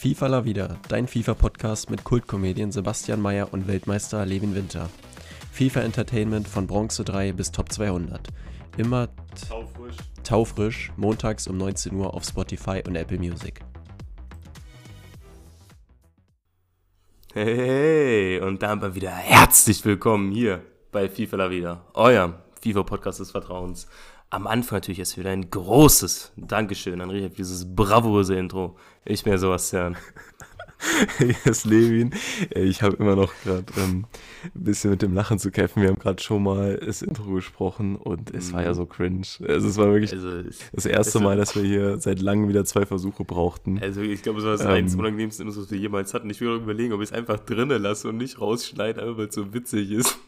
FIFA 0.00 0.28
La 0.28 0.44
Vida, 0.46 0.78
dein 0.88 1.06
FIFA-Podcast 1.06 1.90
mit 1.90 2.04
Kultkomedien 2.04 2.72
Sebastian 2.72 3.20
Mayer 3.20 3.52
und 3.52 3.68
Weltmeister 3.68 4.24
Levin 4.24 4.54
Winter. 4.54 4.88
FIFA 5.52 5.82
Entertainment 5.82 6.48
von 6.48 6.66
Bronze 6.66 7.04
3 7.04 7.32
bis 7.32 7.52
Top 7.52 7.70
200. 7.70 8.28
Immer 8.78 9.10
Taufrisch. 9.46 9.96
taufrisch, 10.24 10.92
montags 10.96 11.46
um 11.48 11.58
19 11.58 11.94
Uhr 11.96 12.14
auf 12.14 12.24
Spotify 12.24 12.82
und 12.86 12.96
Apple 12.96 13.18
Music. 13.18 13.60
Hey, 17.34 18.40
und 18.40 18.62
damit 18.62 18.94
wieder 18.94 19.10
herzlich 19.10 19.84
willkommen 19.84 20.32
hier 20.32 20.62
bei 20.92 21.10
FIFA 21.10 21.36
La 21.36 21.50
Vida, 21.50 21.84
euer 21.92 22.42
FIFA-Podcast 22.62 23.20
des 23.20 23.32
Vertrauens. 23.32 23.86
Am 24.32 24.46
Anfang 24.46 24.76
natürlich 24.76 24.98
jetzt 24.98 25.18
wieder 25.18 25.30
ein 25.30 25.50
großes 25.50 26.32
Dankeschön 26.36 27.00
an 27.00 27.10
Richard 27.10 27.32
für 27.32 27.38
dieses 27.38 27.74
bravose 27.74 28.36
Intro. 28.36 28.76
Ich 29.04 29.24
bin 29.24 29.36
Sebastian. 29.36 29.96
Hier 31.18 31.34
ist 31.46 31.66
Levin. 31.66 32.14
Ich 32.54 32.80
habe 32.82 32.96
immer 32.96 33.16
noch 33.16 33.32
gerade 33.44 33.64
ähm, 33.76 34.06
ein 34.44 34.64
bisschen 34.64 34.90
mit 34.92 35.02
dem 35.02 35.12
Lachen 35.14 35.38
zu 35.40 35.50
kämpfen. 35.50 35.82
Wir 35.82 35.88
haben 35.90 35.98
gerade 35.98 36.22
schon 36.22 36.42
mal 36.44 36.76
das 36.78 37.02
Intro 37.02 37.24
gesprochen 37.34 37.96
und 37.96 38.30
es 38.32 38.52
war 38.52 38.62
ja 38.62 38.72
so 38.72 38.86
cringe. 38.86 39.26
Also 39.46 39.68
es 39.68 39.76
war 39.76 39.86
wirklich 39.92 40.12
Also, 40.12 40.42
das 40.72 40.86
erste 40.86 41.18
Mal, 41.20 41.36
dass 41.36 41.56
wir 41.56 41.64
hier 41.64 41.98
seit 41.98 42.20
langem 42.20 42.48
wieder 42.48 42.64
zwei 42.64 42.86
Versuche 42.86 43.24
brauchten. 43.24 43.80
also 43.82 44.00
ich 44.00 44.22
glaube, 44.22 44.38
es 44.38 44.44
war 44.44 44.52
das 44.52 44.62
Ähm. 44.62 44.68
eins 44.70 44.94
unangenehmsten 44.94 45.46
Intros, 45.46 45.64
was 45.64 45.70
wir 45.72 45.78
jemals 45.78 46.14
hatten. 46.14 46.30
Ich 46.30 46.40
will 46.40 46.54
überlegen, 46.54 46.92
ob 46.94 47.00
ich 47.02 47.08
es 47.10 47.12
einfach 47.12 47.40
drinnen 47.40 47.82
lasse 47.82 48.08
und 48.08 48.16
nicht 48.16 48.40
rausschneide, 48.40 49.02
einfach 49.02 49.18
weil 49.18 49.26
es 49.28 49.34
so 49.34 49.52
witzig 49.52 49.90
ist. 49.90 50.18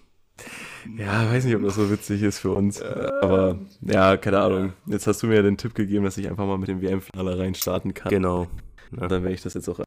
Ja, 0.99 1.31
weiß 1.31 1.45
nicht, 1.45 1.55
ob 1.57 1.63
das 1.63 1.75
so 1.77 1.91
witzig 1.91 2.23
ist 2.23 2.39
für 2.41 2.51
uns. 2.51 2.81
Aber 2.83 3.59
ja, 3.81 4.17
keine 4.17 4.41
Ahnung. 4.41 4.73
Jetzt 4.87 5.07
hast 5.07 5.23
du 5.23 5.27
mir 5.27 5.37
ja 5.37 5.43
den 5.43 5.57
Tipp 5.57 5.75
gegeben, 5.75 6.05
dass 6.05 6.19
ich 6.19 6.29
einfach 6.29 6.47
mal 6.47 6.59
mit 6.59 6.69
dem 6.69 6.81
WM-Finale 6.83 7.39
reinstarten 7.39 7.95
kann. 7.95 8.11
Genau. 8.11 8.49
Und 8.91 9.01
dann 9.11 9.23
werde 9.23 9.33
ich 9.33 9.43
das 9.43 9.55
jetzt 9.55 9.69
auch. 9.69 9.81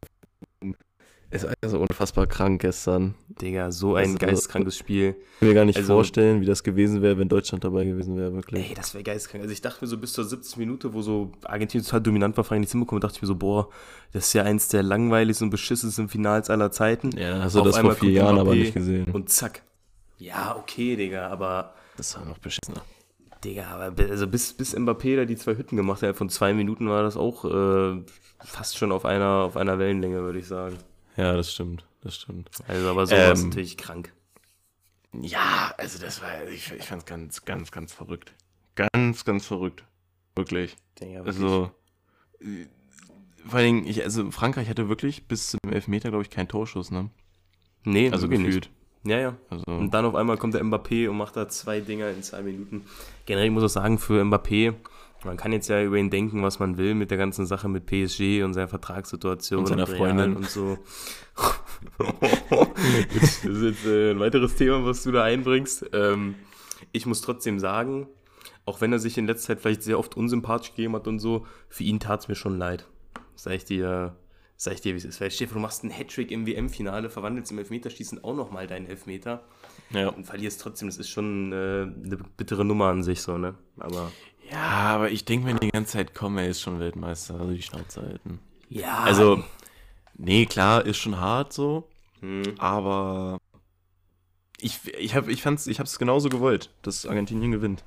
Es 1.32 1.42
ja 1.42 1.70
so 1.70 1.80
unfassbar 1.80 2.28
krank 2.28 2.62
gestern. 2.62 3.16
Digga, 3.42 3.72
so 3.72 3.96
ein 3.96 4.06
Also- 4.06 4.18
geisteskrankes 4.20 4.78
Spiel. 4.78 5.16
Ich 5.34 5.40
kann 5.40 5.48
mir 5.50 5.54
gar 5.56 5.66
nicht 5.66 5.76
Also- 5.78 5.94
vorstellen, 5.94 6.40
wie 6.40 6.46
das 6.46 6.64
gewesen 6.64 7.02
wäre, 7.02 7.18
wenn 7.18 7.28
Deutschland 7.28 7.64
dabei 7.64 7.84
gewesen 7.84 8.16
wäre, 8.16 8.34
wirklich. 8.34 8.70
Ey, 8.70 8.76
das 8.76 8.94
wäre 8.94 9.04
geistkrank. 9.04 9.42
Also 9.42 9.52
ich 9.52 9.60
dachte 9.62 9.84
mir 9.84 9.88
so 9.90 9.98
bis 9.98 10.14
zur 10.14 10.24
70. 10.24 10.58
Minute, 10.58 10.94
wo 10.94 11.02
so 11.02 11.32
Argentinien 11.44 11.84
total 11.84 12.02
dominant 12.02 12.38
war, 12.38 12.44
Frankreich 12.44 12.62
nichts 12.62 12.72
hinbekommen, 12.72 13.02
dachte 13.02 13.16
ich 13.18 13.22
mir 13.22 13.28
so, 13.28 13.36
boah, 13.36 13.70
das 14.14 14.28
ist 14.28 14.34
ja 14.34 14.44
eins 14.44 14.70
der 14.70 14.84
langweiligsten 14.84 15.46
und 15.48 15.50
beschissensten 15.52 16.08
Finals 16.10 16.50
aller 16.50 16.72
Zeiten. 16.72 17.10
Ja, 17.18 17.40
hast 17.44 17.56
du 17.56 17.60
Auf 17.62 17.68
das 17.68 17.80
vor 17.80 17.96
vier 17.96 18.12
Jahren 18.12 18.38
aber 18.40 18.54
nicht 18.56 18.74
gesehen. 18.74 19.06
Und 19.12 19.30
zack. 19.30 19.64
Ja, 20.18 20.56
okay, 20.56 20.96
Digga, 20.96 21.28
aber, 21.30 21.74
Das 21.98 22.16
war 22.18 22.26
noch 22.26 22.38
beschissener. 22.38 22.82
Digga, 23.44 23.68
aber 23.68 24.04
also 24.10 24.28
bis, 24.28 24.54
bis 24.54 24.76
Mbappé 24.76 25.18
da 25.18 25.26
die 25.26 25.36
zwei 25.36 25.56
Hütten 25.56 25.76
gemacht 25.76 26.02
hat, 26.02 26.16
von 26.16 26.30
zwei 26.30 26.54
Minuten 26.54 26.90
war 26.90 27.04
das 27.04 27.16
auch 27.18 27.46
äh, 27.46 28.04
fast 28.44 28.78
schon 28.78 28.92
auf 28.92 29.06
einer, 29.06 29.44
auf 29.44 29.58
einer 29.58 29.78
Wellenlänge, 29.78 30.22
würde 30.22 30.40
ich 30.40 30.48
sagen. 30.48 30.78
Ja, 31.18 31.34
das 31.34 31.52
stimmt. 31.54 31.86
Das 32.02 32.16
stimmt. 32.16 32.50
Also, 32.68 32.90
aber 32.90 33.08
so 33.08 33.16
war 33.16 33.32
es 33.34 33.42
Ähm, 33.42 33.50
natürlich 33.50 33.78
krank. 33.78 34.14
Ja, 35.14 35.74
also 35.78 36.00
das 36.00 36.22
war, 36.22 36.48
ich, 36.48 36.72
ich 36.72 36.86
fand 36.86 37.02
es 37.04 37.06
ganz, 37.06 37.46
ganz, 37.46 37.72
ganz 37.72 37.94
verrückt. 37.94 38.34
Ganz, 38.76 39.26
ganz 39.26 39.46
verrückt. 39.46 39.84
Wirklich. 40.36 40.76
Digga, 41.00 41.26
wirklich. 41.26 41.36
Also, 41.36 41.72
äh, 42.42 42.66
vor 43.46 43.60
allen 43.60 43.66
Dingen, 43.66 43.88
ich, 43.88 44.04
also 44.04 44.32
Frankreich 44.32 44.70
hatte 44.70 44.90
wirklich 44.90 45.28
bis 45.28 45.50
zum 45.50 45.60
Elfmeter, 45.72 46.10
glaube 46.10 46.24
ich, 46.24 46.30
keinen 46.30 46.48
Torschuss, 46.48 46.92
ne? 46.92 47.10
nee, 47.84 48.10
Also 48.12 48.28
gefühlt. 48.28 48.56
Nicht. 48.56 48.72
Ja, 49.06 49.20
ja. 49.20 49.38
Also, 49.50 49.66
Und 49.68 49.94
dann 49.94 50.06
auf 50.06 50.16
einmal 50.16 50.38
kommt 50.38 50.56
der 50.56 50.64
Mbappé 50.64 51.08
und 51.10 51.18
macht 51.18 51.36
da 51.36 51.48
zwei 51.48 51.80
Dinger 51.80 52.10
in 52.10 52.24
zwei 52.24 52.42
Minuten. 52.42 52.86
Generell 53.26 53.52
muss 53.52 53.64
ich 53.64 53.72
sagen, 53.72 54.00
für 54.00 54.24
Mbappé, 54.24 54.74
man 55.24 55.38
kann 55.38 55.52
jetzt 55.52 55.68
ja 55.70 55.82
über 55.82 55.98
ihn 55.98 56.10
denken, 56.10 56.44
was 56.44 56.60
man 56.60 56.78
will 56.78 56.96
mit 56.96 57.12
der 57.12 57.18
ganzen 57.18 57.46
Sache 57.46 57.68
mit 57.68 57.86
PSG 57.86 58.44
und 58.44 58.54
seiner 58.54 58.68
Vertragssituation 58.68 59.60
Und 59.60 59.68
seiner 59.68 59.88
Real 59.88 59.98
Freundin. 59.98 60.36
und 60.36 60.50
so. 60.50 60.78
das 61.98 63.44
ist 63.44 63.62
jetzt 63.62 63.86
äh, 63.86 64.12
ein 64.12 64.20
weiteres 64.20 64.56
Thema, 64.56 64.86
was 64.86 65.04
du 65.04 65.12
da 65.12 65.24
einbringst. 65.24 65.86
Ähm, 65.94 66.36
ich 66.92 67.06
muss 67.06 67.22
trotzdem 67.22 67.60
sagen, 67.60 68.08
auch 68.66 68.82
wenn 68.82 68.92
er 68.92 69.00
sich 69.00 69.18
in 69.18 69.28
letzter 69.28 69.48
Zeit 69.54 69.62
vielleicht 69.62 69.84
sehr 69.84 70.00
oft 70.00 70.18
unsympathisch 70.18 70.72
gegeben 70.72 70.96
hat 70.96 71.08
und 71.08 71.20
so, 71.20 71.46
für 71.70 71.84
ihn 71.84 72.00
tat 72.00 72.22
es 72.22 72.28
mir 72.28 72.36
schon 72.36 72.58
leid. 72.58 72.88
Sag 73.36 73.54
ich 73.54 73.66
dir, 73.66 74.16
sag 74.58 74.74
ich 74.74 74.82
dir, 74.82 74.94
wie 74.94 74.98
es 74.98 75.06
ist. 75.06 75.22
Weil 75.22 75.32
Stefan, 75.32 75.56
du 75.56 75.60
machst 75.62 75.84
einen 75.84 75.92
Hattrick 75.92 76.32
im 76.32 76.46
WM-Finale, 76.46 77.10
verwandelst 77.10 77.52
im 77.52 77.60
Elfmeterschießen 77.60 78.24
auch 78.24 78.36
nochmal 78.36 78.68
deinen 78.68 78.88
Elfmeter 78.88 79.44
ja. 79.92 80.10
und 80.10 80.26
verlierst 80.26 80.62
trotzdem. 80.62 80.88
Das 80.88 80.98
ist 80.98 81.10
schon 81.10 81.52
äh, 81.52 81.56
eine 81.84 82.18
bittere 82.38 82.66
Nummer 82.66 82.88
an 82.88 83.04
sich, 83.04 83.22
so, 83.22 83.38
ne? 83.38 83.56
Aber. 83.78 84.12
ja, 84.52 84.60
aber 84.60 85.12
ich 85.12 85.26
denke 85.26 85.46
mir 85.46 85.60
die 85.60 85.70
ganze 85.70 85.94
Zeit, 85.94 86.14
komm, 86.14 86.38
er 86.38 86.48
ist 86.48 86.62
schon 86.62 86.80
Weltmeister, 86.80 87.36
also 87.40 87.52
die 87.52 87.62
Schnauze 87.62 88.02
halten. 88.02 88.40
Ja. 88.70 89.00
Also, 89.00 89.44
nee, 90.16 90.46
klar, 90.46 90.86
ist 90.86 90.98
schon 90.98 91.20
hart 91.20 91.54
so, 91.54 91.88
Hm. 92.22 92.56
aber 92.58 93.38
ich, 94.60 94.80
ich, 94.98 95.16
hab, 95.16 95.28
ich, 95.28 95.42
fand's, 95.42 95.68
ich 95.68 95.80
hab's 95.80 96.00
genauso 96.00 96.30
gewollt, 96.30 96.72
dass 96.82 97.06
Argentinien 97.06 97.52
gewinnt. 97.52 97.84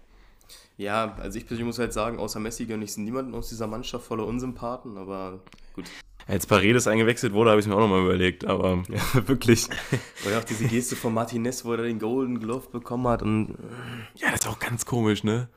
Ja, 0.76 1.16
also 1.18 1.38
ich 1.38 1.46
persönlich 1.46 1.66
muss 1.66 1.78
halt 1.80 1.92
sagen, 1.92 2.18
außer 2.20 2.38
Messi 2.38 2.66
gönne 2.66 2.84
ich 2.84 2.96
niemanden 2.96 3.34
aus 3.34 3.48
dieser 3.48 3.66
Mannschaft 3.66 4.06
voller 4.06 4.26
Unsympathen, 4.26 4.96
aber 4.96 5.40
gut. 5.74 5.86
Als 6.28 6.46
Paredes 6.46 6.86
eingewechselt 6.86 7.32
wurde, 7.32 7.50
habe 7.50 7.60
ich 7.60 7.66
mir 7.66 7.74
auch 7.74 7.80
nochmal 7.80 8.02
überlegt, 8.02 8.44
aber 8.44 8.82
Ja, 8.88 9.26
wirklich. 9.28 9.66
Oder 10.26 10.38
auch 10.38 10.44
diese 10.44 10.66
Geste 10.66 10.94
von 10.94 11.14
Martinez, 11.14 11.64
wo 11.64 11.72
er 11.72 11.82
den 11.82 11.98
Golden 11.98 12.38
Glove 12.38 12.68
bekommen 12.70 13.08
hat 13.08 13.22
und. 13.22 13.56
ja, 14.14 14.30
das 14.30 14.40
ist 14.40 14.46
auch 14.48 14.58
ganz 14.58 14.84
komisch, 14.86 15.24
ne? 15.24 15.48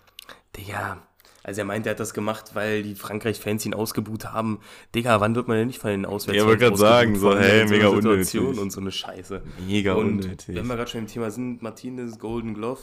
Digga. 0.57 1.05
Also 1.43 1.61
er 1.61 1.65
meint, 1.65 1.87
er 1.87 1.91
hat 1.91 1.99
das 1.99 2.13
gemacht, 2.13 2.51
weil 2.53 2.83
die 2.83 2.93
Frankreich-Fans 2.93 3.65
ihn 3.65 3.73
ausgebuht 3.73 4.25
haben. 4.31 4.59
Digga, 4.93 5.19
wann 5.19 5.35
wird 5.35 5.47
man 5.47 5.57
denn 5.57 5.67
nicht 5.67 5.79
von 5.79 5.89
den 5.89 6.05
Auswärts 6.05 6.37
Ja, 6.39 6.45
wollte 6.45 6.65
grad 6.69 6.77
sagen, 6.77 7.15
so, 7.17 7.35
hey, 7.35 7.65
mega 7.65 7.89
Situation 7.89 8.43
unnötig. 8.45 8.61
und 8.61 8.71
so 8.71 8.79
eine 8.79 8.91
Scheiße. 8.91 9.41
Mega 9.67 9.93
und 9.93 10.21
unnötig. 10.23 10.55
wenn 10.55 10.67
wir 10.67 10.75
gerade 10.75 10.89
schon 10.89 11.01
im 11.01 11.07
Thema 11.07 11.31
sind, 11.31 11.61
Martinez 11.63 12.19
Golden 12.19 12.53
Glove. 12.53 12.81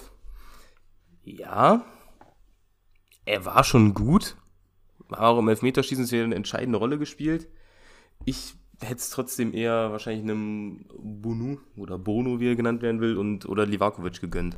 Ja, 1.22 1.84
er 3.24 3.44
war 3.44 3.62
schon 3.62 3.94
gut. 3.94 4.36
War 5.08 5.22
auch 5.22 5.38
im 5.38 5.48
Elfmeterschießen 5.48 6.06
eine 6.24 6.34
entscheidende 6.34 6.78
Rolle 6.78 6.98
gespielt. 6.98 7.48
Ich 8.24 8.54
hätte 8.80 8.96
es 8.96 9.10
trotzdem 9.10 9.52
eher 9.54 9.90
wahrscheinlich 9.90 10.22
einem 10.22 10.84
Bonu 10.98 11.58
oder 11.76 11.98
Bono, 11.98 12.40
wie 12.40 12.48
er 12.50 12.56
genannt 12.56 12.82
werden 12.82 13.00
will, 13.00 13.16
und 13.16 13.46
oder 13.46 13.66
Livakovic 13.66 14.20
gegönnt. 14.20 14.56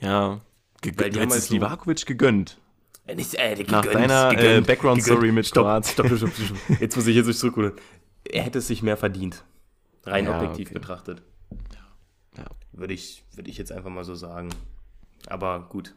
Ja, 0.00 0.40
gegönnt. 0.82 1.14
Du 1.14 1.20
hättest 1.20 1.32
halt 1.32 1.42
so- 1.44 1.54
Livakovic 1.54 2.04
gegönnt. 2.06 2.58
Äh, 3.06 3.14
nicht, 3.14 3.34
äh, 3.36 3.50
gegönnt, 3.54 3.70
Nach 3.70 3.86
deiner, 3.86 4.32
äh, 4.38 4.60
Background-Story 4.60 5.30
mit 5.32 5.46
stopp, 5.46 5.64
Kroatien. 5.64 5.92
stopp, 5.92 6.06
stopp, 6.08 6.18
stopp, 6.18 6.46
stopp. 6.46 6.80
Jetzt 6.80 6.96
muss 6.96 7.06
ich 7.06 7.14
jetzt 7.16 7.26
nicht 7.26 7.38
zurückholen. 7.38 7.72
Er 8.24 8.42
hätte 8.42 8.58
es 8.58 8.66
sich 8.66 8.82
mehr 8.82 8.96
verdient. 8.96 9.44
Rein 10.04 10.24
Ja, 10.24 10.36
objektiv 10.36 10.68
okay. 10.68 10.74
betrachtet. 10.74 11.22
Ja. 12.36 12.44
Würde 12.72 12.94
ich, 12.94 13.24
würde 13.34 13.48
ich 13.48 13.58
jetzt 13.58 13.70
einfach 13.72 13.90
mal 13.90 14.04
so 14.04 14.14
sagen. 14.14 14.48
Aber 15.28 15.68
gut. 15.68 15.94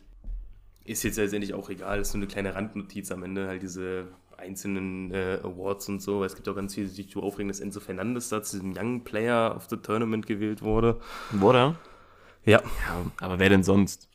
Ist 0.86 1.04
jetzt 1.04 1.18
letztendlich 1.18 1.54
auch 1.54 1.70
egal. 1.70 2.00
Ist 2.00 2.12
so 2.12 2.18
eine 2.18 2.28
kleine 2.28 2.56
Randnotiz 2.56 3.12
am 3.12 3.24
Ende. 3.24 3.48
Halt 3.48 3.62
diese 3.64 4.08
einzelnen 4.40 5.12
äh, 5.12 5.40
Awards 5.44 5.90
und 5.90 6.02
so. 6.02 6.24
Es 6.24 6.36
gibt 6.36 6.48
auch 6.50 6.56
ganz 6.56 6.74
viele, 6.74 6.88
die 6.88 6.94
sich 6.94 7.12
so 7.12 7.22
aufregen, 7.22 7.50
dass 7.50 7.60
Enzo 7.60 7.80
Fernandes 7.80 8.30
da 8.30 8.42
zu 8.42 8.58
diesem 8.58 8.74
Young 8.78 9.04
Player 9.04 9.56
of 9.56 9.68
the 9.70 9.78
Tournament 9.78 10.28
gewählt 10.28 10.62
wurde. 10.62 11.00
Wurde? 11.32 11.76
Ja. 12.46 12.62
Ja, 12.62 13.12
aber 13.20 13.40
wer 13.40 13.50
denn 13.50 13.64
sonst? 13.64 14.08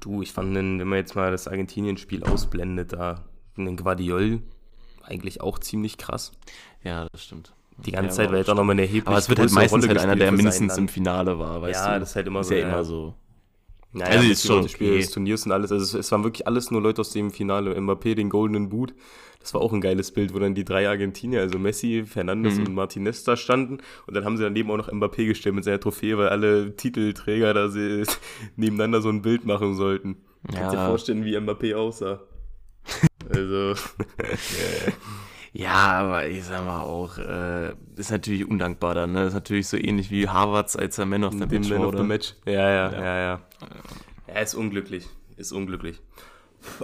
Du, 0.00 0.22
ich 0.22 0.32
fand, 0.32 0.56
den, 0.56 0.78
wenn 0.80 0.88
man 0.88 0.98
jetzt 0.98 1.14
mal 1.14 1.30
das 1.30 1.46
Argentinien-Spiel 1.46 2.24
ausblendet, 2.24 2.92
da 2.92 3.24
den 3.56 3.76
Guardiol 3.76 4.40
eigentlich 5.02 5.40
auch 5.40 5.58
ziemlich 5.58 5.98
krass. 5.98 6.32
Ja, 6.82 7.06
das 7.12 7.24
stimmt. 7.24 7.52
Die 7.78 7.92
ganze 7.92 8.08
Ja, 8.08 8.12
Zeit, 8.12 8.30
weil 8.30 8.38
er 8.38 8.44
doch 8.44 8.54
nochmal 8.54 8.74
eine 8.74 8.82
erheblich 8.82 9.06
Aber 9.06 9.18
es 9.18 9.28
wird 9.28 9.38
halt 9.38 9.52
meistens 9.52 9.84
Rolle 9.84 9.98
halt 9.98 10.00
einer, 10.00 10.16
der 10.16 10.32
mindestens 10.32 10.76
im. 10.76 10.88
Finale 10.88 11.38
war, 11.38 11.62
weißt 11.62 11.80
du? 11.80 11.84
Ja, 11.84 11.98
das 11.98 12.10
ist 12.10 12.16
halt 12.16 12.26
immer 12.26 12.40
ist 12.40 12.48
so, 12.48 12.54
ja 12.54 12.60
ja. 12.60 12.68
immer 12.68 12.84
so. 12.84 13.14
Naja, 13.92 14.18
Also 14.18 14.30
ist 14.30 14.46
schon 14.46 14.68
Spiel 14.68 14.88
okay. 14.90 14.98
des 15.00 15.10
Turniers 15.10 15.44
und 15.46 15.52
alles. 15.52 15.70
Also 15.70 15.98
es, 15.98 16.10
waren 16.12 16.24
wirklich 16.24 16.46
alles 16.46 16.70
nur 16.70 16.80
Leute 16.80 17.02
aus 17.02 17.10
dem 17.10 17.30
Finale. 17.30 17.78
Mbappé, 17.78 18.14
den 18.14 18.30
Golden 18.30 18.68
Boot. 18.70 18.94
Das 19.40 19.52
war 19.54 19.60
auch 19.60 19.72
ein 19.72 19.80
geiles 19.80 20.12
Bild, 20.12 20.32
wo 20.34 20.38
dann 20.38 20.54
die 20.54 20.64
drei 20.64 20.88
Argentinier, 20.88 21.40
also 21.40 21.58
Messi, 21.58 22.04
Fernandes 22.06 22.54
Mhm. 22.58 22.66
und 22.68 22.74
Martinez 22.74 23.24
da 23.24 23.36
standen. 23.36 23.78
Und 24.06 24.14
dann 24.14 24.24
haben 24.24 24.36
sie 24.36 24.44
daneben 24.44 24.70
auch 24.70 24.76
noch 24.76 24.88
Mbappé 24.90 25.26
gestellt 25.26 25.54
mit 25.54 25.64
seiner 25.64 25.80
Trophäe, 25.80 26.16
weil 26.16 26.28
alle 26.28 26.76
Titelträger 26.76 27.52
da 27.52 27.68
sie 27.68 28.04
nebeneinander 28.56 29.02
so 29.02 29.08
ein 29.08 29.20
Bild 29.20 29.44
machen 29.44 29.74
sollten. 29.74 30.16
Kannst 30.54 30.72
dir 30.72 30.78
Ja. 30.78 30.86
vorstellen, 30.88 31.24
wie 31.24 31.36
Mbappé 31.36 31.74
aussah. 31.74 32.20
Also, 33.34 33.74
Ja, 35.54 35.74
aber 36.00 36.26
ich 36.28 36.44
sag 36.44 36.64
mal 36.64 36.80
auch, 36.80 37.18
äh, 37.18 37.72
ist 37.96 38.10
natürlich 38.10 38.48
undankbar 38.48 38.94
dann, 38.94 39.12
ne? 39.12 39.24
Ist 39.24 39.34
natürlich 39.34 39.68
so 39.68 39.76
ähnlich 39.76 40.10
wie 40.10 40.28
Harvards, 40.28 40.76
als 40.76 40.96
er 40.98 41.04
Man 41.06 41.24
of 41.24 41.32
the 41.34 41.40
Match 41.40 41.68
Man 41.68 41.84
of 41.84 41.94
the. 41.96 42.02
Match. 42.02 42.34
Ja, 42.46 42.52
ja, 42.52 42.90
Ja. 42.92 43.02
ja, 43.04 43.18
ja. 43.20 43.40
Er 44.26 44.42
ist 44.42 44.54
unglücklich. 44.54 45.06
Ist 45.36 45.52
unglücklich. 45.52 46.00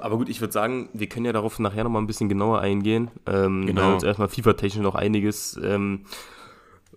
Aber 0.00 0.18
gut, 0.18 0.28
ich 0.28 0.40
würde 0.40 0.52
sagen, 0.52 0.88
wir 0.92 1.08
können 1.08 1.24
ja 1.24 1.32
darauf 1.32 1.58
nachher 1.60 1.84
nochmal 1.84 2.02
ein 2.02 2.06
bisschen 2.06 2.28
genauer 2.28 2.60
eingehen. 2.60 3.10
Ähm, 3.26 3.64
Genau. 3.66 3.94
Uns 3.94 4.02
erstmal 4.02 4.28
FIFA-technisch 4.28 4.82
noch 4.82 4.96
einiges, 4.96 5.58
ähm, 5.62 6.04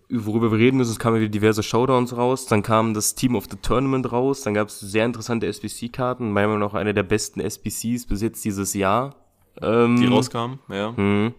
worüber 0.09 0.51
wir 0.51 0.57
reden 0.57 0.77
müssen. 0.77 0.91
Es 0.91 1.00
kamen 1.00 1.19
wieder 1.21 1.29
diverse 1.29 1.63
Showdowns 1.63 2.18
raus. 2.18 2.47
Dann 2.47 2.63
kam 2.63 2.94
das 2.94 3.15
Team 3.15 3.35
of 3.35 3.45
the 3.50 3.56
Tournament 3.62 4.12
raus. 4.12 4.41
Dann 4.41 4.53
gab 4.56 4.68
es 4.68 4.79
sehr 4.79 5.06
interessante 5.06 5.47
SBC-Karten. 5.47 6.33
Meiner 6.33 6.47
Meinung 6.50 6.62
nach 6.68 6.73
eine 6.73 6.94
der 6.94 7.03
besten 7.03 7.39
SBCs 7.39 8.07
bis 8.07 8.21
jetzt 8.21 8.44
dieses 8.44 8.73
Jahr. 8.73 9.15
Ähm, 9.62 9.95
Die 9.97 10.07
rauskamen, 10.07 10.59
ja. 10.69 10.91
Mhm. 10.91 11.33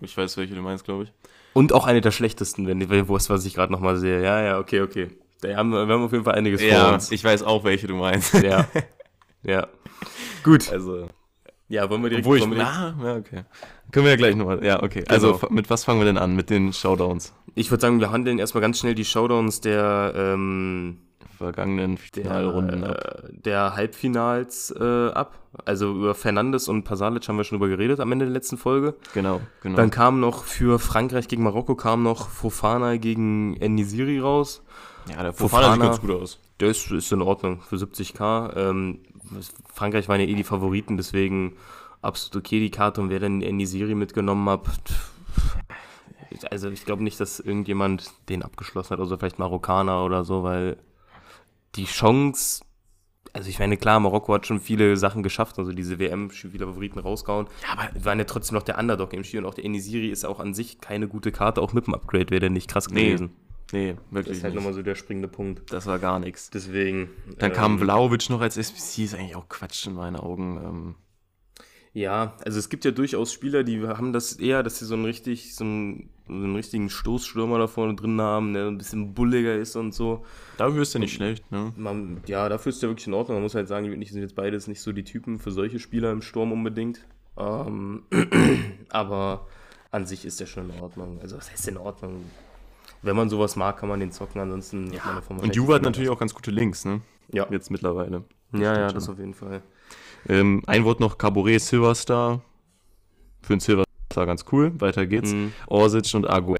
Ich 0.00 0.16
weiß, 0.16 0.36
welche 0.36 0.54
du 0.54 0.62
meinst, 0.62 0.84
glaube 0.84 1.04
ich. 1.04 1.12
Und 1.52 1.72
auch 1.72 1.86
eine 1.86 2.00
der 2.00 2.10
schlechtesten, 2.10 2.66
wenn 2.66 2.80
ich 2.80 3.08
wusste, 3.08 3.34
was 3.34 3.44
ich 3.44 3.54
gerade 3.54 3.72
nochmal 3.72 3.96
sehe. 3.96 4.22
Ja, 4.22 4.42
ja, 4.42 4.58
okay, 4.58 4.82
okay. 4.82 5.08
Da 5.40 5.56
haben 5.56 5.70
wir, 5.70 5.80
haben 5.80 6.04
auf 6.04 6.12
jeden 6.12 6.24
Fall 6.24 6.34
einiges 6.34 6.62
ja, 6.62 6.84
vor 6.84 6.94
uns. 6.94 7.10
ich 7.10 7.24
weiß 7.24 7.42
auch, 7.42 7.64
welche 7.64 7.86
du 7.86 7.94
meinst. 7.94 8.34
Ja. 8.34 8.68
ja. 9.42 9.66
Gut. 10.44 10.70
Also, 10.70 11.08
Ja, 11.68 11.88
wollen 11.88 12.02
wir 12.02 12.10
direkt, 12.10 12.26
obwohl 12.26 12.38
ich, 12.38 12.44
wir 12.44 12.50
direkt 12.54 12.70
ah, 12.70 12.94
ja, 13.02 13.16
okay. 13.16 13.44
Können 13.90 14.04
wir 14.04 14.10
ja 14.12 14.16
gleich 14.16 14.36
nochmal, 14.36 14.64
ja, 14.64 14.82
okay. 14.82 15.04
Also, 15.08 15.34
Genau. 15.38 15.52
mit 15.52 15.70
was 15.70 15.84
fangen 15.84 16.00
wir 16.00 16.04
denn 16.04 16.18
an? 16.18 16.36
Mit 16.36 16.50
den 16.50 16.72
Showdowns? 16.72 17.32
Ich 17.54 17.70
würde 17.70 17.80
sagen, 17.80 18.00
wir 18.00 18.10
handeln 18.10 18.38
erstmal 18.38 18.60
ganz 18.60 18.78
schnell 18.78 18.94
die 18.94 19.04
Showdowns 19.04 19.60
der, 19.60 20.12
ähm, 20.14 20.98
Vergangenen 21.44 21.98
der, 22.14 22.24
Finalrunden 22.24 22.84
ab. 22.84 23.24
äh, 23.24 23.32
der 23.32 23.74
Halbfinals 23.74 24.74
äh, 24.78 25.08
ab. 25.08 25.38
Also 25.64 25.90
über 25.92 26.14
Fernandes 26.14 26.68
und 26.68 26.84
Pasalic 26.84 27.26
haben 27.28 27.36
wir 27.36 27.44
schon 27.44 27.58
drüber 27.58 27.68
geredet 27.68 27.98
am 27.98 28.12
Ende 28.12 28.26
der 28.26 28.32
letzten 28.32 28.56
Folge. 28.56 28.94
Genau, 29.14 29.40
genau. 29.62 29.76
Dann 29.76 29.90
kam 29.90 30.20
noch 30.20 30.44
für 30.44 30.78
Frankreich 30.78 31.26
gegen 31.26 31.42
Marokko 31.42 31.74
kam 31.74 32.02
noch 32.02 32.28
Fofana 32.28 32.96
gegen 32.98 33.56
Enisiri 33.56 34.20
raus. 34.20 34.62
ja, 35.08 35.22
der 35.22 35.32
Fofana 35.32 35.68
Fofana 35.68 35.74
sieht 35.74 35.82
ganz 35.82 36.00
gut 36.00 36.10
aus. 36.10 36.38
Der 36.60 36.68
ist, 36.68 36.90
ist 36.90 37.10
in 37.10 37.22
Ordnung 37.22 37.62
für 37.62 37.76
70k. 37.76 38.56
Ähm, 38.56 39.00
Frankreich 39.72 40.08
waren 40.08 40.20
ja 40.20 40.26
eh 40.26 40.34
die 40.34 40.44
Favoriten, 40.44 40.96
deswegen 40.96 41.56
absolut 42.02 42.44
okay 42.44 42.60
die 42.60 42.70
Karte. 42.70 43.00
Und 43.00 43.10
wer 43.10 43.18
dann 43.18 43.42
Enisiri 43.42 43.94
mitgenommen 43.94 44.48
hat, 44.48 44.68
also 46.50 46.70
ich 46.70 46.84
glaube 46.84 47.02
nicht, 47.02 47.18
dass 47.18 47.40
irgendjemand 47.40 48.12
den 48.28 48.42
abgeschlossen 48.42 48.90
hat, 48.90 49.00
außer 49.00 49.18
vielleicht 49.18 49.38
Marokkaner 49.38 50.04
oder 50.04 50.24
so, 50.24 50.42
weil 50.42 50.76
die 51.76 51.84
Chance, 51.84 52.62
also 53.32 53.48
ich 53.48 53.58
meine, 53.58 53.76
klar, 53.76 54.00
Marokko 54.00 54.34
hat 54.34 54.46
schon 54.46 54.60
viele 54.60 54.96
Sachen 54.96 55.22
geschafft, 55.22 55.58
also 55.58 55.72
diese 55.72 55.98
WM, 55.98 56.30
viele 56.30 56.66
Favoriten 56.66 56.98
rausgehauen. 56.98 57.46
Ja, 57.62 57.78
aber 57.78 58.04
waren 58.04 58.18
ja 58.18 58.24
trotzdem 58.24 58.56
noch 58.56 58.62
der 58.64 58.78
Underdog 58.78 59.12
im 59.12 59.22
Spiel 59.24 59.40
und 59.40 59.46
auch 59.46 59.54
der 59.54 59.64
Enisiri 59.64 60.08
ist 60.08 60.24
auch 60.24 60.40
an 60.40 60.54
sich 60.54 60.80
keine 60.80 61.06
gute 61.08 61.30
Karte, 61.32 61.60
auch 61.62 61.72
mit 61.72 61.86
dem 61.86 61.94
Upgrade 61.94 62.30
wäre 62.30 62.40
der 62.40 62.50
nicht 62.50 62.68
krass 62.70 62.88
Nee, 62.88 63.06
gewesen. 63.06 63.30
nee, 63.72 63.92
Das 63.94 64.04
wirklich 64.10 64.36
ist 64.38 64.44
halt 64.44 64.54
nochmal 64.54 64.72
so 64.74 64.82
der 64.82 64.96
springende 64.96 65.28
Punkt. 65.28 65.72
Das 65.72 65.86
war 65.86 65.98
gar 66.00 66.18
nichts. 66.18 66.50
Deswegen. 66.50 67.10
Dann 67.38 67.50
ähm, 67.50 67.56
kam 67.56 67.78
Vlaovic 67.78 68.28
noch 68.30 68.40
als 68.40 68.56
SBC, 68.56 69.04
ist 69.04 69.14
eigentlich 69.14 69.36
auch 69.36 69.48
Quatsch 69.48 69.86
in 69.86 69.94
meinen 69.94 70.16
Augen. 70.16 70.56
Ähm, 70.56 70.94
Ja, 71.92 72.34
also 72.44 72.58
es 72.58 72.68
gibt 72.68 72.84
ja 72.84 72.92
durchaus 72.92 73.32
Spieler, 73.32 73.64
die 73.64 73.82
haben 73.86 74.12
das 74.12 74.34
eher, 74.34 74.62
dass 74.62 74.78
sie 74.78 74.84
so 74.84 74.94
einen 74.94 75.04
richtig, 75.04 75.56
so 75.56 75.64
einen, 75.64 76.08
so 76.28 76.34
einen 76.34 76.54
richtigen 76.54 76.88
Stoßstürmer 76.88 77.58
da 77.58 77.66
vorne 77.66 77.96
drin 77.96 78.20
haben, 78.20 78.54
der 78.54 78.68
ein 78.68 78.78
bisschen 78.78 79.12
bulliger 79.12 79.56
ist 79.56 79.74
und 79.74 79.92
so. 79.92 80.24
dafür 80.56 80.82
ist 80.82 80.94
er 80.94 81.00
nicht 81.00 81.14
schlecht, 81.14 81.50
ne? 81.50 81.72
Man, 81.76 82.22
ja, 82.26 82.48
dafür 82.48 82.70
ist 82.70 82.80
der 82.82 82.90
wirklich 82.90 83.08
in 83.08 83.14
Ordnung. 83.14 83.38
Man 83.38 83.42
muss 83.42 83.56
halt 83.56 83.66
sagen, 83.66 84.00
die 84.00 84.06
sind 84.06 84.20
jetzt 84.22 84.36
beides 84.36 84.68
nicht 84.68 84.80
so 84.80 84.92
die 84.92 85.02
Typen 85.02 85.40
für 85.40 85.50
solche 85.50 85.80
Spieler 85.80 86.12
im 86.12 86.22
Sturm 86.22 86.52
unbedingt. 86.52 87.04
Ähm, 87.36 88.04
aber 88.88 89.48
an 89.90 90.06
sich 90.06 90.24
ist 90.24 90.38
der 90.38 90.46
schon 90.46 90.70
in 90.70 90.80
Ordnung. 90.80 91.18
Also 91.20 91.36
was 91.36 91.50
heißt 91.50 91.66
in 91.68 91.76
Ordnung? 91.76 92.24
Wenn 93.02 93.16
man 93.16 93.30
sowas 93.30 93.56
mag, 93.56 93.78
kann 93.78 93.88
man 93.88 93.98
den 93.98 94.12
zocken, 94.12 94.40
ansonsten 94.40 94.92
hat 94.92 95.06
man 95.06 95.14
davon 95.16 95.36
Und 95.36 95.42
wahrscheinlich 95.42 95.56
Juve 95.56 95.74
hat 95.74 95.82
natürlich 95.82 96.10
auch 96.10 96.18
ganz 96.18 96.34
gute 96.34 96.50
Links, 96.52 96.84
ne? 96.84 97.00
Ja, 97.32 97.46
Jetzt 97.50 97.70
mittlerweile. 97.70 98.24
ja, 98.52 98.60
ja, 98.60 98.74
stimmt 98.88 98.96
das 98.96 99.08
auf 99.08 99.18
jeden 99.18 99.34
Fall. 99.34 99.62
Ähm, 100.28 100.62
ein 100.66 100.84
Wort 100.84 101.00
noch, 101.00 101.18
Caboret 101.18 101.60
Silverstar. 101.60 102.42
Für 103.42 103.54
den 103.54 103.60
Silverstar 103.60 104.26
ganz 104.26 104.44
cool. 104.52 104.72
Weiter 104.80 105.06
geht's. 105.06 105.32
Mhm. 105.32 105.52
Orsic 105.66 106.14
und 106.14 106.28
Aguer. 106.28 106.56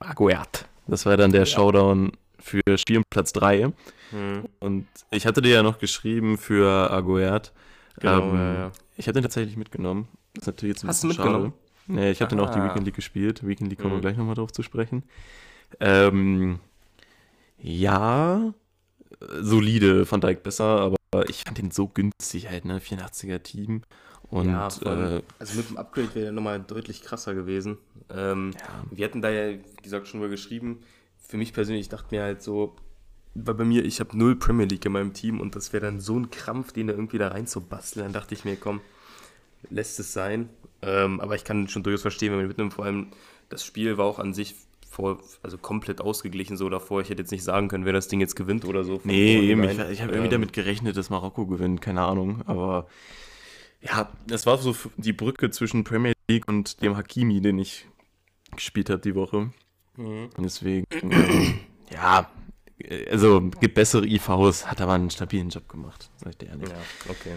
Aguert. 0.00 0.66
Das 0.86 1.06
war 1.06 1.16
dann 1.16 1.32
der 1.32 1.44
Showdown 1.46 2.12
für 2.38 2.60
Spiel 2.76 3.02
Platz 3.10 3.32
3. 3.32 3.66
Mhm. 4.12 4.44
Und 4.60 4.86
ich 5.10 5.26
hatte 5.26 5.42
dir 5.42 5.52
ja 5.54 5.62
noch 5.62 5.78
geschrieben 5.78 6.38
für 6.38 6.90
Aguert. 6.90 7.52
Genau, 8.00 8.30
Ähm, 8.30 8.34
ja, 8.36 8.54
ja. 8.54 8.72
Ich 8.96 9.06
habe 9.06 9.14
den 9.14 9.22
tatsächlich 9.22 9.56
mitgenommen. 9.56 10.08
Das 10.34 10.42
ist 10.42 10.46
natürlich 10.48 10.76
jetzt 10.76 10.84
ein 10.84 10.88
Hast 10.88 11.02
du 11.04 11.08
bisschen 11.08 11.22
mitgenommen? 11.24 11.52
schade. 11.52 12.00
Nee, 12.00 12.10
ich 12.10 12.20
habe 12.20 12.34
dann 12.34 12.40
auch 12.44 12.50
die 12.50 12.58
Ah. 12.58 12.64
Weekend 12.66 12.84
League 12.86 12.96
gespielt. 12.96 13.46
Weekend 13.46 13.70
League 13.70 13.78
kommen 13.80 13.92
wir 13.94 13.98
Mhm. 13.98 14.02
gleich 14.02 14.16
nochmal 14.16 14.34
drauf 14.34 14.52
zu 14.52 14.62
sprechen. 14.62 15.04
Ähm, 15.80 16.58
ja, 17.58 18.52
solide, 19.40 20.10
Van 20.10 20.20
Dijk 20.20 20.42
besser, 20.42 20.64
aber 20.64 20.96
ich 21.28 21.44
fand 21.44 21.58
den 21.58 21.70
so 21.70 21.88
günstig 21.88 22.48
halt, 22.48 22.64
ne? 22.64 22.80
84er 22.80 23.42
Team. 23.42 23.82
Und 24.30 24.48
ja, 24.48 24.68
äh, 24.82 25.22
also 25.38 25.56
mit 25.56 25.70
dem 25.70 25.78
Upgrade 25.78 26.14
wäre 26.14 26.24
der 26.26 26.32
nochmal 26.32 26.60
deutlich 26.60 27.02
krasser 27.02 27.34
gewesen. 27.34 27.78
Ähm, 28.10 28.52
ja, 28.54 28.84
Wir 28.90 29.04
hatten 29.06 29.22
da 29.22 29.30
ja, 29.30 29.58
wie 29.58 29.82
gesagt, 29.82 30.06
schon 30.08 30.20
mal 30.20 30.28
geschrieben. 30.28 30.80
Für 31.16 31.38
mich 31.38 31.52
persönlich, 31.52 31.82
ich 31.82 31.88
dachte 31.88 32.14
mir 32.14 32.22
halt 32.22 32.42
so, 32.42 32.76
weil 33.34 33.54
bei 33.54 33.64
mir, 33.64 33.84
ich 33.84 34.00
habe 34.00 34.16
null 34.16 34.36
Premier 34.36 34.66
League 34.66 34.84
in 34.84 34.92
meinem 34.92 35.12
Team 35.12 35.40
und 35.40 35.56
das 35.56 35.72
wäre 35.72 35.86
dann 35.86 36.00
so 36.00 36.18
ein 36.18 36.30
Krampf, 36.30 36.72
den 36.72 36.88
da 36.88 36.92
irgendwie 36.92 37.18
da 37.18 37.28
reinzubasteln. 37.28 38.04
Dann 38.04 38.12
dachte 38.12 38.34
ich 38.34 38.44
mir, 38.44 38.56
komm, 38.56 38.80
lässt 39.70 39.98
es 40.00 40.12
sein. 40.12 40.48
Ähm, 40.82 41.20
aber 41.20 41.34
ich 41.34 41.44
kann 41.44 41.68
schon 41.68 41.82
durchaus 41.82 42.02
verstehen, 42.02 42.32
wenn 42.32 42.38
man 42.38 42.48
mitnimmt. 42.48 42.74
Vor 42.74 42.84
allem, 42.84 43.08
das 43.48 43.64
Spiel 43.64 43.96
war 43.96 44.06
auch 44.06 44.18
an 44.18 44.34
sich 44.34 44.54
vor, 44.88 45.20
also 45.42 45.58
komplett 45.58 46.00
ausgeglichen 46.00 46.56
so 46.56 46.68
davor. 46.68 47.00
Ich 47.00 47.10
hätte 47.10 47.22
jetzt 47.22 47.30
nicht 47.30 47.44
sagen 47.44 47.68
können, 47.68 47.84
wer 47.84 47.92
das 47.92 48.08
Ding 48.08 48.20
jetzt 48.20 48.36
gewinnt 48.36 48.64
oder 48.64 48.84
so. 48.84 49.00
Nee, 49.04 49.38
eben, 49.38 49.62
ich, 49.64 49.70
ich 49.70 50.02
habe 50.02 50.12
irgendwie 50.12 50.24
Ähm, 50.24 50.30
damit 50.30 50.52
gerechnet, 50.52 50.96
dass 50.96 51.10
Marokko 51.10 51.46
gewinnt, 51.46 51.80
keine 51.80 52.02
Ahnung, 52.02 52.42
aber 52.46 52.86
ja, 53.80 54.10
das 54.26 54.46
war 54.46 54.58
so 54.58 54.74
die 54.96 55.12
Brücke 55.12 55.50
zwischen 55.50 55.84
Premier 55.84 56.14
League 56.28 56.48
und 56.48 56.82
dem 56.82 56.96
Hakimi, 56.96 57.40
den 57.40 57.58
ich 57.58 57.86
gespielt 58.54 58.90
habe 58.90 59.00
die 59.00 59.14
Woche. 59.14 59.52
Mhm. 59.96 60.30
Deswegen, 60.38 60.86
ähm, 60.90 61.60
ja, 61.92 62.28
äh, 62.78 63.08
also 63.10 63.40
gibt 63.60 63.74
bessere 63.74 64.06
IVs, 64.06 64.66
hat 64.66 64.80
aber 64.80 64.94
einen 64.94 65.10
stabilen 65.10 65.50
Job 65.50 65.68
gemacht, 65.68 66.10
sag 66.16 66.30
ich 66.30 66.38
dir 66.38 66.48
ehrlich. 66.48 66.68
Ja, 66.68 66.76
okay. 67.08 67.34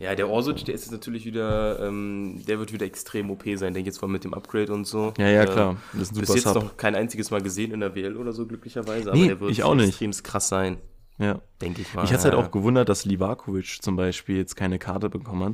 Ja, 0.00 0.14
der 0.16 0.28
Orsic, 0.28 0.64
der 0.64 0.74
ist 0.74 0.82
jetzt 0.82 0.90
natürlich 0.92 1.24
wieder, 1.24 1.78
ähm, 1.80 2.42
der 2.48 2.58
wird 2.58 2.72
wieder 2.72 2.84
extrem 2.84 3.30
OP 3.30 3.44
sein, 3.54 3.72
denke 3.74 3.80
ich 3.80 3.86
jetzt 3.86 3.98
vor 3.98 4.06
allem 4.08 4.12
mit 4.14 4.24
dem 4.24 4.34
Upgrade 4.34 4.72
und 4.72 4.86
so. 4.86 5.14
Ja, 5.18 5.28
ja, 5.28 5.42
Äh, 5.42 5.46
klar, 5.46 5.76
das 5.92 6.02
ist 6.02 6.12
ein 6.12 6.20
Bis 6.20 6.28
super 6.28 6.38
jetzt 6.38 6.52
Sub. 6.52 6.62
noch 6.64 6.76
kein 6.76 6.94
einziges 6.96 7.30
Mal 7.30 7.40
gesehen 7.42 7.70
in 7.72 7.80
der 7.80 7.94
WL 7.94 8.16
oder 8.16 8.32
so, 8.32 8.44
glücklicherweise. 8.46 9.12
Nee, 9.12 9.28
der 9.28 9.40
wird 9.40 9.50
ich 9.52 9.62
auch 9.62 9.74
nicht. 9.76 9.88
extrem 9.88 10.10
krass 10.10 10.48
sein, 10.48 10.78
Ja. 11.18 11.40
denke 11.60 11.82
ich 11.82 11.94
mal. 11.94 12.02
Mich 12.02 12.10
hat 12.10 12.18
es 12.18 12.24
halt 12.24 12.34
Ja, 12.34 12.40
auch 12.40 12.50
gewundert, 12.50 12.88
dass 12.88 13.04
Livakovic 13.04 13.78
zum 13.82 13.94
Beispiel 13.96 14.36
jetzt 14.36 14.56
keine 14.56 14.78
Karte 14.80 15.08
bekommen 15.10 15.44
hat, 15.44 15.52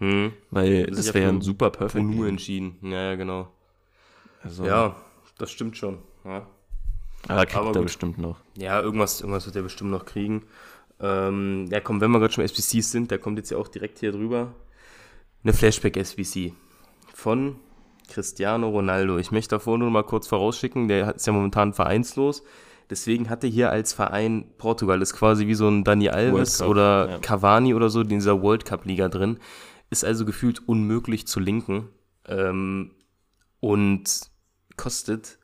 ja. 0.00 0.06
Hm. 0.06 0.32
weil 0.50 0.86
Das 0.86 0.96
das 0.98 1.06
ja 1.08 1.14
wäre 1.14 1.28
für 1.30 1.36
ein 1.36 1.40
super 1.40 1.70
Perfect. 1.70 2.06
Game. 2.10 2.26
entschieden. 2.26 2.76
Ja, 2.82 3.02
ja, 3.10 3.14
genau. 3.14 3.48
Also, 4.42 4.64
Ja, 4.66 4.96
das 5.38 5.50
stimmt 5.50 5.76
schon. 5.78 5.98
Ja, 6.24 6.46
aber 7.28 7.44
kriegt 7.46 7.56
aber 7.56 7.68
er 7.70 7.72
gut. 7.74 7.82
bestimmt 7.84 8.18
noch. 8.18 8.36
ja 8.56 8.80
irgendwas, 8.80 9.20
irgendwas 9.20 9.46
wird 9.46 9.56
er 9.56 9.62
bestimmt 9.62 9.90
noch 9.90 10.04
kriegen. 10.04 10.42
Ähm, 11.00 11.66
ja, 11.70 11.80
komm, 11.80 12.00
wenn 12.00 12.10
wir 12.10 12.18
gerade 12.18 12.32
schon 12.32 12.44
SBCs 12.44 12.90
sind, 12.90 13.10
der 13.10 13.18
kommt 13.18 13.38
jetzt 13.38 13.50
ja 13.50 13.58
auch 13.58 13.68
direkt 13.68 13.98
hier 13.98 14.12
drüber. 14.12 14.54
Eine 15.42 15.52
Flashback-SBC 15.52 16.52
von 17.14 17.56
Cristiano 18.08 18.68
Ronaldo. 18.68 19.18
Ich 19.18 19.30
möchte 19.30 19.56
davor 19.56 19.78
nur 19.78 19.90
mal 19.90 20.02
kurz 20.02 20.26
vorausschicken, 20.26 20.88
der 20.88 21.14
ist 21.14 21.26
ja 21.26 21.32
momentan 21.32 21.72
vereinslos. 21.72 22.42
Deswegen 22.90 23.30
hatte 23.30 23.46
hier 23.46 23.70
als 23.70 23.92
Verein 23.92 24.46
Portugal, 24.58 25.00
ist 25.00 25.14
quasi 25.14 25.46
wie 25.46 25.54
so 25.54 25.68
ein 25.68 25.84
Dani 25.84 26.08
Alves 26.08 26.58
Cup, 26.58 26.68
oder 26.68 27.08
ja. 27.08 27.18
Cavani 27.18 27.72
oder 27.72 27.88
so 27.88 28.00
in 28.00 28.08
dieser 28.08 28.42
World 28.42 28.64
Cup-Liga 28.64 29.08
drin. 29.08 29.38
Ist 29.90 30.04
also 30.04 30.24
gefühlt 30.24 30.68
unmöglich 30.68 31.28
zu 31.28 31.38
linken. 31.38 31.88
Ähm, 32.26 32.90
und 33.60 34.22
kostet 34.76 35.38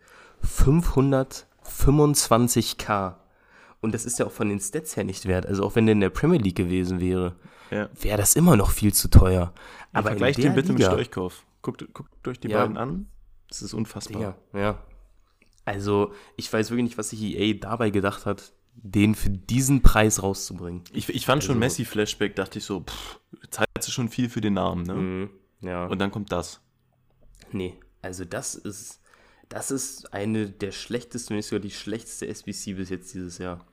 525k. 0.45 3.15
Und 3.87 3.93
das 3.95 4.05
ist 4.05 4.19
ja 4.19 4.27
auch 4.27 4.33
von 4.33 4.49
den 4.49 4.59
Stats 4.61 4.97
her 4.97 5.05
nicht 5.05 5.27
wert. 5.27 5.47
Also 5.47 5.65
auch 5.65 5.77
wenn 5.77 5.87
der 5.87 5.93
in 5.93 6.01
der 6.01 6.11
Premier 6.11 6.39
League 6.41 6.57
gewesen 6.57 7.01
wäre, 7.01 7.37
Ja. 7.71 7.89
wäre 8.01 8.19
das 8.19 8.35
immer 8.35 8.57
noch 8.57 8.71
viel 8.73 8.93
zu 8.93 9.09
teuer. 9.09 9.55
Aber 9.93 10.11
in 10.11 10.17
vergleicht 10.19 10.39
den 10.43 10.55
bitte 10.55 10.73
Liga, 10.73 10.89
mit 10.91 10.93
Storchkauf. 10.93 11.45
Guckt, 11.63 11.87
guckt 11.95 12.27
euch 12.29 12.41
die 12.41 12.49
Ja. 12.49 12.63
beiden 12.63 12.77
an. 12.77 13.07
Das 13.49 13.63
ist 13.63 13.73
unfassbar. 13.75 14.37
Digga, 14.53 14.61
ja. 14.61 14.83
Also 15.65 16.13
ich 16.37 16.53
weiß 16.53 16.71
wirklich 16.71 16.85
nicht, 16.85 16.99
was 16.99 17.11
sich 17.11 17.23
EA 17.23 17.55
dabei 17.55 17.91
gedacht 17.91 18.27
hat, 18.27 18.53
den 18.75 19.15
für 19.15 19.31
diesen 19.31 19.83
Preis 19.83 20.23
rauszubringen. 20.23 20.83
Ich, 20.93 21.09
ich 21.09 21.25
fand 21.25 21.43
schon 21.43 21.53
Also- 21.55 21.61
Messi-Flashback, 21.61 22.35
dachte 22.37 22.59
ich 22.59 22.65
so, 22.65 22.81
pff, 22.81 23.21
zahlst 23.51 23.87
du 23.89 23.91
schon 23.93 24.09
viel 24.09 24.29
für 24.29 24.41
den 24.41 24.55
Namen, 24.55 24.83
ne? 24.83 24.95
Mhm. 24.95 25.31
Ja. 25.61 25.87
Und 25.87 25.99
dann 26.01 26.11
kommt 26.11 26.31
das. 26.33 26.61
Nee, 27.53 27.75
also 28.03 28.25
das 28.25 28.55
ist, 28.55 29.01
das 29.49 29.71
ist 29.71 30.13
eine 30.13 30.51
der 30.51 30.73
schlechtesten, 30.73 31.31
wenn 31.31 31.37
nicht 31.37 31.47
sogar 31.47 31.61
die 31.61 31.71
schlechteste 31.71 32.27
SBC 32.29 32.75
bis 32.75 32.91
jetzt 32.91 33.15
dieses 33.15 33.39
Jahr. 33.39 33.65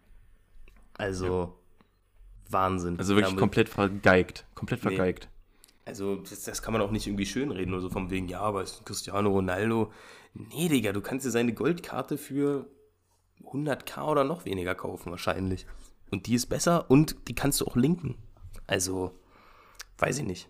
Also 0.97 1.57
Wahnsinn. 2.49 2.97
Also 2.99 3.13
wirklich 3.15 3.27
Damit- 3.27 3.39
komplett 3.39 3.69
vergeigt. 3.69 4.45
Komplett 4.55 4.83
Nee. 4.83 4.95
vergeigt. 4.95 5.29
Also 5.85 6.15
das, 6.17 6.43
das 6.43 6.61
kann 6.61 6.71
man 6.73 6.81
auch 6.81 6.91
nicht 6.91 7.07
irgendwie 7.07 7.25
schönreden 7.25 7.73
oder 7.73 7.81
so 7.81 7.89
von 7.89 8.09
wegen, 8.09 8.27
ja, 8.29 8.39
aber 8.39 8.61
es 8.61 8.73
ist 8.73 8.85
Cristiano 8.85 9.29
Ronaldo. 9.29 9.91
Nee, 10.33 10.69
Digga, 10.69 10.93
du 10.93 11.01
kannst 11.01 11.25
dir 11.25 11.31
seine 11.31 11.53
Goldkarte 11.53 12.17
für 12.17 12.67
100k 13.43 14.05
oder 14.07 14.23
noch 14.23 14.45
weniger 14.45 14.75
kaufen 14.75 15.11
wahrscheinlich. 15.11 15.65
Und 16.11 16.27
die 16.27 16.35
ist 16.35 16.45
besser 16.45 16.89
und 16.89 17.15
die 17.27 17.35
kannst 17.35 17.59
du 17.59 17.65
auch 17.65 17.75
linken. 17.75 18.15
Also, 18.65 19.11
weiß 19.97 20.19
ich 20.19 20.25
nicht. 20.25 20.47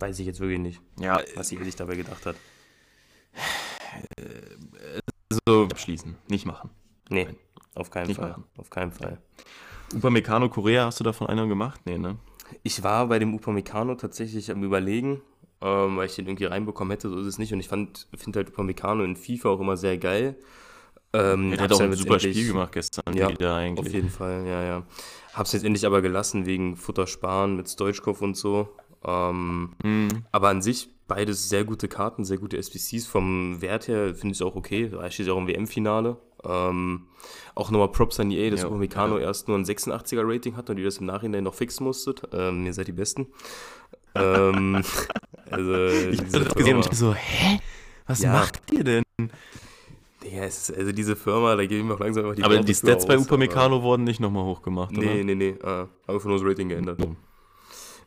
Weiß 0.00 0.18
ich 0.18 0.26
jetzt 0.26 0.40
wirklich 0.40 0.58
nicht, 0.58 0.80
Ja, 0.98 1.20
was 1.36 1.48
sie 1.48 1.62
sich 1.62 1.76
dabei 1.76 1.94
gedacht 1.94 2.26
hat. 2.26 2.34
also 5.30 5.64
abschließen. 5.70 6.16
Nicht 6.28 6.46
machen. 6.46 6.70
Nee, 7.08 7.28
auf 7.74 7.90
keinen 7.90 8.06
Nicht 8.08 8.16
Fall. 8.18 8.30
machen. 8.30 8.44
Auf 8.58 8.70
keinen 8.70 8.92
Fall. 8.92 9.18
Upamecano 9.94 10.48
Korea, 10.48 10.86
hast 10.86 11.00
du 11.00 11.04
davon 11.04 11.26
einer 11.26 11.46
gemacht? 11.46 11.80
Nee, 11.84 11.98
ne? 11.98 12.16
Ich 12.62 12.82
war 12.82 13.06
bei 13.08 13.18
dem 13.18 13.34
Upamecano 13.34 13.94
tatsächlich 13.94 14.50
am 14.50 14.62
überlegen. 14.62 15.20
ähm, 15.64 15.96
weil 15.96 16.06
ich 16.06 16.16
den 16.16 16.26
irgendwie 16.26 16.46
reinbekommen 16.46 16.90
hätte, 16.90 17.08
so 17.08 17.20
ist 17.20 17.26
es 17.26 17.38
nicht. 17.38 17.52
Und 17.52 17.60
ich 17.60 17.68
fand, 17.68 18.08
finde 18.16 18.40
halt 18.40 18.48
Upamecano 18.48 19.04
in 19.04 19.14
FIFA 19.14 19.50
auch 19.50 19.60
immer 19.60 19.76
sehr 19.76 19.96
geil. 19.96 20.34
Ähm, 21.12 21.50
Der 21.52 21.60
hat 21.60 21.72
auch 21.72 21.78
ein 21.80 21.92
super 21.92 22.14
letztendlich- 22.14 22.36
Spiel 22.36 22.52
gemacht 22.52 22.72
gestern 22.72 23.14
Ja, 23.14 23.28
wieder 23.30 23.54
eigentlich. 23.54 23.86
Auf 23.86 23.92
jeden 23.92 24.08
Fall, 24.10 24.44
ja, 24.44 24.60
ja. 24.64 24.82
Hab's 25.34 25.52
letztendlich 25.52 25.86
aber 25.86 26.02
gelassen 26.02 26.46
wegen 26.46 26.76
Futter 26.76 27.06
sparen 27.06 27.54
mit 27.56 27.68
Stoichkov 27.68 28.22
und 28.22 28.36
so. 28.36 28.70
Ähm, 29.04 29.70
Hm. 29.84 30.08
aber 30.32 30.48
an 30.48 30.62
sich 30.62 30.88
beides 31.06 31.48
sehr 31.48 31.62
gute 31.64 31.86
Karten, 31.86 32.24
sehr 32.24 32.38
gute 32.38 32.56
SBCs. 32.56 33.06
Vom 33.06 33.60
Wert 33.62 33.86
her 33.86 34.16
finde 34.16 34.32
ich 34.32 34.40
es 34.40 34.42
auch 34.42 34.56
okay. 34.56 34.88
Da 34.88 35.08
steht 35.12 35.28
ja 35.28 35.32
auch 35.34 35.38
im 35.38 35.46
WM-Finale. 35.46 36.16
Ähm, 36.44 37.06
auch 37.54 37.70
nochmal 37.70 37.88
Props 37.92 38.18
an 38.20 38.30
EA, 38.30 38.50
dass 38.50 38.60
Ja, 38.62 38.66
Upamecano 38.68 39.18
ja. 39.18 39.24
erst 39.26 39.48
nur 39.48 39.56
ein 39.58 39.64
86er 39.64 40.22
Rating 40.24 40.56
hat 40.56 40.70
und 40.70 40.78
ihr 40.78 40.84
das 40.84 40.98
im 40.98 41.06
Nachhinein 41.06 41.44
noch 41.44 41.54
fixen 41.54 41.84
musstet. 41.84 42.22
Ähm, 42.32 42.66
ihr 42.66 42.72
seid 42.74 42.88
die 42.88 42.92
Besten. 42.92 43.26
ähm, 44.14 44.82
also, 45.50 45.74
Ich 46.10 46.18
habe 46.20 46.44
das 46.44 46.54
gesehen 46.54 46.76
und 46.76 46.86
ich 46.86 46.98
so, 46.98 47.14
hä? 47.14 47.58
Was 48.06 48.20
Ja. 48.22 48.32
macht 48.32 48.60
ihr 48.72 48.82
denn? 48.84 49.02
Ja, 50.28 50.44
es 50.44 50.68
ist, 50.70 50.76
also 50.76 50.92
diese 50.92 51.16
Firma, 51.16 51.54
da 51.56 51.62
gebe 51.62 51.76
ich 51.76 51.84
mir 51.84 51.94
auch 51.94 52.00
langsam 52.00 52.24
einfach 52.24 52.36
die 52.36 52.44
aber 52.44 52.54
Worte 52.54 52.66
die 52.66 52.74
Stats 52.74 53.06
bei 53.06 53.16
Upamecano 53.18 53.82
wurden 53.82 54.04
nicht 54.04 54.20
nochmal 54.20 54.44
hochgemacht, 54.44 54.92
Nee, 54.92 54.98
oder? 55.14 55.24
nee, 55.24 55.34
nee. 55.34 55.48
Äh, 55.50 55.86
einfach 56.06 56.24
nur 56.28 56.38
das 56.38 56.46
Rating 56.46 56.68
geändert. 56.68 56.98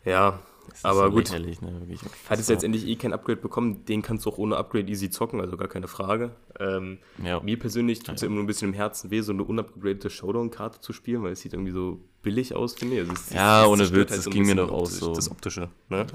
Ja, 0.06 0.39
aber 0.84 1.05
so 1.05 1.12
gut. 1.12 1.29
lächerlich, 1.29 1.62
Ne, 1.62 1.72
wirklich. 1.79 2.01
Hat 2.29 2.38
jetzt 2.38 2.50
letztendlich 2.50 2.88
eh 2.88 2.95
kein 2.95 3.13
Upgrade 3.13 3.38
bekommen, 3.41 3.86
den 3.86 4.01
kannst 4.01 4.25
du 4.25 4.29
auch 4.29 4.38
ohne 4.38 4.57
Upgrade 4.57 4.88
easy 4.89 5.10
zocken, 5.10 5.39
also 5.41 5.57
gar 5.57 5.67
keine 5.67 5.88
Frage. 5.88 6.31
Ähm, 6.60 6.98
Ja. 7.24 7.39
Mir 7.39 7.57
persönlich 7.60 8.00
tut 8.00 8.15
es 8.15 8.22
ja. 8.22 8.25
immer 8.27 8.36
nur 8.36 8.43
ein 8.43 8.48
bisschen 8.48 8.69
im 8.69 8.74
Herzen 8.74 9.12
weh, 9.12 9.22
so 9.22 9.31
eine 9.34 9.43
unupgradete 9.43 10.10
Showdown-Karte 10.10 10.79
zu 10.81 10.93
spielen, 10.93 11.24
weil 11.24 11.34
es 11.34 11.41
sieht 11.41 11.53
irgendwie 11.53 11.72
so 11.72 12.00
billig 12.22 12.55
aus, 12.55 12.74
finde 12.75 12.95
ich. 12.95 13.00
Also 13.01 13.13
es, 13.13 13.29
Ja, 13.34 13.63
es 13.63 13.67
ohne 13.69 13.91
Witz, 13.91 14.10
das 14.15 14.27
ein 14.27 14.31
ging 14.34 14.45
mir 14.45 14.55
doch 14.55 14.72
auch 14.72 14.81
optisch- 14.84 15.00
so. 15.00 15.13
Das 15.13 15.29
Optische, 15.31 15.69
ne? 15.89 16.05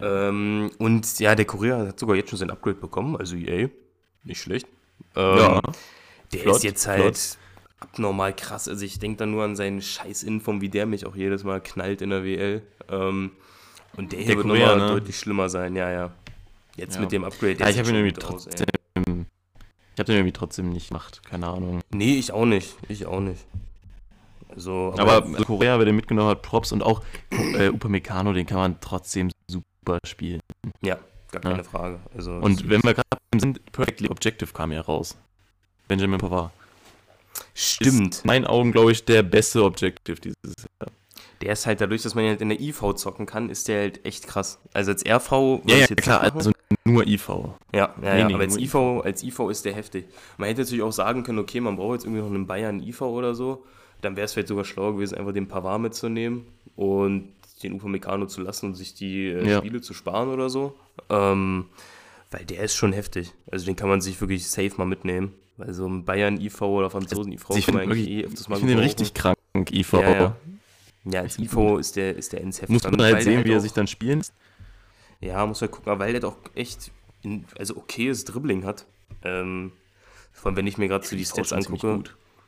Ähm, 0.00 0.70
und 0.78 1.18
ja, 1.18 1.34
der 1.34 1.44
Korea 1.44 1.78
hat 1.88 1.98
sogar 1.98 2.16
jetzt 2.16 2.30
schon 2.30 2.38
sein 2.38 2.50
Upgrade 2.50 2.76
bekommen, 2.76 3.16
also 3.16 3.36
EA, 3.36 3.68
nicht 4.24 4.40
schlecht. 4.40 4.66
Ähm, 5.16 5.38
Ja. 5.38 5.62
Der 6.32 6.40
Flott, 6.40 6.56
ist 6.56 6.62
jetzt 6.64 6.86
halt 6.86 7.38
abnormal 7.80 8.34
krass. 8.36 8.68
Also 8.68 8.84
ich 8.84 8.98
denke 8.98 9.16
dann 9.18 9.30
nur 9.30 9.44
an 9.44 9.56
seinen 9.56 9.80
scheiß 9.80 10.22
Inform, 10.24 10.60
wie 10.60 10.68
der 10.68 10.84
mich 10.84 11.06
auch 11.06 11.16
jedes 11.16 11.42
Mal 11.44 11.60
knallt 11.60 12.02
in 12.02 12.10
der 12.10 12.22
WL. 12.24 12.62
Ähm, 12.90 13.30
und 13.98 14.12
der 14.12 14.18
hier 14.20 14.28
Der 14.28 14.36
wird 14.36 14.46
Korea, 14.46 14.68
nochmal 14.70 14.86
ne? 14.88 14.92
deutlich 14.94 15.18
schlimmer 15.18 15.48
sein, 15.50 15.76
ja, 15.76 15.90
ja. 15.90 16.10
Jetzt 16.76 16.94
Ja. 16.94 17.00
mit 17.02 17.12
dem 17.12 17.24
Upgrade. 17.24 17.56
Ja, 17.58 17.68
ich 17.68 17.78
habe 17.78 17.88
ihn 17.90 17.96
irgendwie 17.96 18.24
aus. 18.24 18.46
Ich 18.46 20.00
habe 20.00 20.04
den 20.12 20.16
irgendwie 20.16 20.32
trotzdem 20.32 20.70
nicht 20.70 20.88
gemacht, 20.88 21.22
keine 21.28 21.48
Ahnung. 21.48 21.80
Nee, 21.90 22.14
ich 22.18 22.32
auch 22.32 22.44
nicht. 22.46 22.76
Ich 22.88 23.04
auch 23.06 23.20
nicht. 23.20 23.44
Also, 24.48 24.94
Aber, 24.96 25.22
Korea, 25.44 25.78
wer 25.78 25.84
den 25.84 25.96
mitgenommen 25.96 26.30
hat, 26.30 26.42
Props 26.42 26.72
und 26.72 26.82
auch 26.82 27.02
äh, 27.30 27.68
Upamecano, 27.68 28.32
den 28.32 28.46
kann 28.46 28.58
man 28.58 28.80
trotzdem 28.80 29.30
super 29.50 29.98
spielen. 30.06 30.40
ja, 30.80 30.98
gar 31.32 31.42
keine 31.42 31.56
Ja. 31.58 31.62
Frage. 31.64 31.98
Also, 32.16 32.32
Und 32.32 32.68
wenn 32.68 32.82
wir 32.82 32.94
gerade 32.94 33.04
sind, 33.38 33.60
Perfectly 33.72 34.08
Objective 34.08 34.52
kam 34.52 34.72
ja 34.72 34.80
raus. 34.80 35.16
Benjamin 35.88 36.18
Pavard. 36.18 36.52
stimmt. 37.54 38.14
Ist 38.14 38.24
in 38.24 38.28
meinen 38.28 38.46
Augen, 38.46 38.72
glaube 38.72 38.92
ich, 38.92 39.04
der 39.04 39.22
beste 39.22 39.62
Objective 39.64 40.20
dieses 40.20 40.36
Jahr. 40.80 40.90
Der 41.40 41.52
ist 41.52 41.66
halt 41.66 41.80
dadurch, 41.80 42.02
dass 42.02 42.14
man 42.14 42.24
ihn 42.24 42.30
halt 42.30 42.40
in 42.40 42.48
der 42.48 42.60
IV 42.60 42.94
zocken 42.94 43.26
kann, 43.26 43.50
ist 43.50 43.68
der 43.68 43.80
halt 43.80 44.04
echt 44.04 44.26
krass. 44.26 44.58
Also 44.72 44.90
als 44.92 45.04
RV 45.06 45.30
würde 45.30 45.62
Ja, 45.66 45.76
ja, 45.76 45.84
ich 45.84 45.90
jetzt 45.90 46.02
klar, 46.02 46.20
also 46.22 46.52
nur 46.84 47.06
IV. 47.06 47.28
Ja, 47.28 47.54
ja, 47.72 47.94
Nee, 48.00 48.06
ja 48.06 48.26
nee, 48.26 48.34
aber 48.34 48.42
als 48.42 48.56
IV, 48.56 48.74
als 48.74 49.22
IV 49.22 49.40
ist 49.50 49.64
der 49.64 49.74
heftig. 49.74 50.06
Man 50.36 50.48
hätte 50.48 50.62
natürlich 50.62 50.82
auch 50.82 50.92
sagen 50.92 51.22
können, 51.22 51.38
okay, 51.38 51.60
man 51.60 51.76
braucht 51.76 51.94
jetzt 51.94 52.04
irgendwie 52.04 52.22
noch 52.22 52.28
einen 52.28 52.46
Bayern 52.46 52.82
IV 52.82 53.02
oder 53.02 53.34
so. 53.34 53.64
Dann 54.00 54.16
wäre 54.16 54.24
es 54.24 54.32
vielleicht 54.32 54.48
sogar 54.48 54.64
schlauer 54.64 54.94
gewesen, 54.94 55.16
einfach 55.16 55.32
den 55.32 55.48
Pavard 55.48 55.80
mitzunehmen 55.80 56.46
und 56.76 57.32
den 57.62 57.74
Upamecano 57.74 58.26
zu 58.26 58.40
lassen 58.40 58.66
und 58.66 58.74
sich 58.74 58.94
die 58.94 59.26
äh, 59.28 59.48
Ja. 59.48 59.58
Spiele 59.58 59.80
zu 59.80 59.94
sparen 59.94 60.28
oder 60.28 60.48
so. 60.48 60.74
Ähm, 61.10 61.66
weil 62.30 62.44
der 62.44 62.62
ist 62.62 62.74
schon 62.74 62.92
heftig. 62.92 63.32
Also 63.50 63.66
den 63.66 63.76
kann 63.76 63.88
man 63.88 64.00
sich 64.00 64.20
wirklich 64.20 64.46
safe 64.48 64.72
mal 64.76 64.84
mitnehmen. 64.84 65.32
Weil 65.56 65.72
so 65.72 65.86
ein 65.86 66.04
Bayern 66.04 66.40
IV 66.40 66.62
oder 66.62 66.88
Franzosen 66.90 67.32
IV 67.32 67.44
ich 67.56 67.66
kann 67.66 67.74
man 67.74 67.84
eigentlich 67.84 68.08
eh 68.08 68.24
öfters 68.24 68.42
ich 68.42 68.48
mal 68.48 68.58
finde 68.58 68.74
den 68.74 68.82
richtig 68.84 69.14
krank, 69.14 69.36
IV. 69.72 69.92
Ja, 69.94 70.10
ja. 70.12 70.36
Ja, 71.10 71.20
als 71.20 71.38
IV 71.38 71.78
ist 71.78 71.96
der, 71.96 72.16
ist 72.16 72.32
der 72.32 72.40
Heft. 72.40 72.68
Muss 72.68 72.84
man 72.84 73.00
halt 73.00 73.22
sehen, 73.22 73.44
wie 73.44 73.52
er 73.52 73.60
sich 73.60 73.72
dann 73.72 73.86
spielen 73.86 74.22
ja, 75.20 75.44
muss 75.46 75.60
halt 75.60 75.72
gucken, 75.72 75.90
aber 75.90 76.04
weil 76.04 76.12
der 76.12 76.20
doch 76.20 76.36
echt 76.54 76.90
in, 77.22 77.44
also 77.58 77.76
okayes 77.76 78.24
Dribbling 78.24 78.64
hat. 78.64 78.86
Ähm, 79.22 79.72
vor 80.32 80.46
allem, 80.50 80.56
wenn 80.56 80.66
ich 80.66 80.78
mir 80.78 80.88
gerade 80.88 81.04
so 81.06 81.16
die 81.16 81.24
Stats 81.24 81.52
angucke, 81.52 82.04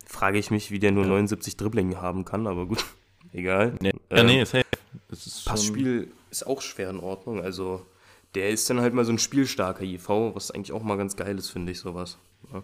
frage 0.07 0.39
ich 0.39 0.51
mich, 0.51 0.71
wie 0.71 0.79
der 0.79 0.93
nur 0.93 1.05
79 1.07 1.57
Dribbling 1.57 1.97
haben 1.97 2.25
kann, 2.25 2.47
aber 2.47 2.67
gut, 2.67 2.85
egal. 3.33 3.77
Ja, 3.83 3.91
Ähm, 3.91 4.17
ja 4.17 4.23
nee, 4.23 4.45
safe. 4.45 4.65
Das 5.09 5.27
ist 5.27 5.45
Passspiel 5.45 6.13
ist 6.31 6.47
auch 6.47 6.63
schwer 6.63 6.91
in 6.91 7.01
Ordnung, 7.01 7.41
also 7.41 7.85
der 8.37 8.51
ist 8.51 8.71
dann 8.71 8.81
halt 8.81 8.95
mal 8.95 9.05
so 9.05 9.13
ein 9.13 9.19
spielstarker 9.19 9.83
IV, 9.83 10.09
was 10.09 10.53
eigentlich 10.53 10.71
auch 10.71 10.85
mal 10.85 10.97
ganz 10.97 11.17
geil 11.17 11.37
ist, 11.37 11.51
finde 11.51 11.73
ich, 11.73 11.81
sowas. 11.81 12.19
Ja, 12.53 12.63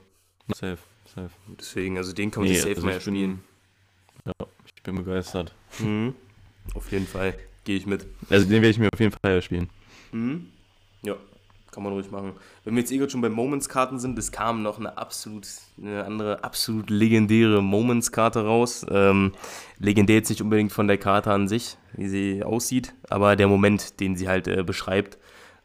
Safe, 0.55 0.79
safe. 1.13 1.31
deswegen, 1.59 1.99
also 1.99 2.13
den 2.13 2.31
kann 2.31 2.45
man 2.45 2.49
Nee, 2.49 2.55
sich 2.55 2.63
safe 2.63 2.77
also 2.77 2.87
mal 2.87 2.93
erspielen. 2.93 3.43
Ja, 4.25 4.33
bin 4.87 4.97
begeistert. 4.97 5.55
Mhm. 5.81 6.15
Auf 6.75 6.91
jeden 6.91 7.07
Fall, 7.07 7.35
gehe 7.65 7.77
ich 7.77 7.87
mit. 7.87 8.07
Also 8.31 8.47
den 8.47 8.63
werde 8.63 8.69
ich 8.69 8.79
mir 8.79 8.89
auf 8.93 9.01
jeden 9.01 9.15
Fall 9.23 9.43
spielen. 9.43 9.69
Mhm. 10.13 10.47
Ja, 11.03 11.17
kann 11.71 11.83
man 11.83 11.93
ruhig 11.93 12.11
machen. 12.11 12.33
Wenn 12.65 12.75
wir 12.75 12.81
jetzt 12.81 12.91
eh 12.93 12.97
gerade 12.97 13.11
schon 13.11 13.21
bei 13.21 13.29
Moments-Karten 13.29 13.99
sind, 13.99 14.19
es 14.19 14.33
kam 14.33 14.63
noch 14.63 14.79
eine 14.79 14.97
absolut, 14.97 15.47
eine 15.81 16.05
andere, 16.05 16.43
absolut 16.43 16.89
legendäre 16.89 17.63
Moments-Karte 17.63 18.45
raus. 18.45 18.87
Ähm, 18.89 19.33
legendär 19.79 20.17
jetzt 20.17 20.31
nicht 20.31 20.41
unbedingt 20.41 20.73
von 20.73 20.89
der 20.89 20.99
Karte 20.99 21.33
an 21.33 21.49
sich, 21.49 21.77
wie 21.93 22.09
sie 22.09 22.43
aussieht, 22.43 22.95
aber 23.11 23.37
der 23.37 23.49
Moment, 23.49 24.01
den 24.01 24.17
sie 24.17 24.29
halt 24.29 24.49
äh, 24.49 24.63
beschreibt. 24.63 25.19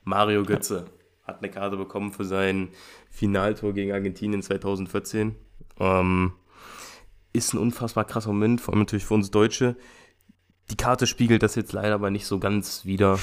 Mario 0.04 0.44
Götze 0.44 0.86
hat 1.26 1.40
eine 1.40 1.52
Karte 1.52 1.78
bekommen 1.78 2.12
für 2.12 2.26
sein 2.26 2.70
Finaltor 3.10 3.74
gegen 3.74 3.92
Argentinien 3.92 4.42
2014. 4.42 5.36
Ähm, 5.80 6.34
ist 7.34 7.54
ein 7.54 7.58
unfassbar 7.60 8.06
krasser 8.06 8.30
Moment, 8.30 8.62
vor 8.62 8.74
allem 8.74 8.82
natürlich 8.82 9.06
für 9.06 9.14
uns 9.14 9.32
Deutsche. 9.32 9.76
Die 10.70 10.76
Karte 10.78 11.08
spiegelt 11.08 11.44
das 11.44 11.56
jetzt 11.56 11.74
leider 11.74 11.96
aber 11.96 12.10
nicht 12.10 12.26
so 12.26 12.40
ganz 12.40 12.86
wieder, 12.86 13.20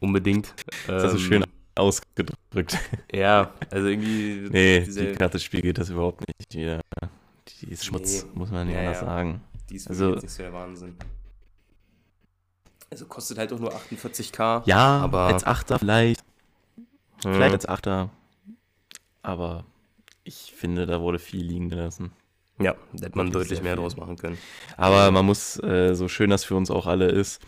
unbedingt. 0.00 0.54
Das 0.86 1.12
du 1.12 1.18
Ähm, 1.18 1.18
schön 1.18 1.44
ausgedrückt. 1.74 2.78
Ja, 3.12 3.52
also 3.70 3.86
irgendwie. 3.88 4.48
Nee, 4.50 4.80
die 4.80 5.12
Karte 5.12 5.38
spiegelt 5.38 5.78
das 5.78 5.88
überhaupt 5.90 6.24
nicht 6.28 6.54
wieder. 6.54 6.80
Die 7.62 7.70
ist 7.70 7.84
Schmutz, 7.84 8.24
Nee. 8.24 8.30
muss 8.34 8.50
man 8.50 8.66
nicht 8.66 8.74
Ja, 8.76 8.80
anders 8.82 9.00
ja. 9.00 9.06
sagen. 9.06 9.40
Die 9.70 9.76
ist 9.76 9.88
also- 9.88 10.12
jetzt 10.14 10.22
nicht 10.22 10.32
so 10.32 10.42
der 10.42 10.52
Wahnsinn. 10.52 10.96
Also 12.90 13.06
kostet 13.06 13.38
halt 13.38 13.52
auch 13.52 13.58
nur 13.60 13.72
48k. 13.74 14.62
Ja, 14.66 14.98
aber- 14.98 15.20
als 15.26 15.44
Achter 15.44 15.78
vielleicht. 15.78 16.24
Mhm. 17.24 17.32
Vielleicht 17.34 17.52
als 17.54 17.66
Achter. 17.66 18.10
Aber 19.22 19.64
ich 20.24 20.52
finde, 20.56 20.86
da 20.86 21.00
wurde 21.00 21.18
viel 21.18 21.44
liegen 21.44 21.68
gelassen. 21.68 22.10
Ja, 22.60 22.74
da 22.92 23.06
hätte 23.06 23.16
man 23.16 23.26
Wirklich 23.28 23.48
deutlich 23.48 23.62
mehr 23.62 23.72
viel. 23.74 23.82
draus 23.82 23.96
machen 23.96 24.16
können. 24.16 24.38
Aber 24.76 25.10
man 25.10 25.24
muss, 25.24 25.58
äh, 25.62 25.94
so 25.94 26.08
schön 26.08 26.30
das 26.30 26.44
für 26.44 26.54
uns 26.56 26.70
auch 26.70 26.86
alle 26.86 27.06
ist, 27.06 27.40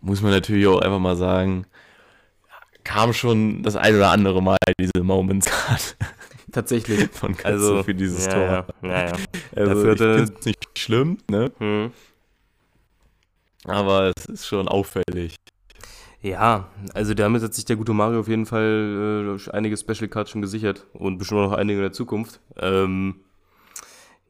muss 0.00 0.22
man 0.22 0.30
natürlich 0.30 0.66
auch 0.66 0.80
einfach 0.80 0.98
mal 1.00 1.16
sagen, 1.16 1.66
kam 2.84 3.12
schon 3.12 3.62
das 3.62 3.76
ein 3.76 3.94
oder 3.96 4.10
andere 4.10 4.42
Mal 4.42 4.56
diese 4.78 5.02
Moments 5.02 5.46
Card 5.46 5.96
Tatsächlich. 6.52 7.08
von 7.10 7.36
Katze 7.36 7.48
Also 7.54 7.82
für 7.82 7.94
dieses 7.94 8.26
ja, 8.26 8.32
Tor. 8.32 8.66
Ja, 8.82 8.88
ja, 8.88 9.06
ja. 9.06 9.12
Also 9.56 9.90
ich 9.90 9.98
finde 9.98 10.22
es 10.22 10.44
nicht 10.46 10.78
schlimm, 10.78 11.18
ne? 11.30 11.52
Hm. 11.58 11.92
aber 13.64 14.12
es 14.16 14.26
ist 14.26 14.46
schon 14.46 14.66
auffällig. 14.68 15.36
Ja, 16.22 16.68
also 16.92 17.14
damit 17.14 17.42
hat 17.42 17.54
sich 17.54 17.64
der 17.64 17.76
gute 17.76 17.92
Mario 17.94 18.20
auf 18.20 18.28
jeden 18.28 18.44
Fall 18.46 19.38
äh, 19.38 19.50
einige 19.52 19.76
Special 19.76 20.08
Cards 20.08 20.30
schon 20.30 20.42
gesichert 20.42 20.86
und 20.92 21.18
bestimmt 21.18 21.40
noch 21.40 21.52
einige 21.52 21.78
in 21.78 21.82
der 21.84 21.92
Zukunft. 21.92 22.40
Ähm, 22.58 23.16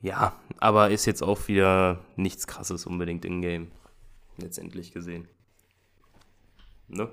ja, 0.03 0.35
aber 0.59 0.91
ist 0.91 1.07
jetzt 1.07 1.23
auch 1.23 1.49
wieder 1.49 2.05
nichts 2.17 2.47
krasses 2.47 2.87
unbedingt 2.87 3.25
in-game. 3.25 3.71
Letztendlich 4.37 4.93
gesehen. 4.93 5.29
Ne? 6.89 7.11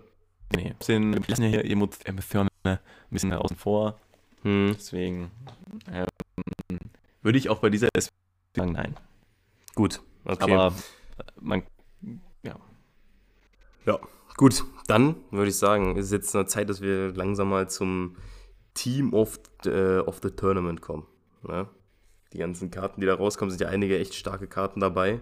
Nee, 0.55 0.73
bisschen, 0.79 1.13
wir 1.13 1.21
lassen 1.27 1.43
ja 1.43 1.49
hier 1.49 1.65
Emo- 1.65 1.89
Emotionen 2.05 2.49
ein 2.63 2.79
bisschen 3.09 3.33
außen 3.33 3.57
vor. 3.57 3.99
Hm. 4.43 4.71
Deswegen 4.75 5.31
ähm, 5.91 6.79
würde 7.21 7.37
ich 7.37 7.49
auch 7.49 7.59
bei 7.59 7.69
dieser 7.69 7.89
S 7.93 8.09
sagen, 8.55 8.71
nein. 8.71 8.95
Gut, 9.75 10.01
okay. 10.23 10.53
Aber 10.53 10.73
man, 11.39 11.63
Ja, 13.85 13.99
gut, 14.35 14.63
dann 14.87 15.15
würde 15.31 15.49
ich 15.49 15.57
sagen, 15.57 15.95
ist 15.95 16.11
jetzt 16.11 16.35
eine 16.35 16.45
Zeit, 16.45 16.69
dass 16.69 16.81
wir 16.81 17.13
langsam 17.13 17.49
mal 17.49 17.69
zum 17.69 18.17
Team 18.73 19.13
of 19.13 19.39
the, 19.63 19.69
äh, 19.69 19.99
of 19.99 20.19
the 20.21 20.29
Tournament 20.31 20.81
kommen. 20.81 21.05
Ne? 21.43 21.69
Die 22.33 22.39
ganzen 22.39 22.71
Karten, 22.71 23.01
die 23.01 23.07
da 23.07 23.15
rauskommen, 23.15 23.51
sind 23.51 23.61
ja 23.61 23.69
einige 23.69 23.97
echt 23.97 24.13
starke 24.13 24.47
Karten 24.47 24.79
dabei. 24.79 25.21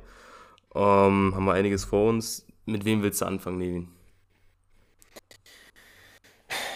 Ähm, 0.74 1.34
haben 1.36 1.46
wir 1.46 1.54
einiges 1.54 1.86
vor 1.86 2.10
uns. 2.10 2.46
Mit 2.66 2.84
wem 2.86 3.04
willst 3.04 3.22
du 3.22 3.26
anfangen, 3.26 3.60
Nevin? 3.60 3.88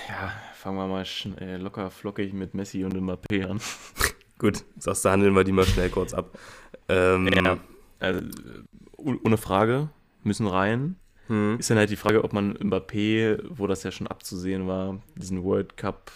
ja, 0.08 0.32
fangen 0.56 0.78
wir 0.78 0.88
mal 0.88 1.06
äh, 1.40 1.58
locker 1.58 1.90
flockig 1.92 2.34
mit 2.34 2.54
Messi 2.54 2.84
und 2.84 2.96
Mbappé 2.96 3.46
an. 3.46 3.60
Gut, 4.40 4.64
sagst 4.78 5.06
du, 5.06 5.10
handeln 5.10 5.36
wir 5.36 5.44
die 5.44 5.52
mal 5.52 5.66
schnell 5.66 5.90
kurz 5.90 6.14
ab. 6.14 6.38
Ähm, 6.88 7.28
Ja. 7.28 7.58
Also, 8.00 8.22
ohne 8.98 9.38
Frage, 9.38 9.90
müssen 10.24 10.48
rein. 10.48 10.96
hm. 11.28 11.58
ist 11.60 11.70
dann 11.70 11.78
halt 11.78 11.90
die 11.90 11.98
Frage, 11.98 12.24
ob 12.24 12.34
man 12.34 12.58
Mbappé, 12.58 13.44
wo 13.50 13.68
das 13.68 13.84
ja 13.84 13.92
schon 13.92 14.08
abzusehen 14.08 14.68
war, 14.68 15.02
diesen 15.16 15.44
World 15.44 15.76
Cup 15.76 16.12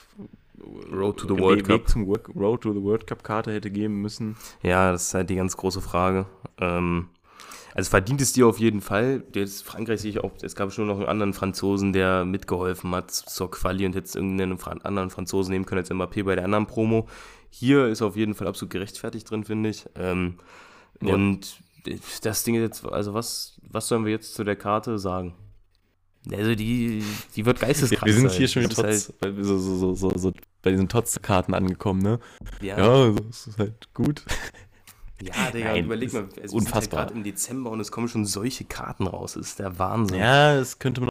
Road 0.91 1.17
to 1.17 1.27
the 1.27 1.39
World 1.39 1.59
Weg 1.59 1.67
Cup. 1.67 1.89
zum 1.89 2.03
Road 2.09 2.61
to 2.61 2.73
the 2.73 2.81
World 2.81 3.07
Cup 3.07 3.23
Karte 3.23 3.51
hätte 3.51 3.71
geben 3.71 4.01
müssen. 4.01 4.35
Ja, 4.61 4.91
das 4.91 5.07
ist 5.07 5.13
halt 5.13 5.29
die 5.29 5.35
ganz 5.35 5.57
große 5.57 5.81
Frage. 5.81 6.25
Ähm, 6.59 7.09
also 7.75 7.89
verdient 7.89 8.21
es 8.21 8.33
dir 8.33 8.47
auf 8.47 8.59
jeden 8.59 8.81
Fall. 8.81 9.23
Jetzt 9.33 9.63
Frankreich 9.65 10.01
sehe 10.01 10.11
ich 10.11 10.23
auch, 10.23 10.31
es 10.41 10.55
gab 10.55 10.71
schon 10.71 10.87
noch 10.87 10.97
einen 10.97 11.07
anderen 11.07 11.33
Franzosen, 11.33 11.91
der 11.91 12.23
mitgeholfen 12.23 12.93
hat 12.93 13.11
zur 13.11 13.49
Quali 13.49 13.85
und 13.85 13.95
jetzt 13.95 14.15
irgendeinen 14.15 14.59
anderen 14.83 15.09
Franzosen 15.09 15.51
nehmen 15.51 15.65
können 15.65 15.79
als 15.79 15.89
Mbappé 15.89 16.23
bei 16.23 16.35
der 16.35 16.45
anderen 16.45 16.67
Promo. 16.67 17.07
Hier 17.49 17.87
ist 17.87 18.01
auf 18.01 18.15
jeden 18.15 18.35
Fall 18.35 18.47
absolut 18.47 18.71
gerechtfertigt 18.71 19.29
drin, 19.29 19.43
finde 19.43 19.69
ich. 19.69 19.85
Ähm, 19.95 20.35
ja. 21.01 21.13
Und 21.13 21.61
das 22.21 22.43
Ding 22.43 22.55
jetzt, 22.55 22.85
also 22.85 23.13
was, 23.13 23.59
was 23.63 23.87
sollen 23.87 24.05
wir 24.05 24.11
jetzt 24.11 24.35
zu 24.35 24.43
der 24.43 24.55
Karte 24.55 24.99
sagen? 24.99 25.33
Also 26.31 26.55
die, 26.55 27.03
die 27.35 27.45
wird 27.45 27.59
geisteskrank. 27.59 28.05
Wir 28.05 28.13
sind 28.13 28.31
hier 28.31 28.47
schon 28.47 28.63
wieder 28.63 28.75
trotz, 28.75 29.13
halt, 29.21 29.35
so, 29.43 29.57
so, 29.57 29.93
so, 29.93 30.17
so, 30.17 30.31
bei 30.61 30.71
diesen 30.71 30.87
Tots-Karten 30.87 31.53
angekommen, 31.53 32.01
ne? 32.01 32.19
Ja, 32.61 32.77
ja 32.77 33.11
das 33.11 33.47
ist 33.47 33.57
halt 33.57 33.93
gut. 33.93 34.23
Ja, 35.21 35.51
Digga, 35.51 35.73
Nein, 35.73 35.85
überleg 35.85 36.11
mal, 36.11 36.27
es 36.37 36.45
ist 36.45 36.53
unfassbar. 36.53 37.05
gerade 37.05 37.13
im 37.13 37.23
Dezember 37.23 37.69
und 37.71 37.79
es 37.79 37.91
kommen 37.91 38.09
schon 38.09 38.25
solche 38.25 38.65
Karten 38.65 39.07
raus. 39.07 39.33
Das 39.33 39.47
ist 39.47 39.59
der 39.59 39.79
Wahnsinn. 39.79 40.19
Ja, 40.19 40.55
das 40.55 40.79
könnte 40.79 41.01
man 41.01 41.09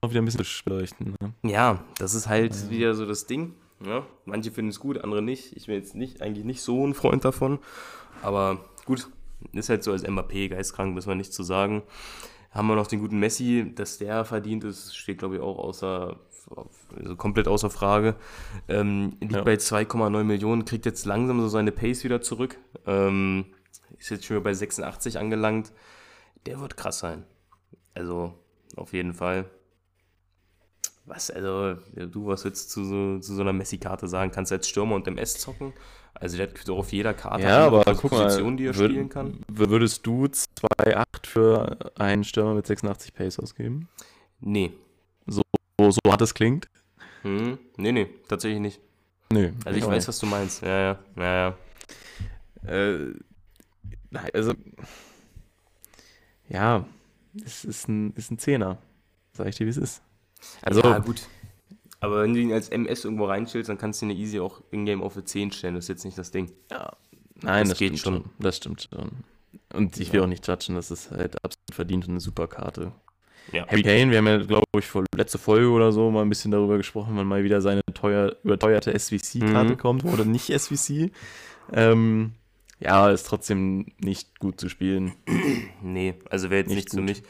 auch 0.00 0.10
wieder 0.10 0.22
ein 0.22 0.24
bisschen 0.24 0.46
beleuchten. 0.64 1.14
Ne? 1.20 1.34
Ja, 1.50 1.84
das 1.98 2.14
ist 2.14 2.28
halt 2.28 2.54
ja. 2.54 2.70
wieder 2.70 2.94
so 2.94 3.04
das 3.04 3.26
Ding. 3.26 3.54
Ja, 3.84 4.06
manche 4.24 4.50
finden 4.50 4.70
es 4.70 4.80
gut, 4.80 4.98
andere 4.98 5.22
nicht. 5.22 5.56
Ich 5.56 5.66
bin 5.66 5.74
jetzt 5.74 5.94
nicht, 5.94 6.22
eigentlich 6.22 6.44
nicht 6.44 6.62
so 6.62 6.86
ein 6.86 6.94
Freund 6.94 7.24
davon. 7.24 7.58
Aber 8.22 8.64
gut, 8.84 9.08
ist 9.52 9.68
halt 9.68 9.82
so 9.82 9.92
als 9.92 10.04
Mbappé, 10.04 10.48
geistkrank, 10.48 10.94
müssen 10.94 11.08
wir 11.08 11.14
nichts 11.14 11.34
zu 11.34 11.42
sagen. 11.42 11.82
Haben 12.50 12.66
wir 12.66 12.74
noch 12.74 12.88
den 12.88 13.00
guten 13.00 13.18
Messi, 13.18 13.72
dass 13.74 13.98
der 13.98 14.24
verdient 14.24 14.64
ist, 14.64 14.96
steht 14.96 15.18
glaube 15.18 15.36
ich 15.36 15.40
auch 15.40 15.58
außer, 15.58 16.18
also 16.96 17.16
komplett 17.16 17.46
außer 17.46 17.70
Frage. 17.70 18.16
Ähm, 18.68 19.16
liegt 19.20 19.32
ja. 19.32 19.42
bei 19.42 19.54
2,9 19.54 20.24
Millionen, 20.24 20.64
kriegt 20.64 20.84
jetzt 20.84 21.04
langsam 21.04 21.40
so 21.40 21.48
seine 21.48 21.70
Pace 21.70 22.02
wieder 22.02 22.20
zurück. 22.20 22.58
Ähm, 22.86 23.46
ist 23.98 24.10
jetzt 24.10 24.24
schon 24.24 24.36
wieder 24.36 24.44
bei 24.44 24.54
86 24.54 25.18
angelangt. 25.18 25.72
Der 26.46 26.60
wird 26.60 26.76
krass 26.76 26.98
sein. 26.98 27.24
Also, 27.94 28.34
auf 28.76 28.92
jeden 28.92 29.14
Fall. 29.14 29.44
Was, 31.10 31.28
also, 31.28 31.74
du, 31.96 32.26
was 32.28 32.44
willst 32.44 32.70
du 32.76 32.82
zu 32.82 32.84
so, 32.84 33.18
zu 33.18 33.34
so 33.34 33.40
einer 33.40 33.52
Messi-Karte 33.52 34.06
sagen? 34.06 34.30
Kannst 34.30 34.52
du 34.52 34.54
als 34.54 34.68
Stürmer 34.68 34.94
und 34.94 35.08
MS 35.08 35.38
zocken? 35.38 35.72
Also 36.14 36.36
der 36.36 36.48
hat 36.48 36.68
doch 36.68 36.78
auf 36.78 36.92
jeder 36.92 37.14
Karte 37.14 37.42
ja, 37.42 37.66
aber 37.66 37.82
guck 37.84 38.12
Position, 38.12 38.50
mal, 38.50 38.56
die 38.56 38.66
er 38.66 38.76
würd, 38.76 38.92
spielen 38.92 39.08
kann. 39.08 39.40
Würdest 39.48 40.06
du 40.06 40.26
2,8 40.26 41.04
für 41.26 41.78
einen 41.98 42.22
Stürmer 42.22 42.54
mit 42.54 42.64
86 42.64 43.12
Pace 43.12 43.40
ausgeben? 43.40 43.88
Nee. 44.38 44.72
So, 45.26 45.42
so 45.80 45.98
hart 46.06 46.20
es 46.20 46.32
klingt? 46.32 46.68
Hm, 47.22 47.58
nee, 47.76 47.90
nee, 47.90 48.06
tatsächlich 48.28 48.60
nicht. 48.60 48.80
Nee. 49.32 49.52
Also 49.64 49.78
ich 49.78 49.84
weiß, 49.84 49.96
nicht. 49.96 50.08
was 50.08 50.18
du 50.20 50.26
meinst. 50.26 50.62
Ja, 50.62 50.80
ja, 50.80 50.98
ja, 51.16 51.56
ja. 52.68 52.72
Äh, 52.72 53.14
also, 54.32 54.54
ja, 56.48 56.84
es 57.44 57.64
ist 57.64 57.88
ein, 57.88 58.12
ist 58.14 58.30
ein 58.30 58.38
Zehner. 58.38 58.78
Sag 59.32 59.48
ich 59.48 59.56
dir, 59.56 59.66
wie 59.66 59.70
es 59.70 59.76
ist. 59.76 60.02
Also, 60.62 60.82
ja, 60.82 60.98
gut. 60.98 61.22
Aber 62.00 62.22
wenn 62.22 62.32
du 62.32 62.40
ihn 62.40 62.52
als 62.52 62.70
MS 62.70 63.04
irgendwo 63.04 63.26
reinstellst, 63.26 63.68
dann 63.68 63.78
kannst 63.78 64.00
du 64.00 64.06
ihn 64.06 64.12
easy 64.12 64.40
auch 64.40 64.62
in-game 64.70 65.02
auf 65.02 65.14
eine 65.14 65.24
10 65.24 65.52
stellen. 65.52 65.74
Das 65.74 65.84
ist 65.84 65.88
jetzt 65.88 66.04
nicht 66.04 66.16
das 66.16 66.30
Ding. 66.30 66.50
Ja. 66.70 66.92
Nein, 67.42 67.64
das, 67.64 67.70
das 67.70 67.78
geht 67.78 67.98
schon. 67.98 68.14
schon. 68.14 68.24
Das 68.38 68.56
stimmt 68.56 68.88
schon. 68.90 69.10
Und 69.72 69.98
ich 69.98 70.12
will 70.12 70.20
auch 70.20 70.26
nicht 70.26 70.46
judgen, 70.46 70.74
das 70.74 70.90
ist 70.90 71.10
halt 71.10 71.36
absolut 71.44 71.74
verdient 71.74 72.04
und 72.04 72.12
eine 72.12 72.20
super 72.20 72.48
Karte. 72.48 72.92
Ja. 73.52 73.66
Harry 73.66 73.82
Kane, 73.82 74.10
wir 74.10 74.18
haben 74.18 74.26
ja, 74.26 74.38
glaube 74.38 74.64
ich, 74.78 74.86
vor 74.86 75.04
letzte 75.14 75.38
Folge 75.38 75.68
oder 75.70 75.92
so 75.92 76.10
mal 76.10 76.22
ein 76.22 76.28
bisschen 76.28 76.50
darüber 76.50 76.76
gesprochen, 76.76 77.12
wann 77.16 77.26
mal 77.26 77.42
wieder 77.42 77.60
seine 77.60 77.82
teuer, 77.94 78.36
überteuerte 78.44 78.96
SVC-Karte 78.96 79.72
mhm. 79.72 79.78
kommt, 79.78 80.04
oder 80.04 80.24
nicht 80.24 80.52
SVC. 80.56 81.10
Ähm, 81.72 82.32
ja, 82.78 83.10
ist 83.10 83.26
trotzdem 83.26 83.86
nicht 83.98 84.38
gut 84.38 84.60
zu 84.60 84.68
spielen. 84.68 85.14
nee, 85.82 86.14
also 86.30 86.50
wäre 86.50 86.60
jetzt 86.60 86.68
nicht 86.68 86.76
nichts 86.76 86.94
für 86.94 87.02
mich. 87.02 87.22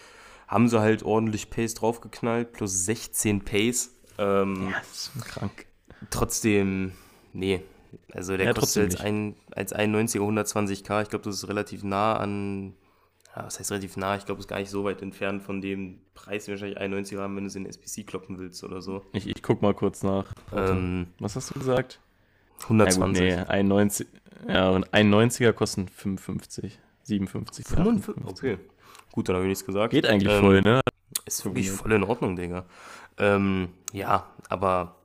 Haben 0.51 0.69
sie 0.69 0.81
halt 0.81 1.05
ordentlich 1.05 1.49
Pace 1.49 1.75
draufgeknallt, 1.75 2.53
plus 2.53 2.85
16 2.85 3.45
Pace. 3.45 3.95
Ähm, 4.19 4.71
ja, 4.73 4.81
das 4.81 5.13
ist 5.15 5.25
krank. 5.25 5.67
Trotzdem, 6.11 6.91
nee. 7.33 7.63
Also 8.13 8.37
der 8.37 8.47
ja, 8.47 8.53
kostet 8.53 8.97
als, 8.97 9.01
ein, 9.01 9.37
als 9.53 9.73
91er 9.73 10.19
120k. 10.19 11.03
Ich 11.03 11.09
glaube, 11.09 11.25
das 11.25 11.37
ist 11.37 11.49
relativ 11.49 11.85
nah 11.85 12.17
an. 12.17 12.75
Ja, 13.37 13.45
was 13.45 13.61
heißt 13.61 13.71
relativ 13.71 13.97
nah? 13.97 14.17
Ich 14.17 14.27
glaube, 14.27 14.41
es 14.41 14.47
ist 14.47 14.49
gar 14.49 14.59
nicht 14.59 14.71
so 14.71 14.83
weit 14.83 15.03
entfernt 15.03 15.45
von 15.45 15.61
dem 15.61 16.01
Preis, 16.15 16.47
den 16.47 16.55
wahrscheinlich 16.55 16.81
91er 16.81 17.21
haben, 17.21 17.37
wenn 17.37 17.45
du 17.45 17.49
es 17.49 17.55
in 17.55 17.65
SPC 17.65 18.05
kloppen 18.05 18.41
willst 18.41 18.65
oder 18.65 18.83
so. 18.83 19.05
Ich, 19.13 19.29
ich 19.29 19.45
guck 19.45 19.63
mal 19.63 19.73
kurz 19.73 20.03
nach. 20.03 20.33
Ähm, 20.53 21.07
was 21.21 21.37
hast 21.37 21.55
du 21.55 21.61
gesagt? 21.61 22.01
120. 22.65 23.23
Ja, 23.23 23.37
gut, 23.37 23.47
nee, 23.47 23.53
91, 23.53 24.07
ja, 24.49 24.71
und 24.71 24.89
91er 24.91 25.53
kosten 25.53 25.87
55, 25.87 26.81
57. 27.05 27.67
55? 27.67 28.25
Okay. 28.27 28.59
Gut, 29.13 29.29
dann 29.29 29.37
habe 29.37 29.45
ich 29.45 29.51
nichts 29.51 29.65
gesagt. 29.65 29.91
Geht 29.93 30.07
eigentlich 30.07 30.33
ähm, 30.33 30.41
voll, 30.41 30.63
ne? 30.63 30.81
Ist 31.27 31.45
wirklich 31.45 31.71
voll 31.71 31.93
in 31.93 32.05
Ordnung, 32.05 32.37
Digga. 32.37 32.65
Ähm, 33.19 33.69
ja, 33.93 34.27
aber 34.49 34.97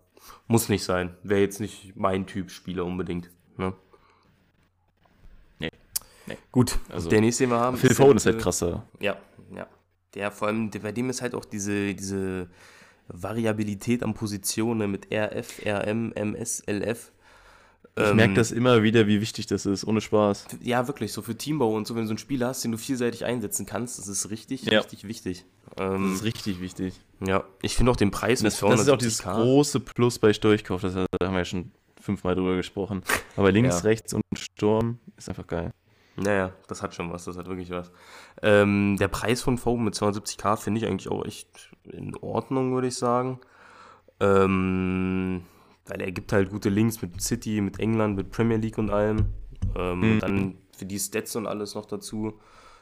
muss 0.47 0.69
nicht 0.69 0.83
sein. 0.83 1.15
Wäre 1.23 1.41
jetzt 1.41 1.59
nicht 1.59 1.95
mein 1.95 2.25
Typ 2.25 2.51
Spieler 2.51 2.85
unbedingt. 2.85 3.31
Ne? 3.57 3.73
Nee. 5.59 5.71
nee. 6.27 6.37
Gut, 6.51 6.77
also 6.89 7.09
der 7.09 7.21
nächste, 7.21 7.43
den 7.43 7.51
wir 7.51 7.59
haben. 7.59 7.77
Phil 7.77 7.93
Foden 7.93 8.17
ist 8.17 8.25
halt 8.25 8.39
krasser. 8.39 8.85
Ja, 8.99 9.17
ja. 9.55 9.67
Der 10.13 10.31
vor 10.31 10.47
allem, 10.47 10.69
bei 10.69 10.91
dem 10.91 11.09
ist 11.09 11.21
halt 11.21 11.35
auch 11.35 11.45
diese, 11.45 11.93
diese 11.93 12.49
Variabilität 13.07 14.03
an 14.03 14.13
Positionen 14.13 14.89
mit 14.91 15.11
RF, 15.11 15.61
RM, 15.65 16.13
MS, 16.13 16.63
LF. 16.67 17.11
Ich 17.97 18.03
ähm, 18.03 18.17
merke 18.17 18.33
das 18.33 18.51
immer 18.51 18.83
wieder, 18.83 19.07
wie 19.07 19.21
wichtig 19.21 19.47
das 19.47 19.65
ist, 19.65 19.85
ohne 19.85 20.01
Spaß. 20.01 20.47
Ja, 20.61 20.87
wirklich, 20.87 21.13
so 21.13 21.21
für 21.21 21.37
Teambau 21.37 21.73
und 21.73 21.87
so, 21.87 21.95
wenn 21.95 22.01
du 22.01 22.07
so 22.07 22.11
einen 22.11 22.17
Spieler 22.17 22.47
hast, 22.47 22.61
den 22.63 22.73
du 22.73 22.77
vielseitig 22.77 23.23
einsetzen 23.23 23.65
kannst, 23.65 23.97
das 23.99 24.09
ist 24.09 24.29
richtig, 24.29 24.63
ja. 24.63 24.79
richtig 24.79 25.07
wichtig. 25.07 25.45
Ähm, 25.77 26.09
das 26.09 26.17
ist 26.19 26.23
richtig 26.25 26.59
wichtig. 26.59 26.99
Ja, 27.25 27.45
ich 27.61 27.75
finde 27.75 27.93
auch 27.93 27.95
den 27.95 28.11
Preis 28.11 28.41
das, 28.41 28.59
das 28.59 28.81
ist 28.81 28.89
auch 28.89 28.97
dieses 28.97 29.23
große 29.23 29.79
Plus 29.79 30.19
bei 30.19 30.33
Storchkauf, 30.33 30.81
das 30.81 30.95
haben 30.95 31.07
wir 31.19 31.37
ja 31.37 31.45
schon 31.45 31.71
fünfmal 32.01 32.35
drüber 32.35 32.57
gesprochen. 32.57 33.01
Aber 33.37 33.51
links, 33.53 33.77
ja. 33.77 33.81
rechts 33.83 34.13
und 34.13 34.23
Sturm 34.37 34.99
ist 35.15 35.29
einfach 35.29 35.47
geil. 35.47 35.71
Naja, 36.17 36.51
das 36.67 36.81
hat 36.81 36.95
schon 36.95 37.11
was, 37.13 37.25
das 37.25 37.37
hat 37.37 37.47
wirklich 37.47 37.69
was. 37.69 37.91
Ähm, 38.41 38.97
der 38.99 39.07
Preis 39.07 39.41
von 39.41 39.57
Foam 39.57 39.85
mit 39.85 39.95
270k 39.95 40.57
finde 40.57 40.81
ich 40.81 40.87
eigentlich 40.87 41.09
auch 41.09 41.25
echt 41.25 41.71
in 41.83 42.15
Ordnung, 42.17 42.73
würde 42.73 42.87
ich 42.87 42.95
sagen. 42.95 43.39
Ähm, 44.19 45.43
weil 45.85 46.01
er 46.01 46.11
gibt 46.11 46.33
halt 46.33 46.49
gute 46.49 46.69
Links 46.69 47.01
mit 47.01 47.21
City, 47.21 47.61
mit 47.61 47.79
England, 47.79 48.15
mit 48.15 48.31
Premier 48.31 48.57
League 48.57 48.77
und 48.77 48.89
allem. 48.89 49.25
Ähm, 49.75 49.99
mhm. 49.99 50.11
Und 50.11 50.19
dann 50.19 50.57
für 50.75 50.85
die 50.85 50.99
Stats 50.99 51.35
und 51.35 51.47
alles 51.47 51.75
noch 51.75 51.85
dazu, 51.85 52.39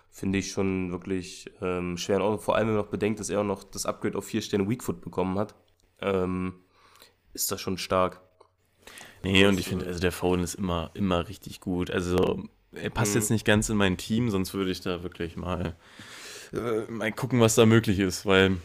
finde 0.09 0.39
ich 0.39 0.51
schon 0.51 0.91
wirklich 0.91 1.51
ähm, 1.61 1.97
schwer 1.97 2.21
Ordnung. 2.21 2.39
Vor 2.39 2.55
allem, 2.55 2.67
wenn 2.67 2.75
man 2.75 2.83
noch 2.83 2.91
bedenkt, 2.91 3.19
dass 3.19 3.29
er 3.29 3.41
auch 3.41 3.45
noch 3.45 3.63
das 3.63 3.85
Upgrade 3.85 4.17
auf 4.17 4.25
4 4.25 4.41
Sterne 4.41 4.69
Weakfoot 4.69 5.01
bekommen 5.01 5.37
hat, 5.37 5.55
ähm, 6.01 6.53
ist 7.33 7.51
das 7.51 7.59
schon 7.59 7.77
stark. 7.77 8.21
Nee, 9.23 9.45
und 9.45 9.59
ich 9.59 9.67
finde, 9.67 9.85
also 9.85 9.99
der 9.99 10.11
Foden 10.11 10.43
ist 10.43 10.55
immer, 10.55 10.91
immer 10.93 11.27
richtig 11.27 11.61
gut. 11.61 11.89
Also, 11.89 12.43
er 12.73 12.89
passt 12.89 13.13
mhm. 13.13 13.21
jetzt 13.21 13.29
nicht 13.29 13.45
ganz 13.45 13.69
in 13.69 13.77
mein 13.77 13.97
Team, 13.97 14.29
sonst 14.29 14.53
würde 14.53 14.71
ich 14.71 14.81
da 14.81 15.01
wirklich 15.01 15.37
mal, 15.37 15.75
äh, 16.51 16.91
mal 16.91 17.11
gucken, 17.11 17.39
was 17.39 17.55
da 17.55 17.65
möglich 17.65 17.99
ist, 17.99 18.25
weil 18.25 18.57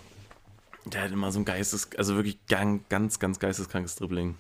der 0.94 1.02
hat 1.02 1.12
immer 1.12 1.32
so 1.32 1.38
ein 1.38 1.44
geistes, 1.44 1.90
also 1.96 2.16
wirklich 2.16 2.38
ganz, 2.46 2.88
ganz, 2.88 3.18
ganz 3.18 3.38
geisteskrankes 3.38 3.96
Dribbling. 3.96 4.34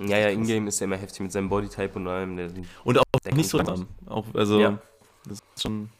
Ja, 0.00 0.18
ja, 0.18 0.28
Ingame 0.28 0.68
ist 0.68 0.80
ja 0.80 0.84
immer 0.84 0.96
heftig 0.96 1.20
mit 1.20 1.32
seinem 1.32 1.48
Bodytype 1.48 1.94
und 1.94 2.08
allem. 2.08 2.36
Der, 2.36 2.50
und 2.84 2.98
auch 2.98 3.04
nicht 3.32 3.48
so 3.48 3.58
langsam. 3.58 3.86
Auch, 4.06 4.26
also, 4.34 4.60
ja. 4.60 4.78
das 5.24 5.38
ist 5.38 5.62
schon. 5.62 5.90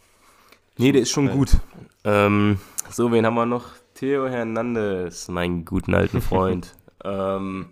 Nee, 0.77 0.91
der 0.91 1.03
ist 1.03 1.11
schon 1.11 1.31
gut. 1.31 1.57
Ähm, 2.03 2.59
so, 2.91 3.13
wen 3.13 3.25
haben 3.25 3.35
wir 3.35 3.47
noch? 3.47 3.71
Theo 3.95 4.29
Hernandez, 4.29 5.29
mein 5.29 5.65
guten 5.65 5.95
alten 5.95 6.21
Freund. 6.21 6.75
ähm, 7.05 7.67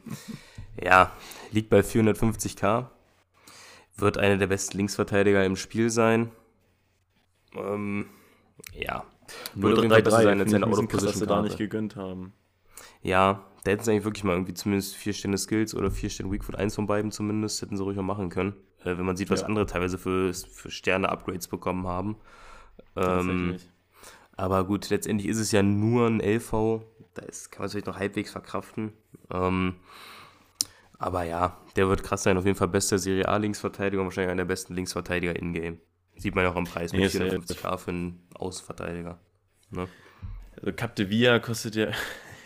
ja, 0.81 1.11
liegt 1.51 1.69
bei 1.69 1.81
450k. 1.81 2.87
Wird 3.97 4.19
einer 4.19 4.37
der 4.37 4.47
besten 4.47 4.77
Linksverteidiger 4.79 5.45
im 5.45 5.57
Spiel 5.57 5.91
sein. 5.91 6.31
Ähm, 7.57 8.07
ja, 8.73 9.05
nur 9.55 9.73
3-3 9.73 10.11
sein 10.11 10.41
als 10.41 10.51
seine 10.51 10.67
Autoposition 10.67 11.29
da 11.29 11.43
nicht 11.43 11.59
gegönnt 11.59 11.97
haben. 11.97 12.33
Ja, 13.03 13.45
da 13.65 13.71
hätten 13.71 13.85
sie 13.85 13.93
eigentlich 13.93 14.05
wirklich 14.05 14.25
mal 14.25 14.33
irgendwie 14.33 14.55
zumindest 14.55 14.97
vier 14.97 15.13
Stände 15.13 15.39
Skills 15.39 15.75
oder 15.75 15.91
vier 15.91 16.11
Stände 16.11 16.33
Weakfoot, 16.33 16.57
eins 16.57 16.75
von 16.75 16.87
beiden 16.87 17.11
zumindest, 17.13 17.63
hätten 17.63 17.77
sie 17.77 17.83
ruhig 17.83 17.97
mal 17.97 18.03
machen 18.03 18.29
können. 18.29 18.55
Äh, 18.85 18.99
wenn 18.99 19.05
man 19.05 19.17
sieht, 19.17 19.31
was 19.31 19.43
ja. 19.43 19.47
andere 19.47 19.67
teilweise 19.67 19.99
für, 19.99 20.33
für 20.33 20.71
Sterne-Upgrades 20.71 21.49
bekommen 21.49 21.87
haben. 21.87 22.17
Ähm, 22.97 23.57
aber 24.37 24.65
gut, 24.65 24.91
letztendlich 24.91 25.29
ist 25.29 25.39
es 25.39 25.53
ja 25.53 25.63
nur 25.63 26.07
ein 26.07 26.21
LV. 26.21 26.83
Da 27.15 27.23
ist, 27.23 27.51
kann 27.51 27.61
man 27.61 27.67
es 27.67 27.73
vielleicht 27.73 27.87
noch 27.87 27.99
halbwegs 27.99 28.31
verkraften. 28.31 28.93
Ähm, 29.31 29.77
aber 30.99 31.25
ja, 31.25 31.59
der 31.77 31.89
wird 31.89 32.03
krass 32.03 32.23
sein. 32.23 32.39
Auf 32.39 32.45
jeden 32.45 32.57
Fall 32.57 32.69
bester 32.69 32.99
Serie 32.99 33.29
A-Linksverteidiger 33.29 34.03
wahrscheinlich 34.03 34.31
einer 34.31 34.43
der 34.43 34.49
besten 34.49 34.75
Linksverteidiger 34.75 35.37
in-game. 35.37 35.79
Sieht 36.23 36.37
man 36.37 36.45
ja 36.45 36.53
auch 36.53 36.57
am 36.57 36.65
Preis 36.65 36.93
mit 36.93 37.01
nee, 37.01 37.07
450k 37.09 37.79
für 37.79 37.91
einen 37.91 38.23
Außenverteidiger. 38.35 39.19
Ne? 39.71 39.89
Also 40.57 40.73
Capdevia 40.73 41.41
kostet 41.41 41.75
ja 41.75 41.89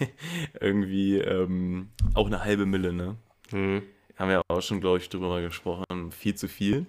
irgendwie 0.63 1.19
ähm, 1.19 1.91
auch 2.15 2.27
eine 2.27 2.43
halbe 2.43 2.65
Mille, 2.65 2.95
ne? 2.95 3.17
Mhm. 3.51 3.83
Haben 4.17 4.31
wir 4.31 4.41
auch 4.49 4.63
schon, 4.63 4.81
glaube 4.81 4.97
ich, 4.97 5.11
drüber 5.11 5.29
mal 5.29 5.43
gesprochen. 5.43 6.11
Viel 6.11 6.35
zu 6.35 6.49
viel. 6.49 6.87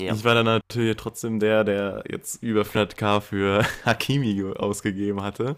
Ja. 0.00 0.12
Ich 0.12 0.24
war 0.24 0.34
dann 0.34 0.46
natürlich 0.46 0.96
trotzdem 0.96 1.38
der, 1.38 1.62
der 1.62 2.02
jetzt 2.10 2.42
über 2.42 2.62
100k 2.62 3.20
für 3.20 3.64
Hakimi 3.84 4.42
ausgegeben 4.56 5.22
hatte. 5.22 5.54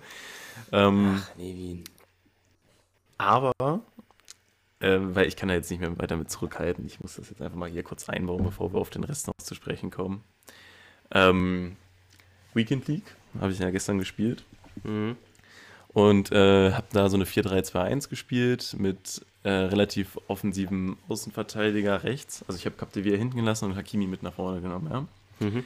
Ähm, 0.71 1.19
Ach, 1.19 1.37
Nevin. 1.39 1.85
Aber, 3.17 3.55
äh, 4.81 4.99
weil 5.01 5.29
ich 5.29 5.37
kann 5.37 5.49
da 5.49 5.55
jetzt 5.55 5.71
nicht 5.71 5.81
mehr 5.81 5.97
weiter 5.99 6.19
mit 6.19 6.31
zurückhalten. 6.31 6.85
Ich 6.85 7.01
muss 7.01 7.15
das 7.15 7.31
jetzt 7.31 7.41
einfach 7.41 7.57
mal 7.57 7.71
hier 7.71 7.83
kurz 7.83 8.07
einbauen, 8.11 8.45
bevor 8.45 8.75
wir 8.75 8.79
auf 8.79 8.91
den 8.91 9.05
Rest 9.05 9.29
noch 9.29 9.39
zu 9.39 9.55
sprechen 9.55 9.91
kommen. 9.91 10.23
Ähm, 11.13 11.77
Weekend 12.55 12.89
League 12.89 13.17
habe 13.41 13.53
ich 13.53 13.59
ja 13.59 13.71
gestern 13.71 13.99
gespielt. 13.99 14.45
Mhm. 14.85 15.17
Und 15.89 16.31
äh, 16.33 16.73
habe 16.73 16.87
da 16.93 17.09
so 17.09 17.17
eine 17.17 17.25
4-3-2-1 17.25 18.09
gespielt 18.09 18.77
mit 18.79 19.25
äh, 19.43 19.51
relativ 19.51 20.19
offensivem 20.29 20.99
Außenverteidiger 21.09 22.05
rechts. 22.05 22.45
Also 22.47 22.59
ich 22.59 22.67
habe 22.67 22.77
Capdevia 22.77 23.17
hinten 23.17 23.37
gelassen 23.37 23.67
und 23.67 23.77
Hakimi 23.77 24.07
mit 24.07 24.23
nach 24.23 24.35
vorne 24.35 24.61
genommen, 24.61 24.89
ja. 24.91 25.47
Mhm. 25.47 25.65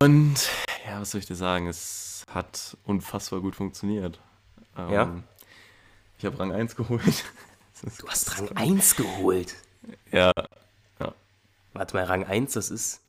Und 0.00 0.50
ja, 0.86 1.00
was 1.00 1.10
soll 1.10 1.20
ich 1.20 1.26
dir 1.26 1.36
sagen? 1.36 1.68
Es 1.68 2.24
hat 2.28 2.76
unfassbar 2.84 3.40
gut 3.40 3.56
funktioniert. 3.56 4.20
Ähm, 4.76 4.90
ja. 4.90 5.22
Ich 6.18 6.24
habe 6.24 6.38
Rang 6.38 6.52
1 6.52 6.76
geholt. 6.76 7.02
Du 7.98 8.08
hast 8.08 8.38
Rang 8.38 8.48
1 8.56 8.94
geholt? 8.94 9.56
Ja. 10.12 10.30
ja. 11.00 11.14
Warte 11.72 11.96
mal, 11.96 12.04
Rang 12.04 12.24
1, 12.24 12.52
das 12.52 12.70
ist. 12.70 13.01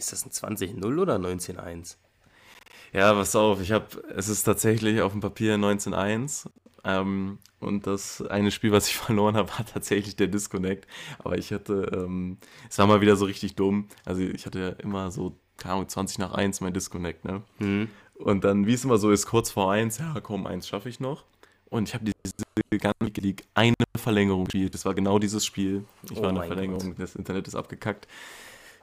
Ist 0.00 0.12
das 0.12 0.24
ein 0.24 0.56
20-0 0.56 0.98
oder 0.98 1.16
19-1? 1.16 1.96
Ja, 2.92 3.12
pass 3.12 3.36
auf, 3.36 3.60
ich 3.60 3.70
habe, 3.70 3.86
es 4.16 4.28
ist 4.28 4.44
tatsächlich 4.44 5.02
auf 5.02 5.12
dem 5.12 5.20
Papier 5.20 5.56
19-1. 5.56 6.46
Ähm, 6.82 7.38
und 7.58 7.86
das 7.86 8.22
eine 8.22 8.50
Spiel, 8.50 8.72
was 8.72 8.88
ich 8.88 8.96
verloren 8.96 9.36
habe, 9.36 9.50
war 9.50 9.66
tatsächlich 9.66 10.16
der 10.16 10.28
Disconnect. 10.28 10.86
Aber 11.18 11.36
ich 11.36 11.52
hatte, 11.52 11.90
ähm, 11.94 12.38
es 12.68 12.78
war 12.78 12.86
mal 12.86 13.02
wieder 13.02 13.16
so 13.16 13.26
richtig 13.26 13.54
dumm. 13.56 13.88
Also 14.06 14.22
ich 14.22 14.46
hatte 14.46 14.58
ja 14.58 14.68
immer 14.70 15.10
so, 15.10 15.36
keine 15.58 15.74
Ahnung, 15.74 15.88
20 15.88 16.18
nach 16.18 16.32
1 16.32 16.62
mein 16.62 16.72
Disconnect, 16.72 17.26
ne? 17.26 17.42
Mhm. 17.58 17.90
Und 18.14 18.44
dann, 18.44 18.66
wie 18.66 18.72
es 18.72 18.84
immer 18.84 18.98
so 18.98 19.10
ist, 19.10 19.26
kurz 19.26 19.50
vor 19.50 19.70
1, 19.70 19.98
ja 19.98 20.18
komm, 20.22 20.46
1 20.46 20.66
schaffe 20.66 20.88
ich 20.88 20.98
noch. 21.00 21.24
Und 21.68 21.88
ich 21.88 21.94
habe 21.94 22.04
diese 22.04 22.78
ganze 22.78 23.20
League 23.20 23.44
eine 23.54 23.74
Verlängerung 23.96 24.46
gespielt. 24.46 24.74
Das 24.74 24.84
war 24.84 24.94
genau 24.94 25.18
dieses 25.18 25.44
Spiel. 25.44 25.84
Ich 26.10 26.16
oh 26.16 26.22
war 26.22 26.30
in 26.30 26.34
der 26.36 26.44
Verlängerung, 26.44 26.88
Gott. 26.88 26.98
das 26.98 27.14
Internet 27.14 27.46
ist 27.46 27.54
abgekackt. 27.54 28.08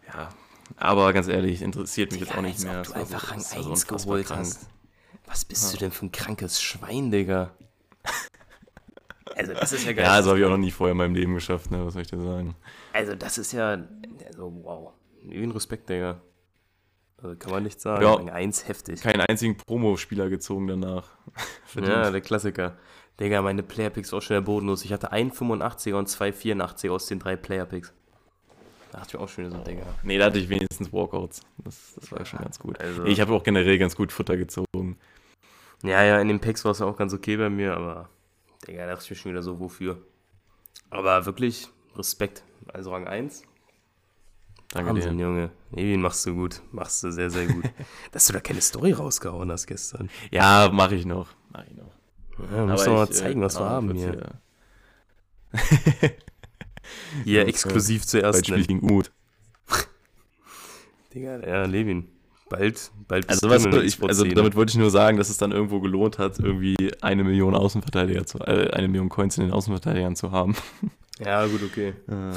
Ja, 0.07 0.29
aber 0.75 1.13
ganz 1.13 1.27
ehrlich, 1.27 1.61
interessiert 1.61 2.11
mich 2.11 2.21
Digga, 2.21 2.31
jetzt 2.31 2.37
auch 2.37 2.43
nicht 2.43 2.63
mehr. 2.63 2.79
Ob 2.79 2.87
du 2.87 2.93
einfach 2.93 3.31
Rang 3.31 3.43
1 3.71 3.87
geholt 3.87 4.27
krank. 4.27 4.39
hast. 4.41 4.67
Was 5.25 5.45
bist 5.45 5.65
ja. 5.65 5.71
du 5.71 5.77
denn 5.85 5.91
für 5.91 6.05
ein 6.05 6.11
krankes 6.11 6.61
Schwein, 6.61 7.11
Digga? 7.11 7.51
Also, 9.35 9.53
das 9.53 9.71
ist 9.71 9.85
ja 9.85 9.93
geil. 9.93 10.05
Ja, 10.05 10.17
das 10.17 10.27
habe 10.27 10.39
ich 10.39 10.45
auch 10.45 10.49
noch 10.49 10.57
nie 10.57 10.71
vorher 10.71 10.93
in 10.93 10.97
meinem 10.97 11.13
Leben 11.13 11.35
geschafft, 11.35 11.69
ne? 11.69 11.85
Was 11.85 11.93
soll 11.93 12.01
ich 12.01 12.07
dir 12.07 12.19
sagen? 12.19 12.55
Also, 12.93 13.13
das 13.13 13.37
ist 13.37 13.51
ja. 13.51 13.77
Also, 14.25 14.51
wow. 14.63 14.93
Üben 15.21 15.51
Respekt, 15.51 15.89
Digga. 15.89 16.21
Also, 17.21 17.35
kann 17.35 17.51
man 17.51 17.63
nicht 17.63 17.79
sagen. 17.79 18.01
Ja, 18.01 18.13
Rang 18.13 18.29
1 18.29 18.67
heftig. 18.67 19.01
Keinen 19.01 19.21
einzigen 19.21 19.57
Promo-Spieler 19.57 20.29
gezogen 20.29 20.67
danach. 20.67 21.09
ja, 21.75 22.09
der 22.09 22.21
Klassiker. 22.21 22.77
Digga, 23.19 23.41
meine 23.41 23.63
Player-Picks 23.63 24.13
auch 24.13 24.21
schon 24.21 24.35
der 24.35 24.41
bodenlos. 24.41 24.85
Ich 24.85 24.93
hatte 24.93 25.11
einen 25.11 25.31
85er 25.31 25.95
und 25.95 26.07
zwei 26.07 26.29
84er 26.29 26.91
aus 26.91 27.07
den 27.07 27.19
drei 27.19 27.35
Player-Picks. 27.35 27.93
Da 28.91 29.01
hatte 29.01 29.15
ich 29.15 29.17
auch 29.17 29.29
schon 29.29 29.49
so, 29.51 29.57
Digga. 29.57 29.83
Nee, 30.03 30.17
da 30.17 30.25
hatte 30.25 30.39
ich 30.39 30.49
wenigstens 30.49 30.91
Walkouts. 30.91 31.41
Das, 31.57 31.93
das 31.95 32.11
war 32.11 32.19
ja, 32.19 32.25
schon 32.25 32.39
ganz 32.39 32.59
gut. 32.59 32.79
Also, 32.79 33.05
ich 33.05 33.19
habe 33.19 33.33
auch 33.33 33.43
generell 33.43 33.77
ganz 33.77 33.95
gut 33.95 34.11
Futter 34.11 34.37
gezogen. 34.37 34.97
Ja, 35.83 36.03
ja, 36.03 36.19
in 36.19 36.27
den 36.27 36.39
Packs 36.39 36.65
war 36.65 36.71
es 36.71 36.81
auch 36.81 36.97
ganz 36.97 37.13
okay 37.13 37.37
bei 37.37 37.49
mir, 37.49 37.75
aber 37.75 38.09
Digga, 38.67 38.85
da 38.85 38.93
dachte 38.93 39.03
ich 39.03 39.09
mir 39.11 39.15
schon 39.15 39.31
wieder 39.31 39.43
so, 39.43 39.59
wofür. 39.59 39.97
Aber 40.89 41.25
wirklich 41.25 41.69
Respekt. 41.95 42.43
Also 42.73 42.91
Rang 42.91 43.07
1. 43.07 43.43
Danke 44.69 44.91
Wahnsinn, 44.91 45.17
dir. 45.17 45.23
Junge. 45.23 45.51
Nee, 45.71 45.97
machst 45.97 46.25
du 46.25 46.35
gut. 46.35 46.61
Machst 46.71 47.03
du 47.03 47.11
sehr, 47.11 47.29
sehr 47.29 47.47
gut. 47.47 47.65
Dass 48.11 48.27
du 48.27 48.33
da 48.33 48.39
keine 48.39 48.61
Story 48.61 48.91
rausgehauen 48.91 49.51
hast 49.51 49.67
gestern. 49.67 50.09
Ja, 50.31 50.69
mach 50.71 50.91
ich 50.91 51.05
noch. 51.05 51.29
Mach 51.51 51.65
ich 51.65 51.75
noch. 51.75 51.91
Ja, 52.51 52.65
musst 52.65 52.85
du 52.85 52.91
mal 52.91 53.09
zeigen, 53.09 53.41
was 53.41 53.55
äh, 53.55 53.59
wir 53.59 53.69
haben 53.69 53.93
hier. 53.93 54.39
hier 57.23 57.47
exklusiv 57.47 58.05
zuerst. 58.05 58.45
Spiel 58.45 58.65
gegen 58.65 58.79
Umut. 58.79 59.11
Digga, 61.13 61.39
ja, 61.45 61.65
Levin. 61.65 62.07
Bald, 62.49 62.91
bald 63.07 63.29
also, 63.29 63.49
was, 63.49 63.65
ich, 63.65 64.01
also 64.01 64.23
damit 64.23 64.55
wollte 64.55 64.71
ich 64.71 64.77
nur 64.77 64.89
sagen, 64.89 65.17
dass 65.17 65.29
es 65.29 65.37
dann 65.37 65.51
irgendwo 65.51 65.81
gelohnt 65.81 66.17
hat, 66.17 66.39
irgendwie 66.39 66.75
eine 67.01 67.25
Million 67.25 67.55
Außenverteidiger 67.55 68.25
zu, 68.25 68.39
äh, 68.39 68.71
eine 68.71 68.87
Million 68.87 69.09
Coins 69.09 69.37
in 69.37 69.43
den 69.43 69.51
Außenverteidigern 69.51 70.15
zu 70.15 70.31
haben. 70.31 70.55
Ja, 71.19 71.47
gut, 71.47 71.63
okay. 71.63 71.95
Äh, 72.07 72.33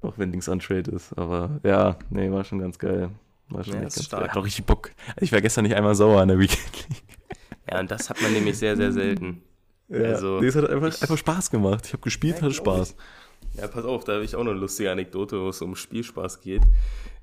auch 0.00 0.14
wenn 0.16 0.32
Dings 0.32 0.48
untrade 0.48 0.90
ist. 0.90 1.12
Aber 1.18 1.60
ja, 1.62 1.98
nee, 2.08 2.30
war 2.30 2.42
schon 2.42 2.58
ganz 2.58 2.78
geil. 2.78 3.10
War 3.50 3.64
schon 3.64 3.74
ja, 3.74 3.80
ganz 3.80 4.02
stark. 4.02 4.22
geil. 4.22 4.30
Hat 4.30 4.38
auch 4.38 4.44
richtig 4.46 4.64
Bock. 4.64 4.92
Ich 5.20 5.30
war 5.30 5.42
gestern 5.42 5.64
nicht 5.64 5.76
einmal 5.76 5.94
sauer 5.94 6.22
an 6.22 6.28
der 6.28 6.38
Weekend 6.38 6.64
League. 6.88 7.02
Ja, 7.70 7.80
und 7.80 7.90
das 7.90 8.10
hat 8.10 8.20
man 8.20 8.32
nämlich 8.32 8.58
sehr, 8.58 8.76
sehr 8.76 8.92
selten. 8.92 9.42
Ja, 9.88 10.00
also, 10.00 10.38
nee, 10.38 10.48
es 10.48 10.54
hat 10.54 10.68
einfach, 10.68 11.00
einfach 11.00 11.16
Spaß 11.16 11.50
gemacht. 11.50 11.86
Ich 11.86 11.92
habe 11.94 12.02
gespielt, 12.02 12.36
ja, 12.36 12.42
hatte 12.42 12.54
Spaß. 12.54 12.94
Ja, 13.56 13.68
pass 13.68 13.84
auf, 13.84 14.04
da 14.04 14.14
habe 14.14 14.24
ich 14.24 14.34
auch 14.34 14.42
noch 14.42 14.50
eine 14.50 14.60
lustige 14.60 14.90
Anekdote, 14.90 15.40
wo 15.40 15.48
es 15.48 15.62
um 15.62 15.76
Spielspaß 15.76 16.40
geht. 16.40 16.62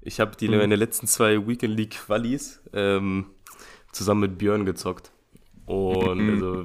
Ich 0.02 0.20
habe 0.20 0.36
die 0.36 0.48
mhm. 0.48 0.58
meine 0.58 0.76
letzten 0.76 1.08
zwei 1.08 1.46
Weekend 1.48 1.76
League 1.76 1.92
Qualis 1.92 2.62
ähm, 2.74 3.26
zusammen 3.92 4.22
mit 4.22 4.38
Björn 4.38 4.66
gezockt. 4.66 5.12
Und 5.66 6.30
also, 6.30 6.62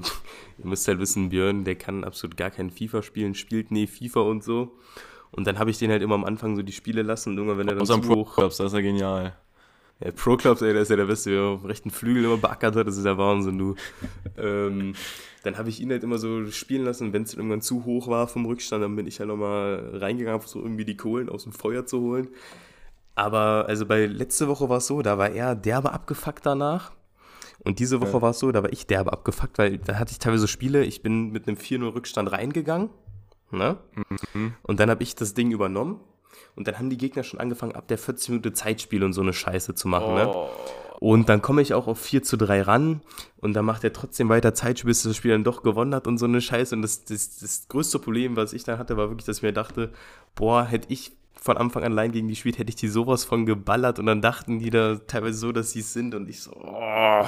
ihr 0.59 0.66
müsst 0.66 0.87
halt 0.88 1.00
wissen, 1.00 1.31
Björn, 1.31 1.64
der 1.64 1.74
kann 1.74 2.05
absolut 2.05 2.37
gar 2.37 2.50
kein 2.50 2.70
FIFA 2.70 3.02
spielen, 3.02 3.35
spielt 3.35 3.70
nie 3.70 3.87
FIFA 3.87 4.20
und 4.20 4.44
so. 4.44 4.79
Und 5.33 5.46
dann 5.46 5.59
habe 5.59 5.70
ich 5.70 5.79
den 5.79 5.90
halt 5.90 6.02
immer 6.02 6.14
am 6.14 6.24
Anfang 6.24 6.57
so 6.57 6.62
die 6.62 6.72
Spiele 6.72 7.02
lassen 7.02 7.31
und 7.31 7.38
irgendwann, 7.38 7.59
wenn 7.59 7.68
er 7.68 7.74
dann 7.74 7.83
Aus 7.83 7.88
zu 7.88 8.09
hoch... 8.09 8.37
Clubs, 8.37 8.57
das 8.57 8.68
ist 8.68 8.72
ja 8.72 8.81
genial. 8.81 9.37
Ja, 10.00 10.11
Pro 10.12 10.37
Clubs, 10.37 10.61
ey, 10.61 10.72
der 10.72 10.82
ist 10.82 10.90
ja 10.90 10.96
der 10.96 11.06
Beste, 11.06 11.30
der 11.30 11.42
auf 11.42 11.64
rechten 11.64 11.90
Flügel 11.90 12.24
immer 12.24 12.37
beackert 12.37 12.76
hat, 12.76 12.87
das 12.87 12.98
ist 12.98 13.06
ja 13.06 13.16
Wahnsinn, 13.16 13.56
du. 13.56 13.74
ähm, 14.37 14.94
dann 15.42 15.56
habe 15.56 15.68
ich 15.70 15.80
ihn 15.80 15.90
halt 15.90 16.02
immer 16.02 16.18
so 16.18 16.50
spielen 16.50 16.85
lassen, 16.85 17.12
wenn 17.12 17.22
es 17.22 17.35
irgendwann 17.35 17.62
zu 17.62 17.85
hoch 17.85 18.09
war 18.09 18.28
vom 18.28 18.44
Rückstand, 18.44 18.82
dann 18.82 18.96
bin 18.96 19.06
ich 19.06 19.20
halt 19.20 19.28
nochmal 19.28 19.92
reingegangen, 19.94 20.40
so 20.44 20.61
irgendwie 20.61 20.85
die 20.85 20.96
Kohlen 20.96 21.28
aus 21.28 21.44
dem 21.44 21.52
Feuer 21.52 21.87
zu 21.87 22.00
holen. 22.00 22.28
Aber 23.14 23.64
also 23.66 23.87
bei 23.87 24.04
letzte 24.04 24.48
Woche 24.48 24.68
war 24.68 24.78
es 24.78 24.87
so, 24.87 25.00
da 25.00 25.16
war 25.16 25.30
er 25.30 25.54
derbe 25.54 25.92
abgefuckt 25.92 26.44
danach. 26.44 26.92
Und 27.64 27.78
diese 27.78 28.00
Woche 28.02 28.12
ja. 28.12 28.22
war 28.22 28.30
es 28.30 28.38
so, 28.38 28.52
da 28.52 28.62
war 28.62 28.72
ich 28.72 28.87
derbe 28.87 29.12
abgefuckt, 29.12 29.56
weil 29.56 29.78
da 29.78 29.98
hatte 29.98 30.12
ich 30.12 30.18
teilweise 30.18 30.46
Spiele, 30.46 30.85
ich 30.85 31.02
bin 31.02 31.30
mit 31.30 31.48
einem 31.48 31.56
4-0 31.56 31.94
Rückstand 31.94 32.30
reingegangen. 32.30 32.90
Ne? 33.50 33.78
Mhm. 34.35 34.54
Und 34.62 34.78
dann 34.78 34.90
habe 34.90 35.02
ich 35.02 35.14
das 35.14 35.32
Ding 35.32 35.50
übernommen. 35.50 36.00
Und 36.55 36.68
dann 36.68 36.79
haben 36.79 36.90
die 36.90 36.96
Gegner 36.96 37.22
schon 37.22 37.40
angefangen, 37.40 37.75
ab 37.75 37.88
der 37.88 37.99
40 37.99 38.31
Minute 38.31 38.53
Zeitspiel 38.53 39.05
und 39.05 39.12
so 39.12 39.20
eine 39.20 39.33
Scheiße 39.33 39.75
zu 39.75 39.88
machen. 39.88 40.14
Ne? 40.14 40.29
Oh. 40.29 40.44
Ne? 40.44 40.51
Und 40.99 41.29
dann 41.29 41.42
komme 41.42 41.61
ich 41.61 41.75
auch 41.75 41.87
auf 41.87 42.01
4 42.01 42.22
zu 42.22 42.37
3 42.37 42.62
ran 42.62 43.03
und 43.37 43.53
dann 43.53 43.64
macht 43.64 43.85
er 43.85 43.92
trotzdem 43.92 44.29
weiter 44.29 44.55
Zeitspiel, 44.55 44.88
bis 44.88 45.03
das 45.03 45.16
Spiel 45.16 45.33
dann 45.33 45.44
doch 45.44 45.62
gewonnen 45.62 45.94
hat 45.94 46.07
und 46.07 46.18
so 46.18 46.25
eine 46.25 46.40
Scheiße. 46.40 46.75
Und 46.75 46.83
das, 46.83 47.05
das, 47.05 47.37
das 47.38 47.68
größte 47.68 47.99
Problem, 47.99 48.37
was 48.37 48.53
ich 48.53 48.64
da 48.64 48.79
hatte, 48.79 48.96
war 48.96 49.11
wirklich, 49.11 49.27
dass 49.27 49.38
ich 49.38 49.42
mir 49.42 49.53
dachte, 49.53 49.92
boah, 50.35 50.64
hätte 50.64 50.90
ich 50.90 51.12
von 51.40 51.57
Anfang 51.57 51.85
an 51.85 51.92
allein 51.92 52.12
gegen 52.12 52.29
die 52.29 52.37
spielt, 52.37 52.59
hätte 52.59 52.70
ich 52.70 52.77
die 52.77 52.88
sowas 52.88 53.25
von 53.25 53.46
geballert 53.46 53.99
und 53.99 54.07
dann 54.07 54.20
dachten 54.20 54.59
die 54.59 54.70
da 54.70 54.96
teilweise 55.07 55.38
so, 55.38 55.53
dass 55.53 55.72
sie 55.72 55.81
es 55.81 55.92
sind 55.92 56.14
und 56.14 56.29
ich 56.29 56.40
so, 56.40 56.53
oh, 56.53 57.25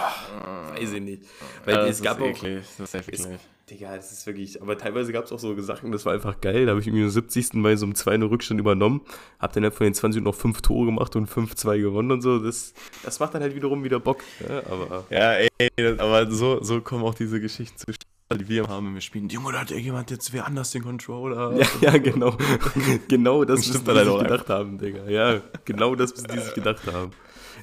weiß 0.75 0.93
ich 0.93 1.03
nicht. 1.03 1.23
Weil 1.65 1.75
ja, 1.75 1.87
es 1.87 2.03
gab 2.03 2.21
auch, 2.21 2.27
eklig. 2.27 2.65
das 2.79 2.95
ist 2.95 3.09
eklig. 3.09 3.21
Es, 3.21 3.29
Digga, 3.71 3.95
das 3.97 4.13
ist 4.13 4.27
wirklich, 4.27 4.63
aber 4.63 4.79
teilweise 4.79 5.13
gab 5.13 5.25
es 5.25 5.33
auch 5.33 5.39
so 5.39 5.59
Sachen, 5.61 5.93
das 5.93 6.07
war 6.07 6.15
einfach 6.15 6.41
geil. 6.41 6.65
Da 6.65 6.71
habe 6.71 6.81
ich 6.81 6.87
irgendwie 6.87 7.05
im 7.05 7.11
70. 7.11 7.63
bei 7.63 7.77
so 7.77 7.85
einem 7.85 7.95
2 7.95 8.17
Rückstand 8.23 8.59
übernommen, 8.59 9.03
habe 9.39 9.53
dann 9.53 9.65
halt 9.65 9.75
von 9.75 9.85
den 9.85 9.95
20 9.95 10.23
noch 10.23 10.35
5 10.35 10.63
Tore 10.63 10.87
gemacht 10.87 11.15
und 11.17 11.29
5-2 11.29 11.81
gewonnen 11.81 12.11
und 12.11 12.23
so. 12.23 12.39
Das, 12.39 12.73
das 13.03 13.21
macht 13.21 13.35
dann 13.35 13.43
halt 13.43 13.55
wiederum 13.55 13.85
wieder 13.85 14.01
Bock. 14.01 14.23
Ja, 14.41 14.55
ne? 14.55 14.63
aber, 14.71 15.05
ja 15.11 15.33
ey, 15.35 15.99
aber 15.99 16.31
so, 16.31 16.63
so 16.63 16.81
kommen 16.81 17.05
auch 17.05 17.15
diese 17.15 17.41
Geschichten 17.41 17.77
zustande 17.77 18.18
die 18.37 18.49
wir 18.49 18.69
haben, 18.69 18.89
wenn 18.89 18.95
wir 18.95 19.01
spielen, 19.01 19.29
Junge, 19.31 19.53
da 19.53 19.61
hat 19.61 19.71
jemand 19.71 20.11
jetzt 20.11 20.33
wer 20.35 20.47
anders 20.47 20.71
den 20.71 20.83
Controller. 20.83 21.57
Ja, 21.57 21.67
ja 21.81 21.99
genau. 21.99 22.37
genau 23.09 23.45
das, 23.45 23.61
was 23.75 23.83
die 23.85 23.99
sich 23.99 24.19
gedacht 24.19 24.49
haben, 24.51 24.79
Digga. 24.79 25.09
Ja, 25.09 25.41
genau 25.65 25.95
das, 25.95 26.13
was 26.13 26.25
die 26.25 26.39
sich 26.39 26.55
gedacht 26.55 26.87
haben. 26.93 27.13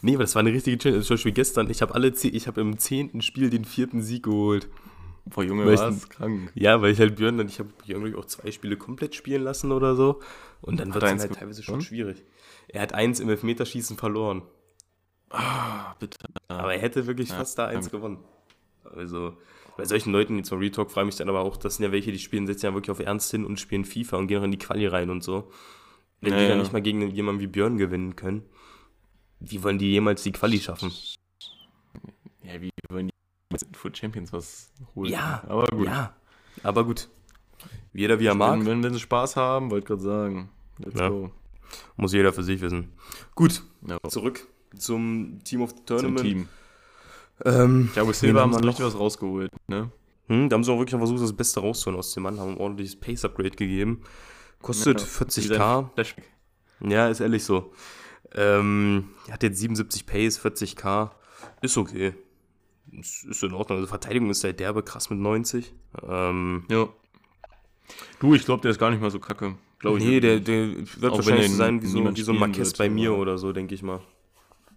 Nee, 0.01 0.15
aber 0.15 0.23
das 0.23 0.36
war 0.36 0.41
eine 0.41 0.51
richtige 0.51 0.78
Challenge. 0.78 1.04
Zum 1.04 1.15
Beispiel 1.15 1.32
gestern, 1.34 1.69
ich 1.69 1.82
habe 1.82 1.93
alle, 1.93 2.08
ich 2.10 2.47
habe 2.47 2.62
im 2.62 2.78
zehnten 2.78 3.21
Spiel 3.21 3.49
den 3.49 3.65
vierten 3.65 4.01
Sieg 4.01 4.23
geholt. 4.23 4.67
Boah, 5.25 5.43
Junge, 5.43 5.65
war 5.65 5.93
krank. 6.10 6.51
Ja, 6.54 6.82
weil 6.82 6.91
ich 6.91 6.99
halt 6.99 7.15
Björn 7.15 7.38
dann, 7.38 7.47
ich 7.47 7.60
habe 7.60 7.69
Björn 7.84 8.15
auch 8.15 8.25
zwei 8.25 8.51
Spiele 8.51 8.78
komplett 8.78 9.15
spielen 9.15 9.43
lassen 9.43 9.71
oder 9.71 9.95
so. 9.95 10.21
Und 10.62 10.80
dann 10.80 10.93
wird 10.93 11.04
es 11.04 11.21
halt 11.21 11.34
teilweise 11.34 11.63
schon 11.63 11.82
schwierig. 11.82 12.23
Er 12.67 12.82
hat 12.82 12.93
eins 12.93 13.19
im 13.19 13.30
Elfmeterschießen 13.30 13.97
verloren. 13.97 14.43
Ah, 15.30 15.95
bitte. 15.99 16.17
Aber 16.47 16.73
er 16.73 16.80
hätte 16.80 17.08
wirklich 17.08 17.30
ja, 17.30 17.38
fast 17.38 17.58
da 17.58 17.65
eins 17.65 17.89
gewonnen. 17.89 18.19
Also, 18.84 19.36
bei 19.77 19.85
solchen 19.85 20.11
Leuten, 20.11 20.38
jetzt 20.38 20.51
mal 20.51 20.57
Retalk, 20.57 20.91
frage 20.91 21.05
mich 21.05 21.15
dann 21.15 21.29
aber 21.29 21.41
auch, 21.41 21.57
das 21.57 21.75
sind 21.75 21.85
ja 21.85 21.91
welche, 21.91 22.11
die 22.11 22.19
spielen, 22.19 22.47
setzen 22.47 22.67
ja 22.67 22.73
wirklich 22.73 22.91
auf 22.91 22.99
Ernst 22.99 23.31
hin 23.31 23.45
und 23.45 23.59
spielen 23.59 23.85
FIFA 23.85 24.17
und 24.17 24.27
gehen 24.27 24.39
auch 24.39 24.45
in 24.45 24.51
die 24.51 24.57
Quali 24.57 24.88
rein 24.88 25.09
und 25.09 25.23
so. 25.23 25.51
Wenn 26.21 26.33
ja, 26.33 26.39
die 26.39 26.47
dann 26.47 26.59
nicht 26.59 26.73
mal 26.73 26.81
gegen 26.81 27.09
jemanden 27.11 27.41
wie 27.41 27.47
Björn 27.47 27.77
gewinnen 27.77 28.15
können, 28.15 28.43
wie 29.39 29.61
wollen 29.63 29.77
die 29.77 29.91
jemals 29.91 30.23
die 30.23 30.31
Quali 30.31 30.59
schaffen? 30.59 30.91
Ja, 32.43 32.61
wie 32.61 32.71
wollen 32.89 33.09
die 33.09 33.77
Foot 33.77 33.97
Champions 33.97 34.31
was 34.31 34.71
holen? 34.95 35.11
Ja, 35.11 35.43
aber 35.47 35.67
gut. 35.67 35.88
Ja, 35.88 36.15
aber 36.63 36.85
gut. 36.85 37.09
Jeder 37.93 38.19
wie 38.19 38.27
er 38.27 38.35
mag. 38.35 38.65
Wenn, 38.65 38.83
wenn 38.83 38.93
sie 38.93 38.99
Spaß 38.99 39.35
haben, 39.35 39.71
wollte 39.71 39.83
ich 39.83 39.88
gerade 39.88 40.01
sagen. 40.01 40.49
Let's 40.79 40.99
ja. 40.99 41.09
go. 41.09 41.31
Muss 41.97 42.13
jeder 42.13 42.33
für 42.33 42.43
sich 42.43 42.61
wissen. 42.61 42.93
Gut, 43.33 43.63
ja. 43.88 43.97
zurück 44.09 44.47
zum 44.77 45.39
Team 45.43 45.61
of 45.61 45.71
the 45.71 45.83
Tournament. 45.85 46.19
Zum 46.19 46.27
Team. 46.27 46.49
Ähm, 47.43 47.89
Thiago 47.93 48.13
Silva 48.13 48.41
haben 48.41 48.54
sie 48.54 48.63
richtig 48.63 48.86
was 48.86 48.98
rausgeholt, 48.98 49.52
ne? 49.67 49.91
Hm, 50.28 50.50
da 50.50 50.56
haben 50.56 50.63
sie 50.63 50.71
auch 50.71 50.80
wirklich 50.80 50.98
versucht, 50.98 51.21
das 51.21 51.34
Beste 51.34 51.60
rauszuholen 51.60 52.00
aus 52.00 52.13
dem 52.13 52.24
Mann, 52.24 52.39
haben 52.39 52.52
ein 52.52 52.58
ordentliches 52.58 52.95
Pace-Upgrade 52.95 53.52
gegeben. 53.52 54.02
Kostet 54.62 55.02
ja, 55.02 55.08
40k. 55.08 55.89
Ja, 56.82 57.08
ist 57.10 57.19
ehrlich 57.19 57.43
so. 57.43 57.71
Ähm, 58.34 59.10
hat 59.30 59.43
jetzt 59.43 59.60
77 59.60 60.06
Pace, 60.06 60.39
40k. 60.39 61.12
Ist 61.62 61.78
okay. 61.78 62.13
Ist, 62.91 63.26
ist 63.26 63.43
in 63.43 63.54
Ordnung. 63.54 63.78
Also 63.78 63.88
Verteidigung 63.88 64.30
ist 64.30 64.43
halt 64.43 64.60
derbe 64.60 64.84
krass 64.84 65.10
mit 65.10 65.19
90. 65.19 65.74
Ähm, 66.08 66.65
ja. 66.69 66.89
Du, 68.19 68.34
ich 68.34 68.45
glaube, 68.45 68.62
der 68.62 68.71
ist 68.71 68.80
gar 68.80 68.89
nicht 68.89 69.02
mal 69.02 69.12
so 69.12 69.19
kacke. 69.19 69.56
Glaub 69.80 70.00
nee, 70.00 70.19
der, 70.19 70.39
der 70.39 70.76
wird 70.76 71.02
wahrscheinlich 71.02 71.52
so 71.52 71.58
sein 71.58 71.82
wie 71.82 71.88
so, 71.88 72.15
wie 72.15 72.21
so 72.21 72.32
ein 72.32 72.39
Marquez 72.39 72.74
bei 72.74 72.89
mir 72.89 73.13
oder 73.13 73.38
so, 73.38 73.54
denke 73.54 73.76
ich 73.76 73.84
mal. 73.84 74.02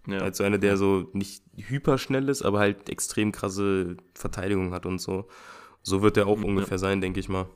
Ja. 0.08 0.20
Als 0.20 0.38
so 0.38 0.44
einer, 0.44 0.56
der 0.56 0.78
so 0.78 1.10
nicht 1.12 1.42
hyperschnell 1.54 2.30
ist, 2.30 2.42
aber 2.42 2.60
halt 2.60 2.88
extrem 2.88 3.30
krasse 3.30 3.98
Verteidigung 4.14 4.72
hat 4.72 4.86
und 4.86 5.00
so. 5.00 5.28
So 5.82 6.00
wird 6.00 6.16
der 6.16 6.26
auch 6.26 6.38
ja. 6.38 6.44
ungefähr 6.44 6.78
sein, 6.78 7.02
denke 7.02 7.20
ich 7.20 7.28
mal. 7.28 7.46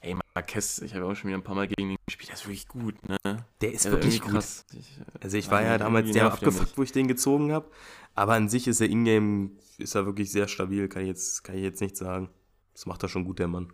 Ey, 0.00 0.16
Marquez, 0.34 0.78
ich 0.78 0.94
habe 0.94 1.04
auch 1.04 1.14
schon 1.14 1.28
wieder 1.28 1.38
ein 1.38 1.44
paar 1.44 1.54
Mal 1.54 1.68
gegen 1.68 1.90
ihn 1.90 1.96
gespielt, 2.06 2.28
der 2.28 2.36
ist 2.36 2.46
wirklich 2.46 2.68
gut, 2.68 2.94
ne? 3.06 3.18
Der 3.60 3.72
ist 3.72 3.84
ja, 3.84 3.90
wirklich 3.90 4.22
krass. 4.22 4.64
Gut. 4.70 4.80
Also 5.20 5.36
ich 5.36 5.50
war 5.50 5.62
ja 5.62 5.76
damals 5.76 6.10
sehr 6.10 6.32
abgefuckt, 6.32 6.78
wo 6.78 6.82
ich 6.82 6.92
den 6.92 7.06
gezogen 7.06 7.52
habe. 7.52 7.68
Aber 8.14 8.32
an 8.32 8.48
sich 8.48 8.66
ist 8.66 8.80
er 8.80 8.88
Ingame, 8.88 9.50
ist 9.76 9.94
er 9.94 10.06
wirklich 10.06 10.32
sehr 10.32 10.48
stabil, 10.48 10.88
kann 10.88 11.02
ich 11.02 11.08
jetzt, 11.08 11.44
kann 11.44 11.56
ich 11.56 11.62
jetzt 11.62 11.80
nicht 11.80 11.96
sagen. 11.96 12.30
Das 12.72 12.86
macht 12.86 13.02
er 13.02 13.08
schon 13.08 13.24
gut, 13.24 13.40
der 13.40 13.48
Mann. 13.48 13.72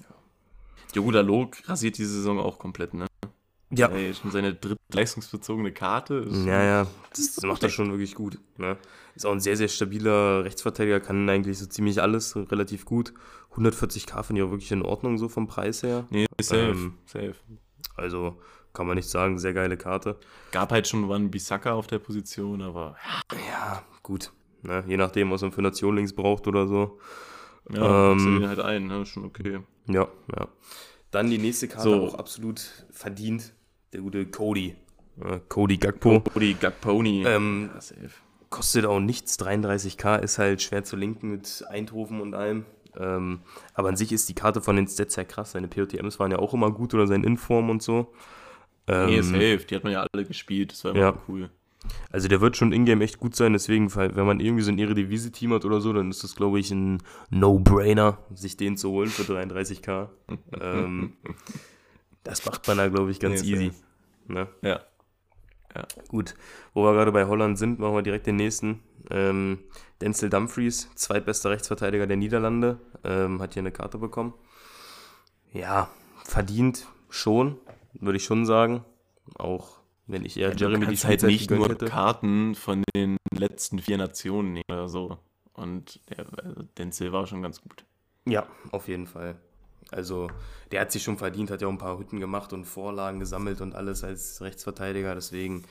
Ja. 0.00 0.14
Yoda 0.94 1.20
Log 1.20 1.56
rasiert 1.68 1.98
die 1.98 2.04
Saison 2.04 2.40
auch 2.40 2.58
komplett, 2.58 2.94
ne? 2.94 3.06
Ja. 3.74 3.88
Ey, 3.88 4.12
schon 4.14 4.30
seine 4.30 4.54
dritte 4.54 4.80
leistungsbezogene 4.92 5.72
Karte. 5.72 6.26
ja, 6.46 6.62
ja, 6.62 6.86
das, 7.10 7.34
das 7.34 7.44
macht 7.44 7.62
er 7.62 7.70
schon 7.70 7.90
wirklich 7.90 8.14
gut. 8.14 8.38
Ne? 8.58 8.76
Ist 9.14 9.24
auch 9.24 9.32
ein 9.32 9.40
sehr, 9.40 9.56
sehr 9.56 9.68
stabiler 9.68 10.44
Rechtsverteidiger, 10.44 11.00
kann 11.00 11.28
eigentlich 11.28 11.58
so 11.58 11.66
ziemlich 11.66 12.00
alles 12.00 12.36
relativ 12.36 12.84
gut. 12.84 13.14
140k 13.54 14.22
finde 14.22 14.42
ich 14.42 14.46
auch 14.46 14.50
wirklich 14.50 14.72
in 14.72 14.82
Ordnung 14.82 15.16
so 15.18 15.28
vom 15.28 15.46
Preis 15.46 15.82
her. 15.82 16.06
Nee, 16.10 16.26
safe, 16.40 16.70
ähm, 16.70 16.94
safe. 17.06 17.34
Also 17.96 18.36
kann 18.74 18.86
man 18.86 18.96
nicht 18.96 19.08
sagen, 19.08 19.38
sehr 19.38 19.54
geile 19.54 19.76
Karte. 19.76 20.18
Gab 20.50 20.70
halt 20.70 20.86
schon 20.88 21.08
wann 21.08 21.30
Bisaka 21.30 21.72
auf 21.72 21.86
der 21.86 21.98
Position, 21.98 22.62
aber. 22.62 22.96
Ja, 23.50 23.82
gut. 24.02 24.32
Ne? 24.62 24.84
Je 24.86 24.96
nachdem, 24.96 25.30
was 25.30 25.42
man 25.42 25.52
für 25.52 25.62
Nation 25.62 25.96
links 25.96 26.12
braucht 26.12 26.46
oder 26.46 26.66
so. 26.66 26.98
Ja, 27.70 28.12
ähm, 28.12 28.46
halt 28.46 28.60
ein, 28.60 28.86
ne? 28.86 29.06
schon 29.06 29.24
okay. 29.24 29.60
Ja, 29.86 30.08
ja. 30.36 30.48
Dann 31.10 31.30
die 31.30 31.38
nächste 31.38 31.68
Karte 31.68 31.90
so. 31.90 32.06
auch 32.06 32.14
absolut 32.14 32.60
verdient 32.90 33.54
der 33.92 34.00
gute 34.00 34.26
Cody. 34.26 34.74
Cody 35.48 35.76
Gagpo. 35.76 36.20
Cody 36.20 36.54
Gagponi. 36.54 37.24
Ähm, 37.26 37.70
kostet 38.50 38.84
auch 38.86 39.00
nichts, 39.00 39.38
33k, 39.38 40.20
ist 40.20 40.38
halt 40.38 40.62
schwer 40.62 40.84
zu 40.84 40.96
linken 40.96 41.30
mit 41.30 41.64
Eindhoven 41.68 42.20
und 42.20 42.34
allem. 42.34 42.64
Ähm, 42.98 43.40
aber 43.74 43.88
an 43.88 43.96
sich 43.96 44.12
ist 44.12 44.28
die 44.28 44.34
Karte 44.34 44.60
von 44.60 44.76
den 44.76 44.86
Stats 44.86 45.14
sehr 45.14 45.24
krass. 45.24 45.52
Seine 45.52 45.68
POTMs 45.68 46.18
waren 46.20 46.30
ja 46.30 46.38
auch 46.38 46.52
immer 46.54 46.70
gut 46.70 46.92
oder 46.94 47.06
sein 47.06 47.24
Inform 47.24 47.70
und 47.70 47.82
so. 47.82 48.12
Ähm, 48.86 49.06
nee, 49.06 49.22
safe, 49.22 49.66
die 49.66 49.74
hat 49.74 49.84
man 49.84 49.92
ja 49.92 50.06
alle 50.12 50.24
gespielt, 50.24 50.72
das 50.72 50.84
war 50.84 50.92
immer 50.92 51.00
ja. 51.00 51.14
cool. 51.28 51.50
Also 52.10 52.28
der 52.28 52.40
wird 52.40 52.56
schon 52.56 52.72
in-game 52.72 53.00
echt 53.00 53.18
gut 53.18 53.34
sein, 53.34 53.52
deswegen, 53.52 53.94
wenn 53.94 54.26
man 54.26 54.38
irgendwie 54.38 54.62
so 54.62 54.70
ein 54.70 54.78
Eredivisie-Team 54.78 55.52
hat 55.54 55.64
oder 55.64 55.80
so, 55.80 55.92
dann 55.92 56.10
ist 56.10 56.22
das, 56.22 56.36
glaube 56.36 56.60
ich, 56.60 56.70
ein 56.70 57.02
No-Brainer, 57.30 58.18
sich 58.34 58.56
den 58.56 58.76
zu 58.76 58.90
holen 58.90 59.08
für 59.08 59.22
33k. 59.22 60.08
ähm, 60.60 61.14
das 62.24 62.44
macht 62.46 62.66
man 62.68 62.78
da, 62.78 62.88
glaube 62.88 63.10
ich, 63.10 63.20
ganz 63.20 63.42
nee, 63.42 63.52
easy. 63.52 63.72
Ne? 64.26 64.48
Ja. 64.62 64.80
ja. 65.74 65.86
Gut, 66.08 66.34
wo 66.74 66.84
wir 66.84 66.92
gerade 66.92 67.12
bei 67.12 67.26
Holland 67.26 67.58
sind, 67.58 67.78
machen 67.78 67.94
wir 67.94 68.02
direkt 68.02 68.26
den 68.26 68.36
nächsten. 68.36 68.82
Ähm, 69.10 69.58
Denzel 70.00 70.30
Dumfries, 70.30 70.88
zweitbester 70.94 71.50
Rechtsverteidiger 71.50 72.06
der 72.06 72.16
Niederlande, 72.16 72.78
ähm, 73.04 73.40
hat 73.40 73.54
hier 73.54 73.62
eine 73.62 73.72
Karte 73.72 73.98
bekommen. 73.98 74.34
Ja, 75.52 75.90
verdient 76.24 76.86
schon, 77.08 77.58
würde 77.94 78.16
ich 78.16 78.24
schon 78.24 78.46
sagen. 78.46 78.84
Auch 79.36 79.80
wenn 80.06 80.24
ich 80.24 80.36
eher 80.36 80.50
ja, 80.50 80.56
Jeremy 80.56 80.86
die 80.86 80.96
Zeit 80.96 81.22
halt 81.22 81.32
nicht 81.32 81.50
nur 81.50 81.68
hätte. 81.68 81.86
Karten 81.86 82.54
von 82.54 82.82
den 82.94 83.16
letzten 83.32 83.78
vier 83.78 83.98
Nationen 83.98 84.52
nehmen 84.52 84.64
oder 84.70 84.88
so. 84.88 85.18
Und 85.52 86.00
der, 86.10 86.26
also 86.42 86.62
Denzel 86.78 87.12
war 87.12 87.26
schon 87.26 87.42
ganz 87.42 87.60
gut. 87.60 87.84
Ja, 88.24 88.46
auf 88.70 88.88
jeden 88.88 89.06
Fall. 89.06 89.36
Also 89.92 90.28
der 90.70 90.80
hat 90.80 90.92
sich 90.92 91.02
schon 91.02 91.18
verdient, 91.18 91.50
hat 91.50 91.62
ja 91.62 91.68
auch 91.68 91.72
ein 91.72 91.78
paar 91.78 91.98
Hütten 91.98 92.20
gemacht 92.20 92.52
und 92.52 92.64
Vorlagen 92.64 93.20
gesammelt 93.20 93.60
und 93.60 93.74
alles 93.74 94.04
als 94.04 94.40
Rechtsverteidiger, 94.40 95.14
deswegen 95.14 95.64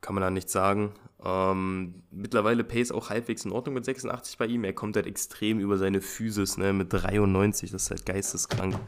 kann 0.00 0.14
man 0.14 0.22
da 0.22 0.30
nichts 0.30 0.52
sagen. 0.52 0.92
Ähm, 1.24 2.02
mittlerweile 2.10 2.64
Pace 2.64 2.92
auch 2.92 3.10
halbwegs 3.10 3.44
in 3.44 3.52
Ordnung 3.52 3.74
mit 3.74 3.84
86 3.84 4.38
bei 4.38 4.46
ihm. 4.46 4.64
Er 4.64 4.72
kommt 4.72 4.96
halt 4.96 5.06
extrem 5.06 5.58
über 5.58 5.76
seine 5.76 6.00
Physis, 6.00 6.56
ne, 6.56 6.72
mit 6.72 6.92
93, 6.92 7.70
das 7.70 7.84
ist 7.84 7.90
halt 7.90 8.06
geisteskrank. 8.06 8.78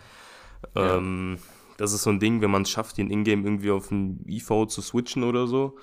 Ja. 0.77 0.97
Ähm, 0.97 1.39
das 1.79 1.93
ist 1.93 2.03
so 2.03 2.11
ein 2.11 2.21
Ding, 2.21 2.43
wenn 2.43 2.51
man 2.51 2.63
es 2.63 2.71
schafft, 2.71 2.99
den 2.99 3.11
Ingame 3.11 3.43
irgendwie 3.43 3.71
auf 3.71 3.91
ein 3.91 4.25
IV 4.29 4.67
zu 4.69 4.83
switchen 4.83 5.25
oder 5.25 5.47
so, 5.47 5.79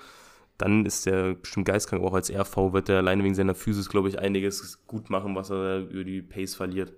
dann 0.56 0.86
ist 0.86 1.06
der 1.06 1.34
bestimmt 1.34 1.66
geistkrank. 1.66 2.02
Auch 2.02 2.14
als 2.14 2.30
RV 2.30 2.72
wird 2.72 2.88
er 2.88 2.98
alleine 2.98 3.24
wegen 3.24 3.34
seiner 3.34 3.54
Physis, 3.54 3.88
glaube 3.88 4.08
ich, 4.08 4.18
einiges 4.18 4.86
gut 4.86 5.10
machen, 5.10 5.34
was 5.34 5.50
er 5.50 5.88
über 5.88 6.04
die 6.04 6.22
Pace 6.22 6.54
verliert. 6.54 6.92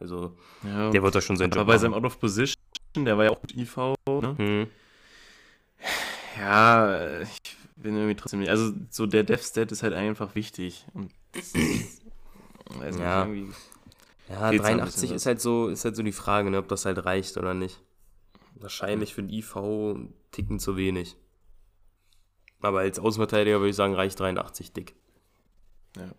Also, 0.00 0.36
ja, 0.62 0.90
der 0.90 1.02
wird 1.02 1.14
da 1.14 1.20
schon 1.20 1.36
sein 1.36 1.50
Job 1.50 1.60
Aber 1.60 1.72
bei 1.72 1.78
seinem 1.78 1.94
Out 1.94 2.04
of 2.04 2.20
Position, 2.20 2.56
der 2.96 3.18
war 3.18 3.24
ja 3.24 3.30
auch 3.30 3.40
gut 3.40 3.54
IV, 3.56 3.76
ne? 3.76 4.34
Hm. 4.38 4.66
Ja, 6.38 7.20
ich 7.20 7.56
bin 7.76 7.96
irgendwie 7.96 8.14
trotzdem 8.14 8.40
nicht. 8.40 8.50
Also, 8.50 8.72
so 8.90 9.06
der 9.06 9.24
Dev-Stat 9.24 9.72
ist 9.72 9.82
halt 9.82 9.94
einfach 9.94 10.34
wichtig. 10.34 10.86
Und 10.94 11.12
also 12.80 13.00
ja. 13.00 13.26
ja, 14.28 14.52
83 14.52 15.12
ist 15.12 15.26
halt 15.26 15.40
so, 15.40 15.68
ist 15.68 15.84
halt 15.84 15.96
so 15.96 16.02
die 16.02 16.12
Frage, 16.12 16.50
ne, 16.50 16.58
ob 16.58 16.68
das 16.68 16.84
halt 16.84 17.04
reicht 17.04 17.36
oder 17.36 17.54
nicht. 17.54 17.80
Wahrscheinlich 18.54 19.14
für 19.14 19.22
den 19.22 19.32
IV 19.32 19.56
einen 19.56 20.14
Ticken 20.30 20.58
zu 20.58 20.76
wenig. 20.76 21.16
Aber 22.60 22.80
als 22.80 22.98
Außenverteidiger 22.98 23.58
würde 23.58 23.70
ich 23.70 23.76
sagen, 23.76 23.94
reicht 23.94 24.18
83 24.18 24.72
dick. 24.72 24.94
Ja. 25.96 26.12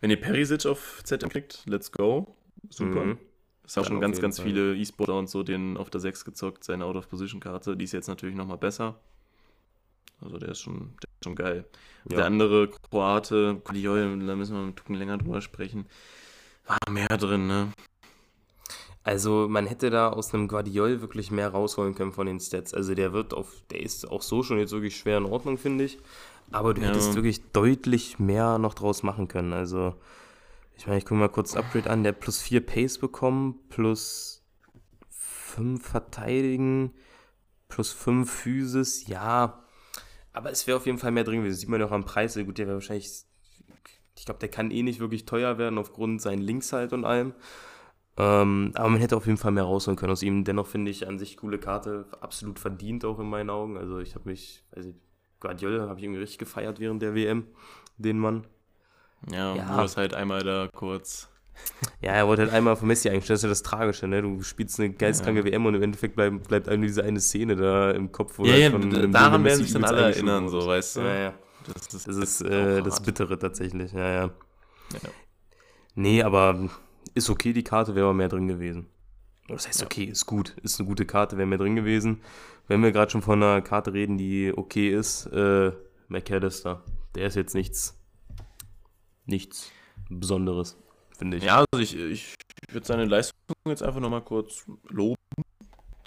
Wenn 0.00 0.10
ihr 0.10 0.20
Perisic 0.20 0.66
auf 0.66 1.00
ZM 1.04 1.28
kriegt, 1.28 1.62
let's 1.66 1.92
go. 1.92 2.36
Super. 2.70 3.04
Mhm. 3.04 3.18
Das 3.62 3.76
haben 3.76 3.84
schon 3.84 4.00
ganz, 4.00 4.20
ganz 4.20 4.36
Fall. 4.36 4.46
viele 4.46 4.76
E-Sportler 4.76 5.18
und 5.18 5.28
so 5.28 5.42
den 5.42 5.76
auf 5.76 5.90
der 5.90 6.00
6 6.00 6.24
gezockt, 6.24 6.62
seine 6.62 6.84
Out-of-Position-Karte. 6.84 7.76
Die 7.76 7.84
ist 7.84 7.92
jetzt 7.92 8.06
natürlich 8.06 8.36
nochmal 8.36 8.58
besser. 8.58 8.94
Also 10.20 10.38
der 10.38 10.50
ist 10.50 10.60
schon, 10.60 10.92
der 11.02 11.10
ist 11.10 11.24
schon 11.24 11.34
geil. 11.34 11.64
Ja. 12.08 12.16
Der 12.18 12.26
andere 12.26 12.68
Kroate, 12.68 13.60
Kuliol, 13.64 14.24
da 14.26 14.36
müssen 14.36 14.54
wir 14.54 14.62
einen 14.62 14.76
Tucken 14.76 14.94
länger 14.94 15.18
drüber 15.18 15.40
sprechen. 15.40 15.86
War 16.66 16.78
mehr 16.90 17.08
drin, 17.08 17.46
ne? 17.46 17.72
Also 19.02 19.46
man 19.48 19.66
hätte 19.66 19.90
da 19.90 20.08
aus 20.08 20.34
einem 20.34 20.48
Guardiol 20.48 21.00
wirklich 21.00 21.30
mehr 21.30 21.48
rausholen 21.48 21.94
können 21.94 22.12
von 22.12 22.26
den 22.26 22.40
Stats. 22.40 22.74
Also 22.74 22.94
der 22.94 23.12
wird 23.12 23.34
auf, 23.34 23.62
der 23.70 23.80
ist 23.80 24.10
auch 24.10 24.22
so 24.22 24.42
schon 24.42 24.58
jetzt 24.58 24.72
wirklich 24.72 24.96
schwer 24.96 25.18
in 25.18 25.26
Ordnung, 25.26 25.58
finde 25.58 25.84
ich. 25.84 25.98
Aber 26.50 26.74
du 26.74 26.82
ja. 26.82 26.88
hättest 26.88 27.14
wirklich 27.14 27.42
deutlich 27.52 28.18
mehr 28.18 28.58
noch 28.58 28.74
draus 28.74 29.02
machen 29.02 29.28
können. 29.28 29.52
Also, 29.52 29.94
ich 30.76 30.86
meine, 30.86 30.98
ich 30.98 31.04
gucke 31.04 31.20
mal 31.20 31.28
kurz 31.28 31.52
das 31.52 31.64
Upgrade 31.64 31.90
an. 31.90 32.02
Der 32.02 32.12
hat 32.12 32.20
plus 32.20 32.40
4 32.40 32.64
Pace 32.64 32.98
bekommen, 32.98 33.58
plus 33.68 34.44
5 35.08 35.86
Verteidigen, 35.86 36.92
plus 37.68 37.92
5 37.92 38.30
Physis, 38.30 39.06
ja. 39.06 39.64
Aber 40.32 40.50
es 40.50 40.66
wäre 40.66 40.76
auf 40.76 40.86
jeden 40.86 40.98
Fall 40.98 41.12
mehr 41.12 41.24
drin 41.24 41.38
gewesen. 41.38 41.56
Sieht 41.56 41.68
man 41.70 41.80
ja 41.80 41.86
auch 41.86 41.92
am 41.92 42.04
Preis. 42.04 42.34
Gut, 42.34 42.58
der 42.58 42.66
wäre 42.66 42.76
wahrscheinlich, 42.76 43.10
ich 44.18 44.24
glaube, 44.26 44.40
der 44.40 44.50
kann 44.50 44.70
eh 44.70 44.82
nicht 44.82 45.00
wirklich 45.00 45.24
teuer 45.24 45.56
werden 45.56 45.78
aufgrund 45.78 46.20
seinen 46.20 46.42
Links 46.42 46.72
halt 46.72 46.92
und 46.92 47.06
allem. 47.06 47.32
Ähm, 48.18 48.72
aber 48.74 48.88
man 48.88 49.00
hätte 49.00 49.16
auf 49.16 49.26
jeden 49.26 49.38
Fall 49.38 49.52
mehr 49.52 49.64
rausholen 49.64 49.96
können 49.96 50.12
aus 50.12 50.22
ihm. 50.22 50.44
Dennoch 50.44 50.66
finde 50.66 50.90
ich 50.90 51.06
an 51.06 51.18
sich 51.18 51.36
coole 51.36 51.58
Karte, 51.58 52.06
absolut 52.20 52.58
verdient 52.58 53.04
auch 53.04 53.18
in 53.18 53.28
meinen 53.28 53.50
Augen. 53.50 53.76
Also 53.76 53.98
ich 53.98 54.14
habe 54.14 54.28
mich, 54.28 54.64
ich, 54.74 54.94
Guardiola 55.40 55.88
habe 55.88 55.98
ich 55.98 56.04
irgendwie 56.04 56.20
richtig 56.20 56.38
gefeiert 56.38 56.80
während 56.80 57.02
der 57.02 57.14
WM, 57.14 57.46
den 57.98 58.18
Mann. 58.18 58.46
Ja, 59.30 59.54
ja. 59.54 59.64
du 59.64 59.76
hast 59.76 59.96
halt 59.96 60.14
einmal 60.14 60.42
da 60.42 60.68
kurz. 60.72 61.28
Ja, 62.02 62.12
er 62.12 62.26
wollte 62.26 62.42
halt 62.42 62.52
einmal 62.52 62.76
von 62.76 62.86
Messi 62.86 63.08
eigentlich, 63.08 63.26
das 63.26 63.38
ist 63.38 63.42
ja 63.44 63.48
das 63.48 63.62
Tragische, 63.62 64.06
ne? 64.06 64.20
Du 64.20 64.42
spielst 64.42 64.78
eine 64.78 64.90
geistkranke 64.90 65.40
ja. 65.40 65.46
WM 65.46 65.64
und 65.64 65.74
im 65.74 65.82
Endeffekt 65.82 66.14
bleibt, 66.14 66.46
bleibt 66.48 66.68
einem 66.68 66.82
diese 66.82 67.02
eine 67.02 67.18
Szene 67.18 67.56
da 67.56 67.90
im 67.92 68.12
Kopf. 68.12 68.38
Wo 68.38 68.44
ja, 68.44 68.56
ja, 68.56 68.70
von, 68.70 69.10
daran 69.10 69.42
werden 69.42 69.64
sich 69.64 69.72
dann 69.72 69.84
alle 69.84 70.02
erinnern, 70.02 70.48
so, 70.48 70.66
weißt 70.66 70.96
du. 70.96 71.00
Ja, 71.00 71.14
ja. 71.14 71.34
Das 71.66 71.94
ist, 71.94 72.06
das, 72.06 72.16
ist 72.16 72.40
äh, 72.42 72.82
das 72.82 73.02
Bittere 73.02 73.38
tatsächlich, 73.38 73.92
ja, 73.92 74.08
ja. 74.08 74.24
ja. 74.92 75.10
Nee, 75.94 76.22
aber 76.22 76.68
ist 77.14 77.30
okay, 77.30 77.52
die 77.52 77.64
Karte 77.64 77.94
wäre 77.94 78.06
aber 78.06 78.14
mehr 78.14 78.28
drin 78.28 78.46
gewesen. 78.46 78.86
Das 79.48 79.66
heißt, 79.66 79.82
okay, 79.82 80.04
ist 80.04 80.26
gut, 80.26 80.56
ist 80.62 80.78
eine 80.78 80.88
gute 80.88 81.06
Karte, 81.06 81.36
wäre 81.38 81.46
mehr 81.46 81.58
drin 81.58 81.76
gewesen. 81.76 82.20
Wenn 82.68 82.82
wir 82.82 82.92
gerade 82.92 83.10
schon 83.10 83.22
von 83.22 83.42
einer 83.42 83.62
Karte 83.62 83.92
reden, 83.92 84.18
die 84.18 84.52
okay 84.54 84.90
ist, 84.90 85.26
äh, 85.26 85.72
McAllister, 86.08 86.82
der 87.14 87.26
ist 87.26 87.36
jetzt 87.36 87.54
nichts. 87.54 87.98
Nichts 89.26 89.70
Besonderes, 90.08 90.76
finde 91.16 91.38
ich. 91.38 91.44
Ja, 91.44 91.64
also 91.70 91.82
ich, 91.82 91.96
ich 91.96 92.34
würde 92.70 92.86
seine 92.86 93.04
Leistung 93.04 93.36
jetzt 93.66 93.82
einfach 93.82 94.00
nochmal 94.00 94.22
kurz 94.22 94.64
loben. 94.88 95.16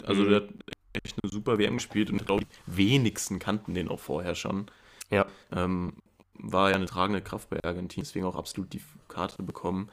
Also 0.03 0.23
mhm. 0.23 0.29
der 0.29 0.41
hat 0.41 0.49
echt 0.93 1.15
eine 1.21 1.31
super 1.31 1.57
WM 1.57 1.75
gespielt 1.75 2.09
und 2.09 2.17
ich 2.21 2.25
glaube, 2.25 2.45
die 2.45 2.77
wenigsten 2.77 3.39
kannten 3.39 3.73
den 3.73 3.89
auch 3.89 3.99
vorher 3.99 4.35
schon. 4.35 4.69
Ja. 5.09 5.25
Ähm, 5.51 5.93
war 6.33 6.69
ja 6.69 6.75
eine 6.75 6.85
tragende 6.85 7.21
Kraft 7.21 7.49
bei 7.49 7.61
Argentinien, 7.63 8.05
deswegen 8.05 8.25
auch 8.25 8.35
absolut 8.35 8.73
die 8.73 8.81
Karte 9.07 9.43
bekommen. 9.43 9.89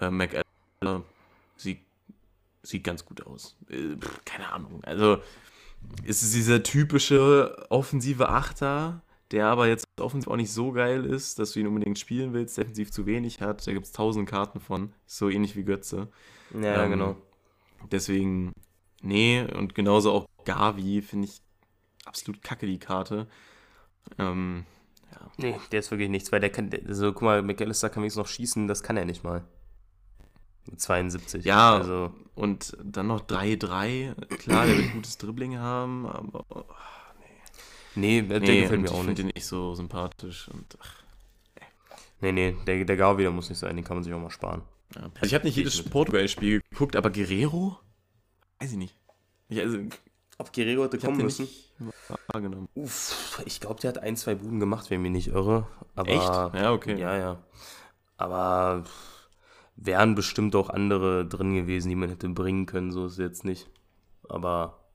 Äh, 0.00 0.10
McAllister 0.10 1.02
sieht, 1.56 1.80
sieht 2.62 2.84
ganz 2.84 3.04
gut 3.04 3.26
aus. 3.26 3.56
Äh, 3.70 3.96
keine 4.24 4.52
Ahnung. 4.52 4.84
Also 4.84 5.22
ist 6.04 6.22
es 6.22 6.32
dieser 6.32 6.62
typische 6.62 7.66
offensive 7.70 8.28
Achter, 8.28 9.02
der 9.32 9.46
aber 9.46 9.66
jetzt 9.68 9.86
offensiv 10.00 10.28
auch 10.28 10.36
nicht 10.36 10.52
so 10.52 10.72
geil 10.72 11.04
ist, 11.04 11.38
dass 11.38 11.52
du 11.52 11.60
ihn 11.60 11.66
unbedingt 11.66 11.98
spielen 11.98 12.32
willst, 12.32 12.58
defensiv 12.58 12.90
zu 12.90 13.06
wenig 13.06 13.40
hat. 13.40 13.66
Da 13.66 13.72
gibt 13.72 13.86
es 13.86 13.92
tausend 13.92 14.28
Karten 14.28 14.60
von, 14.60 14.92
so 15.06 15.28
ähnlich 15.28 15.56
wie 15.56 15.64
Götze. 15.64 16.08
Ja, 16.54 16.84
ähm, 16.84 16.90
genau. 16.90 17.16
Deswegen, 17.90 18.52
nee, 19.02 19.42
und 19.42 19.74
genauso 19.74 20.12
auch 20.12 20.26
Gavi 20.44 21.02
finde 21.02 21.28
ich 21.28 21.40
absolut 22.04 22.42
kacke, 22.42 22.66
die 22.66 22.78
Karte. 22.78 23.26
Ähm, 24.18 24.64
ja. 25.12 25.30
Nee, 25.38 25.56
der 25.72 25.80
ist 25.80 25.90
wirklich 25.90 26.08
nichts, 26.08 26.30
weil 26.30 26.40
der 26.40 26.50
kann, 26.50 26.70
also 26.86 27.12
guck 27.12 27.22
mal, 27.22 27.42
McAllister 27.42 27.90
kann 27.90 28.02
wenigstens 28.02 28.22
noch 28.22 28.28
schießen, 28.28 28.68
das 28.68 28.82
kann 28.82 28.96
er 28.96 29.04
nicht 29.04 29.24
mal. 29.24 29.44
Mit 30.68 30.80
72. 30.80 31.44
Ja, 31.44 31.76
also. 31.76 32.12
und 32.34 32.76
dann 32.82 33.06
noch 33.06 33.24
3-3. 33.24 34.14
Klar, 34.38 34.66
der 34.66 34.76
wird 34.76 34.92
gutes 34.92 35.18
Dribbling 35.18 35.58
haben, 35.58 36.06
aber. 36.06 36.44
Nee. 37.96 38.22
Der 38.22 38.40
nee, 38.40 38.62
gefällt 38.62 38.82
mir 38.82 38.90
auch 38.90 38.92
nicht. 38.92 39.00
Ich 39.00 39.04
finde 39.06 39.22
den 39.22 39.32
nicht 39.34 39.46
so 39.46 39.74
sympathisch 39.74 40.48
und. 40.48 40.78
Ach, 40.80 41.02
nee, 42.20 42.32
nee, 42.32 42.56
der, 42.66 42.84
der 42.84 42.96
Gau 42.96 43.18
wieder 43.18 43.30
muss 43.30 43.48
nicht 43.48 43.58
sein, 43.58 43.76
den 43.76 43.84
kann 43.84 43.96
man 43.96 44.04
sich 44.04 44.12
auch 44.12 44.20
mal 44.20 44.30
sparen. 44.30 44.62
Ja, 44.94 45.02
also 45.02 45.26
ich 45.26 45.34
habe 45.34 45.44
nicht 45.44 45.56
jedes 45.56 45.82
Portugal-Spiel 45.82 46.62
geguckt, 46.70 46.96
aber 46.96 47.10
Guerrero? 47.10 47.78
Weiß 48.60 48.72
ich 48.72 48.78
nicht. 48.78 48.94
Ich, 49.48 49.60
also, 49.60 49.78
Ob 50.38 50.52
Guerrero 50.52 50.84
hätte 50.84 50.98
kommen 50.98 51.18
müssen? 51.18 51.48
Wahrgenommen. 52.28 52.68
Uff, 52.74 53.42
ich 53.44 53.60
glaube, 53.60 53.80
der 53.80 53.88
hat 53.88 53.98
ein, 53.98 54.16
zwei 54.16 54.34
Buden 54.34 54.60
gemacht, 54.60 54.90
wenn 54.90 54.98
ich 54.98 55.02
mich 55.02 55.26
nicht 55.26 55.34
irre. 55.34 55.66
Aber, 55.94 56.10
Echt? 56.10 56.60
Ja, 56.62 56.72
okay. 56.72 56.98
Ja, 56.98 57.16
ja. 57.16 57.42
Aber 58.16 58.84
wären 59.76 60.14
bestimmt 60.14 60.56
auch 60.56 60.70
andere 60.70 61.26
drin 61.26 61.54
gewesen, 61.54 61.88
die 61.88 61.96
man 61.96 62.08
hätte 62.08 62.28
bringen 62.28 62.66
können, 62.66 62.92
so 62.92 63.06
ist 63.06 63.12
es 63.12 63.18
jetzt 63.18 63.44
nicht. 63.44 63.68
Aber, 64.28 64.85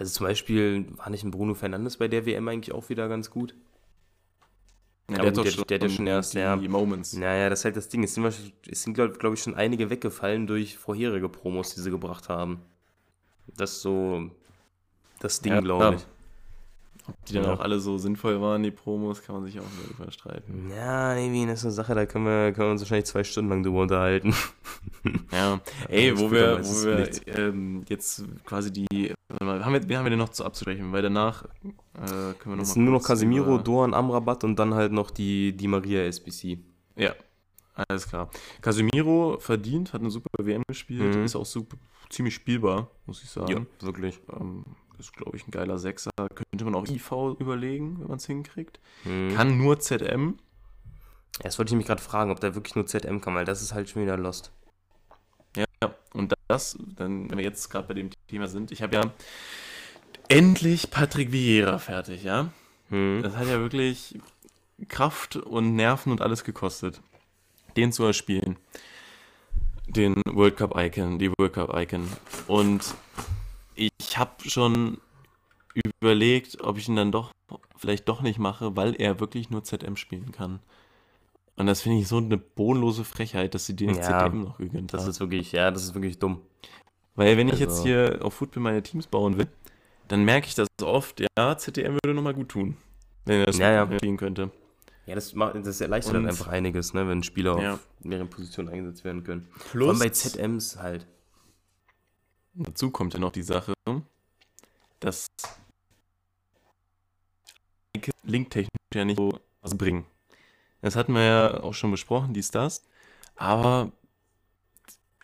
also 0.00 0.12
zum 0.12 0.26
Beispiel, 0.26 0.86
war 0.96 1.10
nicht 1.10 1.24
ein 1.24 1.30
Bruno 1.30 1.52
Fernandes 1.52 1.98
bei 1.98 2.08
der 2.08 2.24
WM 2.24 2.48
eigentlich 2.48 2.74
auch 2.74 2.88
wieder 2.88 3.06
ganz 3.06 3.28
gut? 3.30 3.54
Ja, 5.10 5.18
der, 5.18 5.32
gut, 5.32 5.44
der, 5.44 5.64
der, 5.66 5.78
der, 5.78 5.88
schon 5.90 6.06
erst, 6.06 6.32
ja. 6.32 6.56
Moments. 6.56 7.12
Naja, 7.12 7.50
das 7.50 7.58
ist 7.58 7.64
halt 7.66 7.76
das 7.76 7.90
Ding. 7.90 8.02
Es 8.02 8.14
sind, 8.14 8.24
es 8.24 8.82
sind 8.82 8.94
glaube 8.94 9.18
glaub 9.18 9.34
ich, 9.34 9.42
schon 9.42 9.54
einige 9.56 9.90
weggefallen 9.90 10.46
durch 10.46 10.78
vorherige 10.78 11.28
Promos, 11.28 11.74
die 11.74 11.82
sie 11.82 11.90
gebracht 11.90 12.30
haben. 12.30 12.62
Das 13.58 13.72
ist 13.72 13.82
so 13.82 14.30
das 15.18 15.42
Ding, 15.42 15.52
ja, 15.52 15.60
glaube 15.60 15.96
ich. 15.96 16.06
Ob 17.08 17.24
die 17.24 17.34
dann 17.34 17.44
ja. 17.44 17.52
auch 17.52 17.60
alle 17.60 17.80
so 17.80 17.98
sinnvoll 17.98 18.40
waren, 18.40 18.62
die 18.62 18.70
Promos, 18.70 19.22
kann 19.22 19.36
man 19.36 19.44
sich 19.44 19.58
auch 19.58 19.64
darüber 19.82 20.10
streiten. 20.10 20.70
Ja, 20.74 21.16
irgendwie, 21.16 21.46
das 21.46 21.60
ist 21.60 21.64
eine 21.64 21.72
Sache, 21.72 21.94
da 21.94 22.06
können 22.06 22.24
wir, 22.24 22.52
können 22.52 22.68
wir 22.68 22.72
uns 22.72 22.82
wahrscheinlich 22.82 23.06
zwei 23.06 23.24
Stunden 23.24 23.50
lang 23.50 23.62
drüber 23.62 23.82
unterhalten. 23.82 24.34
Ja, 25.32 25.60
ey, 25.88 26.18
wo 26.18 26.30
wir, 26.30 26.62
wo 26.62 26.84
wir 26.84 27.08
ähm, 27.26 27.84
jetzt 27.88 28.22
quasi 28.44 28.70
die. 28.70 29.14
Haben 29.40 29.72
wir, 29.72 29.88
wen 29.88 29.96
haben 29.96 30.04
wir 30.04 30.10
denn 30.10 30.18
noch 30.18 30.28
zu 30.28 30.44
abzusprechen? 30.44 30.92
Weil 30.92 31.00
danach 31.00 31.44
äh, 31.44 32.34
können 32.34 32.36
wir 32.44 32.56
noch. 32.56 32.62
Es 32.64 32.74
sind 32.74 32.84
nur 32.84 32.92
noch 32.94 33.02
Casemiro, 33.02 33.54
über... 33.54 33.62
Doan, 33.62 33.94
Amrabat 33.94 34.44
und 34.44 34.58
dann 34.58 34.74
halt 34.74 34.92
noch 34.92 35.10
die, 35.10 35.56
die 35.56 35.68
Maria 35.68 36.02
SBC. 36.02 36.58
Ja, 36.96 37.14
alles 37.88 38.08
klar. 38.08 38.30
Casemiro 38.60 39.38
verdient, 39.38 39.92
hat 39.92 40.00
eine 40.00 40.10
super 40.10 40.28
WM 40.38 40.62
gespielt, 40.68 41.16
mhm. 41.16 41.24
ist 41.24 41.36
auch 41.36 41.46
super, 41.46 41.76
ziemlich 42.10 42.34
spielbar, 42.34 42.90
muss 43.06 43.22
ich 43.22 43.30
sagen. 43.30 43.66
Ja, 43.80 43.86
wirklich. 43.86 44.20
Ähm, 44.38 44.64
ist, 45.00 45.12
glaube 45.14 45.36
ich, 45.36 45.46
ein 45.46 45.50
geiler 45.50 45.78
Sechser. 45.78 46.10
Könnte 46.16 46.64
man 46.64 46.74
auch 46.74 46.86
IV 46.86 47.10
überlegen, 47.40 47.98
wenn 48.00 48.08
man 48.08 48.18
es 48.18 48.26
hinkriegt. 48.26 48.78
Hm. 49.02 49.34
Kann 49.34 49.58
nur 49.58 49.80
ZM. 49.80 50.38
Das 51.42 51.58
wollte 51.58 51.72
ich 51.72 51.76
mich 51.76 51.86
gerade 51.86 52.02
fragen, 52.02 52.30
ob 52.30 52.40
der 52.40 52.54
wirklich 52.54 52.76
nur 52.76 52.86
ZM 52.86 53.20
kann, 53.20 53.34
weil 53.34 53.44
das 53.44 53.62
ist 53.62 53.74
halt 53.74 53.88
schon 53.88 54.02
wieder 54.02 54.16
lost. 54.16 54.52
Ja, 55.56 55.66
und 56.12 56.34
das, 56.48 56.78
dann, 56.96 57.30
wenn 57.30 57.38
wir 57.38 57.44
jetzt 57.44 57.70
gerade 57.70 57.88
bei 57.88 57.94
dem 57.94 58.10
Thema 58.28 58.46
sind, 58.46 58.70
ich 58.70 58.82
habe 58.82 58.96
ja 58.96 59.12
endlich 60.28 60.90
Patrick 60.90 61.32
Vieira 61.32 61.78
fertig, 61.78 62.22
ja. 62.22 62.52
Hm. 62.90 63.20
Das 63.22 63.36
hat 63.36 63.48
ja 63.48 63.58
wirklich 63.58 64.18
Kraft 64.88 65.36
und 65.36 65.74
Nerven 65.74 66.12
und 66.12 66.20
alles 66.20 66.44
gekostet, 66.44 67.00
den 67.76 67.92
zu 67.92 68.04
erspielen. 68.04 68.56
Den 69.86 70.22
World 70.26 70.56
Cup 70.56 70.76
Icon, 70.76 71.18
die 71.18 71.30
World 71.30 71.54
Cup 71.54 71.74
Icon. 71.74 72.06
Und 72.46 72.94
ich 73.74 74.18
habe 74.18 74.48
schon 74.48 74.98
überlegt, 76.00 76.60
ob 76.62 76.78
ich 76.78 76.88
ihn 76.88 76.96
dann 76.96 77.12
doch 77.12 77.32
vielleicht 77.76 78.08
doch 78.08 78.22
nicht 78.22 78.38
mache, 78.38 78.76
weil 78.76 78.94
er 79.00 79.20
wirklich 79.20 79.50
nur 79.50 79.64
ZM 79.64 79.96
spielen 79.96 80.32
kann. 80.32 80.60
Und 81.56 81.66
das 81.66 81.82
finde 81.82 81.98
ich 81.98 82.08
so 82.08 82.18
eine 82.18 82.38
bodenlose 82.38 83.04
Frechheit, 83.04 83.54
dass 83.54 83.66
sie 83.66 83.76
den 83.76 83.94
ja, 83.94 84.28
ZM 84.28 84.42
noch 84.44 84.58
gegönnt 84.58 84.94
Das 84.94 85.02
haben. 85.02 85.10
ist 85.10 85.20
wirklich, 85.20 85.52
ja, 85.52 85.70
das 85.70 85.84
ist 85.84 85.94
wirklich 85.94 86.18
dumm. 86.18 86.40
Weil 87.16 87.36
wenn 87.36 87.48
ich 87.48 87.58
jetzt 87.58 87.78
also 87.78 87.82
hier 87.82 88.18
auf 88.22 88.34
Football 88.34 88.62
meine 88.62 88.82
Teams 88.82 89.06
bauen 89.06 89.36
will, 89.36 89.48
dann 90.08 90.24
merke 90.24 90.46
ich 90.46 90.54
das 90.54 90.68
oft, 90.82 91.20
ja, 91.20 91.56
ZDM 91.56 91.98
würde 92.02 92.14
nochmal 92.14 92.34
gut 92.34 92.48
tun, 92.48 92.76
wenn 93.26 93.40
er 93.40 93.46
das 93.46 93.58
ja, 93.58 93.72
ja. 93.72 93.98
spielen 93.98 94.16
könnte. 94.16 94.50
Ja, 95.06 95.14
das, 95.14 95.34
macht, 95.34 95.54
das 95.66 95.80
erleichtert 95.80 96.14
Und, 96.14 96.26
einfach 96.26 96.48
einiges, 96.48 96.94
ne, 96.94 97.06
wenn 97.08 97.22
Spieler 97.22 97.60
ja. 97.60 97.74
auf 97.74 97.88
mehreren 98.02 98.30
Positionen 98.30 98.68
eingesetzt 98.68 99.04
werden 99.04 99.24
können. 99.24 99.48
Plus, 99.70 99.84
Vor 99.84 99.90
allem 99.90 99.98
bei 99.98 100.08
ZMs 100.08 100.78
halt. 100.78 101.06
Dazu 102.54 102.90
kommt 102.90 103.14
ja 103.14 103.20
noch 103.20 103.32
die 103.32 103.42
Sache, 103.42 103.74
dass 104.98 105.26
linktechnisch 108.24 108.70
ja 108.94 109.04
nicht 109.04 109.18
so 109.18 109.40
was 109.62 109.76
bringen. 109.76 110.06
Das 110.82 110.96
hatten 110.96 111.14
wir 111.14 111.22
ja 111.22 111.62
auch 111.62 111.74
schon 111.74 111.90
besprochen, 111.90 112.32
dies, 112.32 112.50
das. 112.50 112.82
Aber 113.36 113.92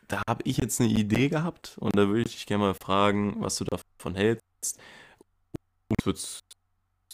da 0.08 0.22
habe 0.28 0.42
ich 0.44 0.58
jetzt 0.58 0.80
eine 0.80 0.90
Idee 0.90 1.28
gehabt 1.28 1.76
und 1.78 1.96
da 1.96 2.08
würde 2.08 2.22
ich 2.22 2.34
dich 2.34 2.46
gerne 2.46 2.64
mal 2.64 2.74
fragen, 2.74 3.36
was 3.40 3.56
du 3.56 3.64
davon 3.64 4.14
hältst. 4.14 4.78
Uns 5.88 6.06
wird 6.06 6.16
es 6.16 6.40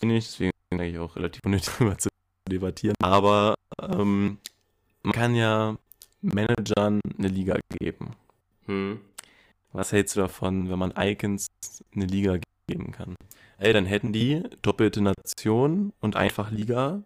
nicht, 0.03 0.29
deswegen 0.29 0.53
denke 0.71 0.87
ich 0.87 0.99
auch 0.99 1.17
relativ 1.17 1.41
unnötig 1.45 1.71
darüber 1.79 1.99
zu 1.99 2.09
debattieren. 2.51 2.97
Aber 3.01 3.55
ähm, 3.81 4.39
man 5.03 5.13
kann 5.13 5.35
ja 5.35 5.77
Managern 6.21 7.01
eine 7.19 7.29
Liga 7.29 7.59
geben. 7.79 8.17
Hm. 8.67 9.01
Was 9.73 9.93
hältst 9.93 10.17
du 10.17 10.21
davon, 10.21 10.69
wenn 10.69 10.79
man 10.79 10.93
Icons 10.97 11.47
eine 11.95 12.07
Liga 12.07 12.39
geben 12.67 12.93
kann? 12.93 13.17
Ey, 13.59 13.73
dann 13.73 13.87
hätten 13.87 14.13
die 14.13 14.43
doppelte 14.61 15.01
Nation 15.01 15.93
und 16.01 16.17
einfach 16.17 16.51
Liga. 16.51 17.03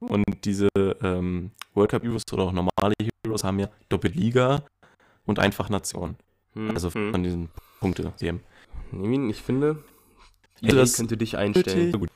Und 0.00 0.24
diese 0.44 0.68
ähm, 0.74 1.52
World 1.74 1.90
Cup 1.90 2.02
Heroes 2.02 2.24
oder 2.32 2.44
auch 2.44 2.52
normale 2.52 2.94
Heroes 3.24 3.44
haben 3.44 3.60
ja 3.60 3.68
Doppelliga 3.88 4.64
und 5.26 5.38
einfach 5.38 5.68
Nation. 5.68 6.16
Hm, 6.54 6.70
also 6.70 6.90
von 6.90 7.14
hm. 7.14 7.22
diesen 7.22 7.48
Punkte. 7.78 8.12
Ich 8.20 9.42
finde, 9.42 9.84
also 10.62 10.76
das 10.76 10.96
könnte 10.96 11.16
dich 11.16 11.36
einstellen. 11.36 11.92
Gut. 11.92 12.10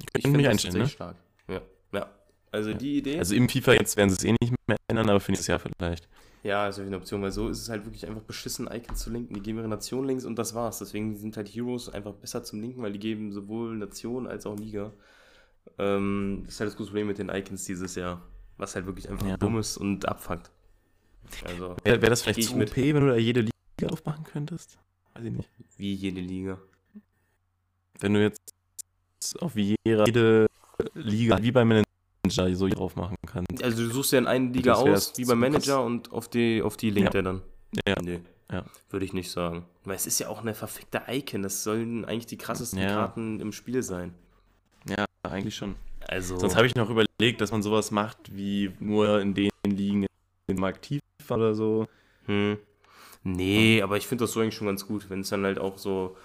Ich 0.00 0.22
könnte 0.22 0.36
mich 0.36 0.48
einstellen, 0.48 0.78
ne? 0.78 0.88
stark. 0.88 1.16
Ja. 1.48 1.60
ja. 1.92 2.10
Also 2.50 2.74
die 2.74 2.98
Idee. 2.98 3.18
Also 3.18 3.34
im 3.34 3.48
FIFA 3.48 3.74
jetzt 3.74 3.96
werden 3.96 4.10
sie 4.10 4.16
es 4.16 4.24
eh 4.24 4.32
nicht 4.40 4.54
mehr 4.66 4.76
ändern, 4.88 5.08
aber 5.10 5.20
für 5.20 5.30
nächstes 5.30 5.46
Jahr 5.46 5.60
vielleicht. 5.60 6.08
Ja, 6.46 6.62
also 6.62 6.82
eine 6.82 6.96
Option, 6.96 7.22
weil 7.22 7.32
so 7.32 7.48
ist 7.48 7.60
es 7.60 7.68
halt 7.68 7.84
wirklich 7.86 8.06
einfach 8.06 8.22
beschissen, 8.22 8.68
Icons 8.70 9.00
zu 9.00 9.10
linken. 9.10 9.34
Die 9.34 9.42
geben 9.42 9.58
ihre 9.58 9.66
Nation 9.66 10.06
links 10.06 10.24
und 10.24 10.38
das 10.38 10.54
war's. 10.54 10.78
Deswegen 10.78 11.16
sind 11.16 11.36
halt 11.36 11.48
Heroes 11.48 11.88
einfach 11.88 12.12
besser 12.12 12.44
zum 12.44 12.60
Linken, 12.60 12.82
weil 12.82 12.92
die 12.92 13.00
geben 13.00 13.32
sowohl 13.32 13.76
Nation 13.76 14.28
als 14.28 14.46
auch 14.46 14.56
Liga. 14.56 14.92
Ähm, 15.76 16.42
das 16.44 16.54
ist 16.54 16.60
halt 16.60 16.68
das 16.68 16.76
große 16.76 16.90
Problem 16.90 17.08
mit 17.08 17.18
den 17.18 17.30
Icons 17.30 17.64
dieses 17.64 17.96
Jahr. 17.96 18.22
Was 18.58 18.76
halt 18.76 18.86
wirklich 18.86 19.10
einfach 19.10 19.26
ja. 19.26 19.36
dumm 19.36 19.58
ist 19.58 19.76
und 19.76 20.06
abfuckt. 20.06 20.52
Also, 21.44 21.76
Wäre 21.82 22.00
wär 22.00 22.10
das 22.10 22.22
vielleicht 22.22 22.44
zu 22.44 22.54
OP, 22.54 22.76
wenn 22.76 23.00
du 23.00 23.08
da 23.08 23.16
jede 23.16 23.40
Liga 23.40 23.92
aufmachen 23.92 24.22
könntest? 24.22 24.78
Weiß 25.14 25.24
ich 25.24 25.32
nicht. 25.32 25.48
Wie 25.76 25.94
jede 25.94 26.20
Liga? 26.20 26.60
Wenn 27.98 28.14
du 28.14 28.22
jetzt 28.22 28.54
auf 29.40 29.56
jede 29.56 30.46
Liga, 30.94 31.42
wie 31.42 31.50
bei 31.50 31.64
Manager 32.26 32.54
so 32.56 32.68
drauf 32.68 32.96
machen 32.96 33.16
kannst. 33.26 33.62
Also 33.62 33.84
du 33.84 33.90
suchst 33.92 34.12
ja 34.12 34.18
in 34.18 34.26
eine 34.26 34.50
Liga 34.50 34.74
aus, 34.74 35.12
wie 35.16 35.24
beim 35.24 35.38
Manager 35.38 35.84
und 35.84 36.12
auf 36.12 36.28
die, 36.28 36.62
auf 36.62 36.76
die 36.76 36.90
linkt 36.90 37.14
ja. 37.14 37.20
er 37.20 37.22
dann. 37.22 37.42
Ja. 37.86 37.94
Nee. 38.02 38.20
Ja. 38.50 38.64
Würde 38.90 39.04
ich 39.04 39.12
nicht 39.12 39.30
sagen. 39.30 39.64
Weil 39.84 39.96
es 39.96 40.06
ist 40.06 40.18
ja 40.18 40.28
auch 40.28 40.40
eine 40.40 40.54
verfickte 40.54 41.02
Icon. 41.08 41.42
Das 41.42 41.64
sollen 41.64 42.04
eigentlich 42.04 42.26
die 42.26 42.38
krassesten 42.38 42.78
ja. 42.78 42.88
Karten 42.88 43.40
im 43.40 43.52
Spiel 43.52 43.82
sein. 43.82 44.14
Ja, 44.88 45.04
eigentlich 45.22 45.56
schon. 45.56 45.74
Also. 46.06 46.38
Sonst 46.38 46.56
habe 46.56 46.66
ich 46.66 46.74
noch 46.76 46.88
überlegt, 46.88 47.40
dass 47.40 47.50
man 47.50 47.62
sowas 47.62 47.90
macht, 47.90 48.34
wie 48.36 48.72
nur 48.78 49.20
in 49.20 49.34
den 49.34 49.50
Ligen 49.64 50.06
in 50.46 50.62
aktiv 50.62 51.00
oder 51.28 51.54
so. 51.54 51.88
Hm. 52.26 52.58
Nee, 53.24 53.82
aber 53.82 53.96
ich 53.96 54.06
finde 54.06 54.24
das 54.24 54.32
so 54.32 54.40
eigentlich 54.40 54.54
schon 54.54 54.68
ganz 54.68 54.86
gut, 54.86 55.10
wenn 55.10 55.20
es 55.20 55.30
dann 55.30 55.44
halt 55.44 55.58
auch 55.58 55.78
so 55.78 56.16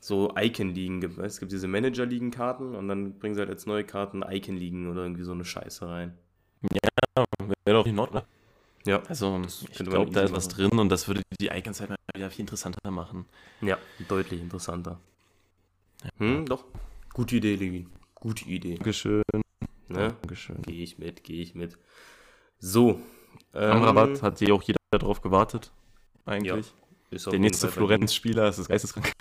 so 0.00 0.32
Icon-Ligen 0.36 1.00
gibt. 1.00 1.18
Es 1.18 1.40
gibt 1.40 1.52
diese 1.52 1.68
Manager-Ligen-Karten 1.68 2.74
und 2.74 2.88
dann 2.88 3.18
bringen 3.18 3.34
sie 3.34 3.40
halt 3.40 3.50
als 3.50 3.66
neue 3.66 3.84
Karten 3.84 4.22
Icon-Ligen 4.22 4.90
oder 4.90 5.02
irgendwie 5.02 5.24
so 5.24 5.32
eine 5.32 5.44
Scheiße 5.44 5.88
rein. 5.88 6.16
Ja, 6.72 7.24
wäre 7.64 7.78
doch 7.78 7.86
in 7.86 7.98
Ordnung. 7.98 8.22
Ja. 8.86 9.02
Also, 9.08 9.42
ich 9.46 9.78
glaube, 9.78 10.10
da 10.10 10.22
ist 10.22 10.32
was 10.32 10.48
drin 10.48 10.70
und 10.78 10.88
das 10.88 11.08
würde 11.08 11.22
die 11.40 11.48
Icons 11.48 11.80
halt 11.80 11.90
wieder 12.14 12.30
viel 12.30 12.42
interessanter 12.42 12.90
machen. 12.90 13.26
Ja, 13.60 13.76
deutlich 14.08 14.40
interessanter. 14.40 15.00
Hm, 16.18 16.46
doch. 16.46 16.64
Gute 17.12 17.36
Idee, 17.36 17.56
Levin. 17.56 17.90
Gute 18.14 18.44
Idee. 18.48 18.76
Dankeschön. 18.76 19.22
Ne? 19.88 20.14
Dankeschön. 20.20 20.62
Gehe 20.62 20.82
ich 20.82 20.98
mit, 20.98 21.24
gehe 21.24 21.42
ich 21.42 21.54
mit. 21.54 21.76
So. 22.58 23.00
Ähm, 23.54 23.72
Amrabat 23.72 24.22
hat 24.22 24.40
ja 24.40 24.52
auch 24.54 24.62
jeder 24.62 24.78
darauf 24.90 25.20
gewartet. 25.20 25.72
Eigentlich. 26.24 26.72
Ja, 27.10 27.30
Der 27.30 27.40
nächste 27.40 27.68
Florenz-Spieler 27.68 28.48
ist 28.48 28.58
das 28.58 28.68
geisteskrank. 28.68 29.12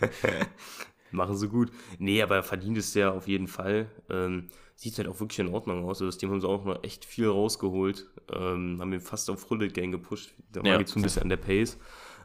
Machen 1.10 1.36
sie 1.36 1.48
gut. 1.48 1.70
Nee, 1.98 2.22
aber 2.22 2.42
verdient 2.42 2.76
ist 2.76 2.94
der 2.94 3.14
auf 3.14 3.28
jeden 3.28 3.48
Fall. 3.48 3.90
Ähm, 4.10 4.48
sieht 4.74 4.98
halt 4.98 5.08
auch 5.08 5.18
wirklich 5.20 5.38
in 5.38 5.48
Ordnung 5.48 5.84
aus. 5.84 5.96
Also 5.96 6.06
das 6.06 6.18
Team 6.18 6.30
haben 6.30 6.40
sie 6.40 6.48
auch 6.48 6.64
noch 6.64 6.84
echt 6.84 7.04
viel 7.04 7.28
rausgeholt. 7.28 8.06
Ähm, 8.32 8.78
haben 8.80 8.92
ihn 8.92 9.00
fast 9.00 9.30
auf 9.30 9.40
Full 9.40 9.68
Gang 9.70 9.90
gepusht. 9.90 10.34
Da 10.52 10.60
ja. 10.62 10.76
geht 10.76 10.88
es 10.88 10.96
ein 10.96 11.02
bisschen 11.02 11.22
an 11.22 11.28
der 11.30 11.38
Pace. 11.38 11.78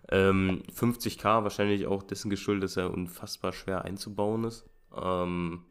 Ähm, 0.09 0.63
50k 0.75 1.43
wahrscheinlich 1.43 1.87
auch 1.87 2.03
dessen 2.03 2.29
geschuldet, 2.29 2.63
dass 2.63 2.77
er 2.77 2.91
unfassbar 2.91 3.53
schwer 3.53 3.85
einzubauen 3.85 4.43
ist. 4.43 4.65
Ähm, 4.95 5.63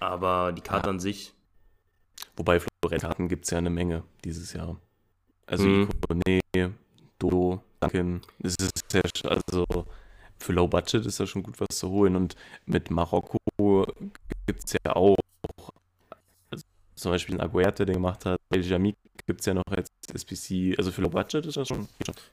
aber 0.00 0.52
die 0.52 0.62
Karte 0.62 0.86
ja. 0.86 0.90
an 0.90 0.98
sich. 0.98 1.34
Wobei 2.36 2.60
Florenz-Karten 2.60 3.28
gibt 3.28 3.44
es 3.44 3.50
ja 3.50 3.58
eine 3.58 3.70
Menge 3.70 4.04
dieses 4.24 4.52
Jahr. 4.54 4.80
Also 5.46 5.66
mhm. 5.66 5.88
Ikone, 6.10 6.74
Dodo, 7.18 7.62
Duncan. 7.80 8.22
Es 8.40 8.56
ist 8.56 8.92
ja, 8.92 9.02
also 9.28 9.66
für 10.42 10.52
Low 10.52 10.68
Budget 10.68 11.06
ist 11.06 11.20
da 11.20 11.26
schon 11.26 11.42
gut 11.42 11.60
was 11.60 11.78
zu 11.78 11.90
holen. 11.90 12.16
Und 12.16 12.36
mit 12.66 12.90
Marokko 12.90 13.38
gibt 14.46 14.64
es 14.64 14.72
ja 14.84 14.96
auch 14.96 15.16
also 16.50 16.64
zum 16.94 17.12
Beispiel 17.12 17.34
einen 17.34 17.48
Aguerte, 17.48 17.86
der 17.86 17.94
gemacht 17.94 18.26
hat. 18.26 18.38
Jamik 18.54 18.96
gibt 19.26 19.40
es 19.40 19.46
ja 19.46 19.54
noch 19.54 19.66
als 19.70 19.88
SPC. 20.12 20.76
Also 20.78 20.92
für 20.92 21.02
Low 21.02 21.08
Budget 21.08 21.46
ist 21.46 21.56
das 21.56 21.68
schon. 21.68 21.88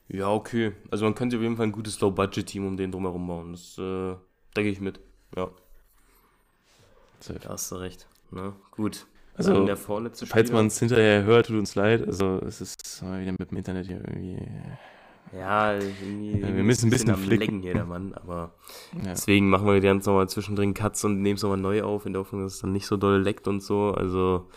Ja, 0.08 0.30
okay. 0.30 0.74
Also 0.92 1.06
man 1.06 1.16
könnte 1.16 1.38
auf 1.38 1.42
jeden 1.44 1.56
Fall 1.56 1.68
ein 1.68 1.72
gutes 1.72 2.00
Low 2.00 2.12
Budget 2.12 2.46
Team 2.48 2.68
um 2.68 2.78
den 2.78 2.92
drumherum 2.92 3.28
bauen. 3.28 3.52
Das 3.54 3.78
äh, 3.78 4.16
denke 4.56 4.72
ich 4.72 4.82
mit. 4.82 5.00
Ja. 5.36 5.50
Safe. 7.20 7.40
Da 7.40 7.50
hast 7.50 7.72
du 7.72 7.76
recht. 7.76 8.08
Ne? 8.32 8.54
Gut. 8.72 9.06
Also, 9.36 9.66
der 9.66 9.78
vorletzte 9.78 10.26
falls 10.26 10.52
man 10.52 10.68
es 10.68 10.80
hinterher 10.80 11.24
hört, 11.24 11.46
tut 11.46 11.56
uns 11.56 11.74
leid. 11.76 12.06
Also, 12.06 12.42
es 12.46 12.60
ist 12.60 13.02
mal 13.02 13.22
wieder 13.22 13.32
mit 13.32 13.52
dem 13.52 13.58
Internet 13.58 13.88
hier 13.88 14.00
irgendwie 14.06 14.38
ja, 15.32 15.74
irgendwie, 15.74 16.40
ja, 16.40 16.56
wir 16.56 16.64
müssen 16.64 16.88
ein 16.88 16.90
bisschen, 16.90 17.14
bisschen 17.14 17.26
flicken 17.26 17.62
hier, 17.62 17.74
der 17.74 17.86
Mann, 17.86 18.14
aber 18.14 18.56
ja. 18.96 19.12
deswegen 19.12 19.50
machen 19.50 19.68
wir 19.68 19.76
jetzt 19.76 20.06
nochmal 20.06 20.30
zwischendrin 20.30 20.74
Cuts 20.74 21.04
und 21.06 21.22
nehmen 21.22 21.36
es 21.36 21.44
nochmal 21.44 21.60
neu 21.60 21.84
auf, 21.84 22.06
in 22.06 22.14
der 22.14 22.22
Hoffnung, 22.22 22.44
dass 22.44 22.56
es 22.56 22.60
dann 22.62 22.72
nicht 22.72 22.86
so 22.86 22.98
doll 22.98 23.22
leckt 23.22 23.48
und 23.48 23.62
so. 23.62 23.92
Also, 23.92 24.50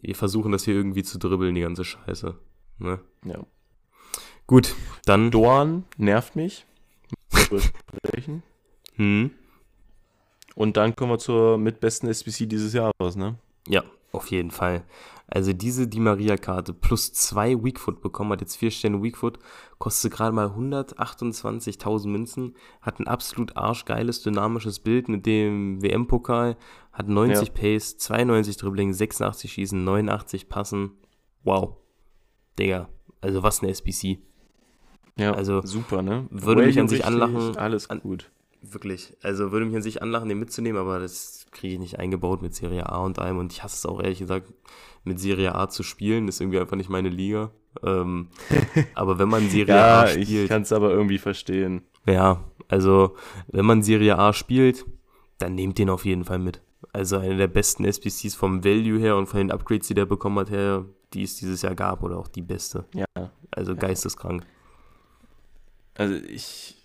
wir 0.00 0.14
versuchen 0.14 0.52
das 0.52 0.64
hier 0.64 0.74
irgendwie 0.74 1.02
zu 1.02 1.18
dribbeln, 1.18 1.54
die 1.54 1.62
ganze 1.62 1.84
Scheiße. 1.84 2.34
Ne? 2.78 3.00
Ja. 3.24 3.44
Gut, 4.46 4.74
dann. 5.06 5.30
Dorn 5.30 5.84
nervt 5.96 6.36
mich. 6.36 6.66
hm. 8.96 9.30
Und 10.54 10.76
dann 10.76 10.94
kommen 10.94 11.12
wir 11.12 11.18
zur 11.18 11.58
mitbesten 11.58 12.08
SBC 12.08 12.46
dieses 12.46 12.74
Jahres, 12.74 13.16
ne? 13.16 13.36
Ja, 13.66 13.82
auf 14.14 14.30
jeden 14.30 14.50
Fall. 14.50 14.84
Also 15.26 15.52
diese 15.52 15.88
Di 15.88 16.00
Maria-Karte 16.00 16.74
plus 16.74 17.12
zwei 17.12 17.54
Weakfoot 17.62 18.00
bekommen, 18.02 18.32
hat 18.32 18.40
jetzt 18.40 18.56
vier 18.56 18.70
Sterne 18.70 19.02
Weakfoot, 19.02 19.38
kostet 19.78 20.12
gerade 20.12 20.32
mal 20.34 20.48
128.000 20.48 22.08
Münzen, 22.08 22.54
hat 22.82 23.00
ein 23.00 23.08
absolut 23.08 23.56
arschgeiles, 23.56 24.22
dynamisches 24.22 24.80
Bild 24.80 25.08
mit 25.08 25.26
dem 25.26 25.82
WM-Pokal, 25.82 26.56
hat 26.92 27.08
90 27.08 27.48
ja. 27.48 27.54
Pace, 27.54 27.96
92 27.96 28.56
Dribbling, 28.58 28.92
86 28.92 29.52
Schießen, 29.52 29.82
89 29.82 30.48
Passen. 30.48 30.92
Wow. 31.42 31.76
Digga, 32.58 32.88
also 33.20 33.42
was 33.42 33.62
eine 33.62 33.70
SBC. 33.70 34.18
Ja, 35.16 35.32
also 35.32 35.62
super, 35.62 36.02
ne? 36.02 36.26
Würde 36.30 36.66
mich 36.66 36.78
an 36.78 36.88
sich 36.88 37.04
anlachen. 37.04 37.56
Alles 37.56 37.88
gut. 37.88 38.24
An, 38.24 38.33
wirklich. 38.72 39.16
Also 39.22 39.52
würde 39.52 39.66
mich 39.66 39.76
an 39.76 39.82
sich 39.82 40.02
anlachen, 40.02 40.28
den 40.28 40.38
mitzunehmen, 40.38 40.80
aber 40.80 40.98
das 40.98 41.46
kriege 41.50 41.74
ich 41.74 41.80
nicht 41.80 41.98
eingebaut 41.98 42.42
mit 42.42 42.54
Serie 42.54 42.88
A 42.88 42.98
und 42.98 43.18
allem 43.18 43.38
und 43.38 43.52
ich 43.52 43.62
hasse 43.62 43.76
es 43.76 43.86
auch 43.86 44.00
ehrlich 44.00 44.18
gesagt 44.18 44.52
mit 45.04 45.20
Serie 45.20 45.54
A 45.54 45.68
zu 45.68 45.82
spielen, 45.82 46.28
ist 46.28 46.40
irgendwie 46.40 46.58
einfach 46.58 46.76
nicht 46.76 46.90
meine 46.90 47.10
Liga. 47.10 47.50
Ähm, 47.82 48.28
aber 48.94 49.18
wenn 49.18 49.28
man 49.28 49.48
Serie 49.48 49.74
ja, 49.74 50.02
A 50.02 50.06
spielt. 50.06 50.28
Ich 50.28 50.48
kann 50.48 50.62
es 50.62 50.72
aber 50.72 50.90
irgendwie 50.90 51.18
verstehen. 51.18 51.82
Ja, 52.06 52.42
also 52.68 53.16
wenn 53.48 53.66
man 53.66 53.82
Serie 53.82 54.18
A 54.18 54.32
spielt, 54.32 54.84
dann 55.38 55.54
nehmt 55.54 55.78
den 55.78 55.90
auf 55.90 56.04
jeden 56.04 56.24
Fall 56.24 56.38
mit. 56.38 56.62
Also 56.92 57.18
eine 57.18 57.36
der 57.36 57.48
besten 57.48 57.84
SPCs 57.84 58.34
vom 58.34 58.64
Value 58.64 58.98
her 58.98 59.16
und 59.16 59.26
von 59.26 59.38
den 59.38 59.50
Upgrades, 59.50 59.88
die 59.88 59.94
der 59.94 60.06
bekommen 60.06 60.38
hat, 60.38 60.50
her, 60.50 60.84
die 61.12 61.22
es 61.22 61.36
dieses 61.36 61.62
Jahr 61.62 61.74
gab 61.74 62.02
oder 62.02 62.18
auch 62.18 62.28
die 62.28 62.42
beste. 62.42 62.84
Ja. 62.94 63.06
Also 63.50 63.74
geisteskrank. 63.74 64.44
Also 65.94 66.14
ich. 66.14 66.76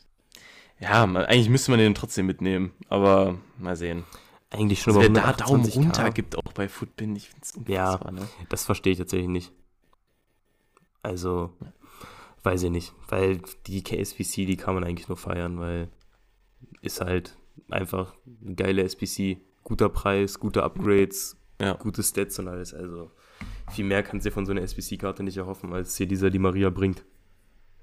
Ja, 0.80 1.04
eigentlich 1.04 1.50
müsste 1.50 1.72
man 1.72 1.80
den 1.80 1.96
trotzdem 1.96 2.26
mitnehmen, 2.26 2.72
aber 2.88 3.38
mal 3.58 3.76
sehen 3.76 4.06
eigentlich 4.50 4.82
schon 4.82 4.96
also 4.96 5.14
Wer 5.14 5.22
da 5.22 5.34
Daumen 5.34 5.66
runter 5.66 6.12
gibt, 6.12 6.38
auch 6.38 6.54
bei 6.54 6.68
Footbin, 6.68 7.16
ich 7.16 7.30
finde 7.30 7.42
es 7.44 7.52
unfassbar. 7.52 8.14
Ja, 8.14 8.20
ne? 8.20 8.28
das 8.50 8.66
verstehe 8.66 8.94
ich 8.94 9.00
tatsächlich 9.00 9.30
nicht. 9.30 9.52
Also, 11.02 11.52
weiß 12.44 12.64
ich 12.64 12.72
nicht. 12.72 12.94
Weil 13.08 13.42
die 13.68 13.84
KSPC, 13.84 14.48
die 14.48 14.58
kann 14.58 14.74
man 14.74 14.84
eigentlich 14.84 15.08
nur 15.08 15.18
feiern, 15.18 15.60
weil 15.60 15.90
ist 16.82 17.02
halt 17.02 17.38
einfach 17.70 18.14
eine 18.44 18.56
geile 18.56 18.84
SPC. 18.84 19.38
Guter 19.64 19.90
Preis, 19.90 20.40
gute 20.40 20.64
Upgrades, 20.64 21.38
ja. 21.62 21.74
gute 21.74 22.02
Stats 22.02 22.40
und 22.40 22.48
alles. 22.48 22.74
Also, 22.74 23.12
viel 23.72 23.86
mehr 23.86 24.02
kannst 24.02 24.26
du 24.26 24.30
dir 24.30 24.34
von 24.34 24.46
so 24.46 24.52
einer 24.52 24.62
SPC-Karte 24.62 25.22
nicht 25.22 25.38
erhoffen, 25.38 25.74
als 25.74 25.96
hier 25.96 26.08
dieser 26.08 26.32
die 26.32 26.40
Maria 26.40 26.70
bringt. 26.72 27.04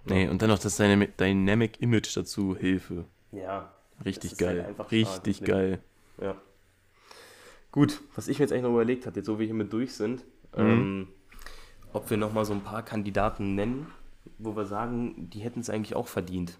Nee, 0.08 0.28
und 0.28 0.40
dann 0.40 0.50
noch 0.50 0.58
das 0.58 0.76
Dynamic 0.76 1.80
Image 1.80 2.16
dazu, 2.16 2.56
Hilfe. 2.56 3.04
Ja. 3.32 3.72
Richtig 4.04 4.36
geil. 4.36 4.74
Halt 4.78 4.92
Richtig 4.92 5.42
geil. 5.42 5.80
Ja. 6.20 6.36
Gut, 7.72 8.00
was 8.14 8.28
ich 8.28 8.38
mir 8.38 8.44
jetzt 8.44 8.52
eigentlich 8.52 8.64
noch 8.64 8.70
überlegt 8.70 9.06
hatte, 9.06 9.20
jetzt 9.20 9.26
so 9.26 9.34
wie 9.34 9.40
wir 9.40 9.46
hier 9.46 9.54
mit 9.54 9.72
durch 9.72 9.94
sind, 9.94 10.24
mhm. 10.56 10.62
ähm, 10.62 11.08
ob 11.92 12.08
wir 12.08 12.16
nochmal 12.16 12.44
so 12.44 12.52
ein 12.52 12.62
paar 12.62 12.82
Kandidaten 12.82 13.54
nennen, 13.54 13.86
wo 14.38 14.56
wir 14.56 14.66
sagen, 14.66 15.28
die 15.30 15.40
hätten 15.40 15.60
es 15.60 15.70
eigentlich 15.70 15.94
auch 15.94 16.08
verdient, 16.08 16.58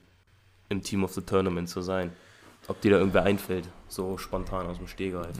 im 0.68 0.82
Team 0.82 1.04
of 1.04 1.12
the 1.14 1.22
Tournament 1.22 1.68
zu 1.68 1.80
sein. 1.80 2.12
Ob 2.68 2.80
dir 2.80 2.90
da 2.90 2.98
irgendwer 2.98 3.22
einfällt, 3.22 3.68
so 3.86 4.18
spontan 4.18 4.66
aus 4.66 4.78
dem 4.78 4.88
Stehgreif. 4.88 5.36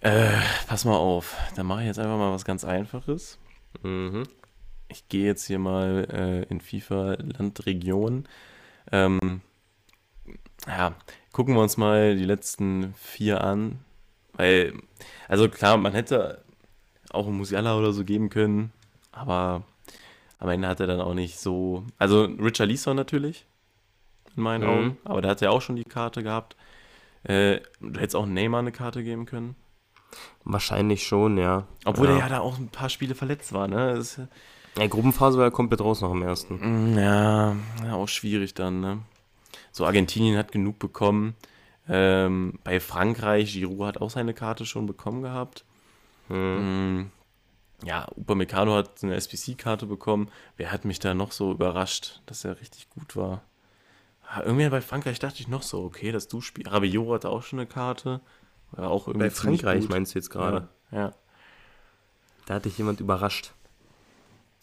Äh, 0.00 0.30
pass 0.66 0.84
mal 0.84 0.96
auf, 0.96 1.34
dann 1.56 1.66
mache 1.66 1.80
ich 1.80 1.86
jetzt 1.86 1.98
einfach 1.98 2.18
mal 2.18 2.32
was 2.32 2.44
ganz 2.44 2.64
Einfaches. 2.64 3.38
Mhm. 3.82 4.24
Ich 4.88 5.08
gehe 5.08 5.26
jetzt 5.26 5.46
hier 5.46 5.58
mal 5.58 6.06
äh, 6.10 6.42
in 6.50 6.60
FIFA 6.60 7.16
Landregion. 7.18 8.28
Ähm, 8.92 9.40
ja, 10.66 10.94
gucken 11.32 11.54
wir 11.54 11.62
uns 11.62 11.76
mal 11.76 12.16
die 12.16 12.24
letzten 12.24 12.94
vier 12.94 13.42
an. 13.42 13.80
Weil, 14.34 14.74
also 15.28 15.48
klar, 15.48 15.76
man 15.76 15.92
hätte 15.92 16.44
auch 17.10 17.26
einen 17.26 17.36
Musiala 17.36 17.76
oder 17.76 17.92
so 17.92 18.04
geben 18.04 18.28
können, 18.28 18.72
aber 19.12 19.62
am 20.38 20.48
Ende 20.48 20.68
hat 20.68 20.80
er 20.80 20.86
dann 20.86 21.00
auch 21.00 21.14
nicht 21.14 21.38
so. 21.38 21.84
Also 21.98 22.24
Richard 22.24 22.68
Leeson 22.68 22.96
natürlich, 22.96 23.46
in 24.36 24.42
meinen 24.42 24.64
mhm. 24.64 24.70
Augen, 24.70 24.98
aber 25.04 25.22
der 25.22 25.30
hat 25.30 25.40
ja 25.40 25.50
auch 25.50 25.62
schon 25.62 25.76
die 25.76 25.84
Karte 25.84 26.22
gehabt. 26.22 26.56
Äh, 27.22 27.60
du 27.80 28.00
hättest 28.00 28.16
auch 28.16 28.26
Neymar 28.26 28.60
eine 28.60 28.72
Karte 28.72 29.02
geben 29.02 29.26
können. 29.26 29.56
Wahrscheinlich 30.44 31.06
schon, 31.06 31.38
ja. 31.38 31.66
Obwohl 31.84 32.08
ja. 32.08 32.14
er 32.14 32.18
ja 32.18 32.28
da 32.28 32.40
auch 32.40 32.58
ein 32.58 32.68
paar 32.68 32.90
Spiele 32.90 33.14
verletzt 33.14 33.52
war, 33.52 33.66
ne? 33.66 33.94
Das, 33.94 34.20
ja, 34.76 34.86
Gruppenphase 34.86 35.38
war 35.38 35.44
er 35.44 35.50
komplett 35.50 35.80
raus 35.80 36.00
nach 36.00 36.10
dem 36.10 36.22
ersten. 36.22 36.94
Mm, 36.94 36.98
ja, 36.98 37.56
ja, 37.84 37.94
auch 37.94 38.08
schwierig 38.08 38.54
dann, 38.54 38.80
ne? 38.80 38.98
So, 39.72 39.86
Argentinien 39.86 40.36
hat 40.36 40.52
genug 40.52 40.78
bekommen. 40.78 41.34
Ähm, 41.88 42.58
bei 42.64 42.80
Frankreich, 42.80 43.52
Giroud 43.52 43.86
hat 43.86 44.00
auch 44.00 44.10
seine 44.10 44.34
Karte 44.34 44.66
schon 44.66 44.86
bekommen 44.86 45.22
gehabt. 45.22 45.64
Mhm. 46.28 47.10
Ja, 47.84 48.06
Upamecano 48.16 48.74
hat 48.74 49.02
eine 49.02 49.14
SPC-Karte 49.14 49.86
bekommen. 49.86 50.30
Wer 50.56 50.72
hat 50.72 50.84
mich 50.84 50.98
da 51.00 51.12
noch 51.12 51.32
so 51.32 51.52
überrascht, 51.52 52.22
dass 52.26 52.44
er 52.44 52.60
richtig 52.60 52.88
gut 52.88 53.16
war? 53.16 53.42
Irgendwie 54.44 54.68
bei 54.68 54.80
Frankreich 54.80 55.18
dachte 55.18 55.40
ich 55.40 55.48
noch 55.48 55.62
so, 55.62 55.84
okay, 55.84 56.10
dass 56.10 56.28
du 56.28 56.40
spielst. 56.40 56.72
Rabiot 56.72 57.14
hatte 57.14 57.28
auch 57.28 57.42
schon 57.42 57.58
eine 57.58 57.66
Karte. 57.66 58.20
War 58.72 58.90
auch 58.90 59.06
irgendwie 59.06 59.26
bei 59.26 59.30
Frankreich 59.30 59.88
meinst 59.88 60.14
du 60.14 60.18
jetzt 60.18 60.30
gerade? 60.30 60.68
Ja, 60.90 60.98
ja. 60.98 61.14
Da 62.46 62.54
hatte 62.54 62.68
ich 62.68 62.78
jemand 62.78 63.00
überrascht. 63.00 63.52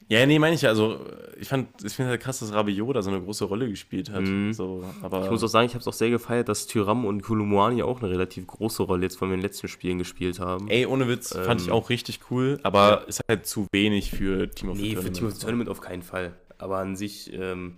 Ja, 0.08 0.26
nee, 0.26 0.40
meine 0.40 0.56
ich 0.56 0.62
ja. 0.62 0.70
Also, 0.70 1.00
ich 1.40 1.48
fand, 1.48 1.70
ich 1.84 1.94
finde 1.94 2.12
halt 2.12 2.22
krass, 2.22 2.40
dass 2.40 2.54
Rabiot 2.54 2.96
da 2.96 3.02
so 3.02 3.10
eine 3.10 3.22
große 3.22 3.46
Rolle 3.46 3.70
gespielt 3.70 4.12
hat. 4.12 4.22
Mhm. 4.22 4.54
So, 4.54 4.84
aber 5.02 5.24
ich 5.24 5.32
muss 5.32 5.44
auch 5.44 5.48
sagen, 5.48 5.66
ich 5.66 5.74
habe 5.74 5.82
es 5.82 5.88
auch 5.88 5.94
sehr 5.94 6.10
gefeiert, 6.10 6.50
dass 6.50 6.68
Tyram 6.68 7.06
und 7.06 7.22
Kulumuani 7.24 7.82
auch 7.84 8.02
eine 8.02 8.10
relativ 8.10 8.46
große 8.48 8.84
Rolle 8.84 9.04
jetzt 9.04 9.18
von 9.18 9.30
den 9.30 9.42
letzten 9.42 9.68
Spielen 9.68 9.98
gespielt 9.98 10.40
haben. 10.40 10.68
Ey, 10.68 10.86
ohne 10.86 11.08
Witz, 11.08 11.34
ähm, 11.34 11.44
fand 11.44 11.62
ich 11.62 11.72
auch 11.72 11.90
richtig 11.90 12.20
cool, 12.30 12.60
aber 12.64 12.90
ja. 12.90 12.96
ist 13.08 13.22
halt 13.28 13.46
zu 13.46 13.68
wenig 13.72 14.12
für 14.12 14.50
Team 14.50 14.70
of 14.70 14.78
nee, 14.78 14.90
the 14.90 14.96
Tournament. 14.96 14.96
Nee, 14.96 14.96
für 14.96 15.12
Team 15.12 15.28
of 15.28 15.34
the 15.34 15.40
Tournament 15.40 15.70
auf 15.70 15.82
keinen 15.82 16.04
Fall. 16.04 16.34
Aber 16.58 16.78
an 16.78 16.96
sich 16.96 17.32
ähm, 17.34 17.78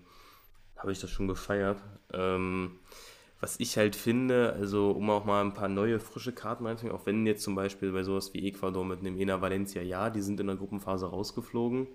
habe 0.76 0.91
ich 0.91 0.99
das 0.99 1.09
schon 1.09 1.28
gefeiert. 1.28 1.78
Ähm, 2.13 2.80
was 3.43 3.59
ich 3.59 3.78
halt 3.78 3.97
finde, 3.97 4.53
also 4.53 4.91
um 4.91 5.09
auch 5.09 5.26
mal 5.26 5.41
ein 5.41 5.53
paar 5.53 5.67
neue, 5.67 5.99
frische 5.99 6.32
Karten 6.32 6.65
reinzubringen, 6.65 6.97
auch 6.97 7.05
wenn 7.05 7.28
jetzt 7.28 7.43
zum 7.43 7.55
Beispiel 7.55 7.91
bei 7.91 8.03
sowas 8.03 8.34
wie 8.34 8.47
Ecuador 8.47 8.86
mit 8.86 9.01
einem 9.01 9.19
Ena 9.19 9.41
Valencia, 9.41 9.82
ja, 9.82 10.09
die 10.09 10.21
sind 10.21 10.39
in 10.39 10.47
der 10.47 10.55
Gruppenphase 10.55 11.07
rausgeflogen. 11.07 11.88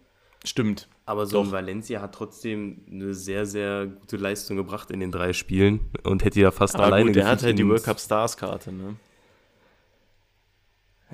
Stimmt. 0.45 0.89
Aber 1.05 1.27
so 1.27 1.41
ein 1.41 1.51
Valencia 1.51 2.01
hat 2.01 2.15
trotzdem 2.15 2.83
eine 2.91 3.15
sehr, 3.15 3.47
sehr 3.47 3.87
gute 3.87 4.17
Leistung 4.17 4.57
gebracht 4.57 4.91
in 4.91 5.01
den 5.01 5.11
drei 5.11 5.33
Spielen 5.33 5.81
und 6.05 6.25
hätte 6.25 6.41
ja 6.41 6.51
fast 6.51 6.75
Aber 6.77 6.85
alleine 6.85 7.07
gut, 7.07 7.17
der 7.17 7.27
hat 7.27 7.43
halt 7.43 7.59
die 7.59 7.67
World 7.67 7.83
Cup 7.83 7.99
Stars 7.99 8.37
Karte, 8.37 8.73
ne? 8.73 8.97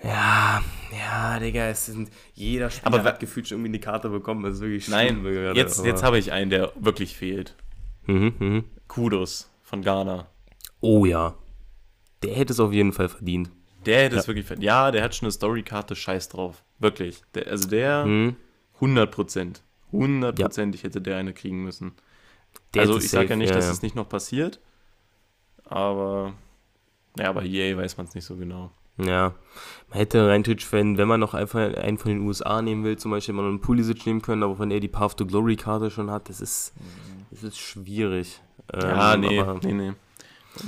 Ja, 0.03 0.63
ja, 0.93 1.39
Digga, 1.39 1.69
es 1.69 1.87
sind, 1.87 2.11
jeder 2.35 2.69
Spieler 2.71 2.95
aber 2.95 3.05
hat 3.05 3.21
gefühlt 3.21 3.47
schon 3.47 3.59
irgendwie 3.59 3.71
eine 3.71 3.81
Karte 3.81 4.09
bekommen. 4.09 4.43
Das 4.43 4.55
ist 4.55 4.61
wirklich 4.61 4.89
Nein, 4.89 5.23
gerade, 5.23 5.59
jetzt, 5.59 5.85
jetzt 5.85 6.03
habe 6.03 6.19
ich 6.19 6.33
einen, 6.33 6.51
der 6.51 6.73
wirklich 6.75 7.17
fehlt. 7.17 7.55
Mhm, 8.07 8.35
mh. 8.39 8.65
Kudos 8.89 9.51
von 9.63 9.83
Ghana. 9.83 10.27
Oh 10.81 11.07
ja. 11.07 11.35
Der 12.23 12.35
hätte 12.35 12.53
es 12.53 12.61
auf 12.61 12.73
jeden 12.73 12.93
Fall 12.93 13.09
verdient. 13.09 13.51
Der 13.87 14.05
hätte 14.05 14.17
ja. 14.17 14.21
es 14.21 14.29
wirklich 14.29 14.47
verdient. 14.47 14.65
Ja, 14.65 14.91
der 14.91 15.03
hat 15.03 15.15
schon 15.15 15.27
eine 15.27 15.33
Storykarte, 15.33 15.95
scheiß 15.95 16.29
drauf. 16.29 16.65
Wirklich. 16.79 17.23
Der, 17.35 17.47
also 17.47 17.69
der, 17.69 18.05
mhm. 18.05 18.37
100 18.77 19.11
Prozent. 19.11 19.63
Hundertprozentig 19.93 20.83
ja. 20.83 20.89
hätte 20.89 21.01
der 21.01 21.17
eine 21.17 21.33
kriegen 21.33 21.63
müssen. 21.63 21.93
Der 22.75 22.83
also 22.83 22.99
ich 22.99 23.11
sage 23.11 23.31
ja 23.31 23.37
nicht, 23.37 23.51
ja, 23.51 23.57
dass 23.57 23.69
es 23.69 23.83
nicht 23.83 23.95
noch 23.95 24.09
passiert. 24.09 24.61
Aber, 25.65 26.35
ja, 27.19 27.33
bei 27.33 27.45
EA 27.45 27.77
weiß 27.77 27.97
man 27.97 28.07
es 28.07 28.15
nicht 28.15 28.25
so 28.25 28.37
genau. 28.37 28.71
Ja, 28.97 29.35
man 29.89 29.99
hätte 29.99 30.29
rein 30.29 30.45
wenn, 30.45 30.99
wenn 30.99 31.09
man 31.09 31.19
noch 31.19 31.35
einfach 31.35 31.77
einen 31.77 31.99
von 31.99 32.13
den 32.13 32.21
USA 32.21 32.63
nehmen 32.63 32.85
will, 32.85 32.97
zum 32.97 33.11
Beispiel 33.11 33.35
mal 33.35 33.45
einen 33.45 33.61
Pulisic 33.61 34.07
nehmen 34.07 34.23
können, 34.23 34.45
aber 34.45 34.59
wenn 34.61 34.71
er 34.71 34.79
die 34.79 34.89
Path 34.89 35.17
to 35.17 35.27
Glory 35.27 35.57
Karte 35.57 35.91
schon 35.91 36.11
hat, 36.11 36.29
das 36.29 36.41
ist, 36.41 36.73
das 37.31 37.43
ist 37.43 37.59
schwierig. 37.59 38.41
Ja, 38.73 39.15
ähm, 39.15 39.21
nee, 39.21 39.43
nee, 39.63 39.73
nee. 39.73 39.93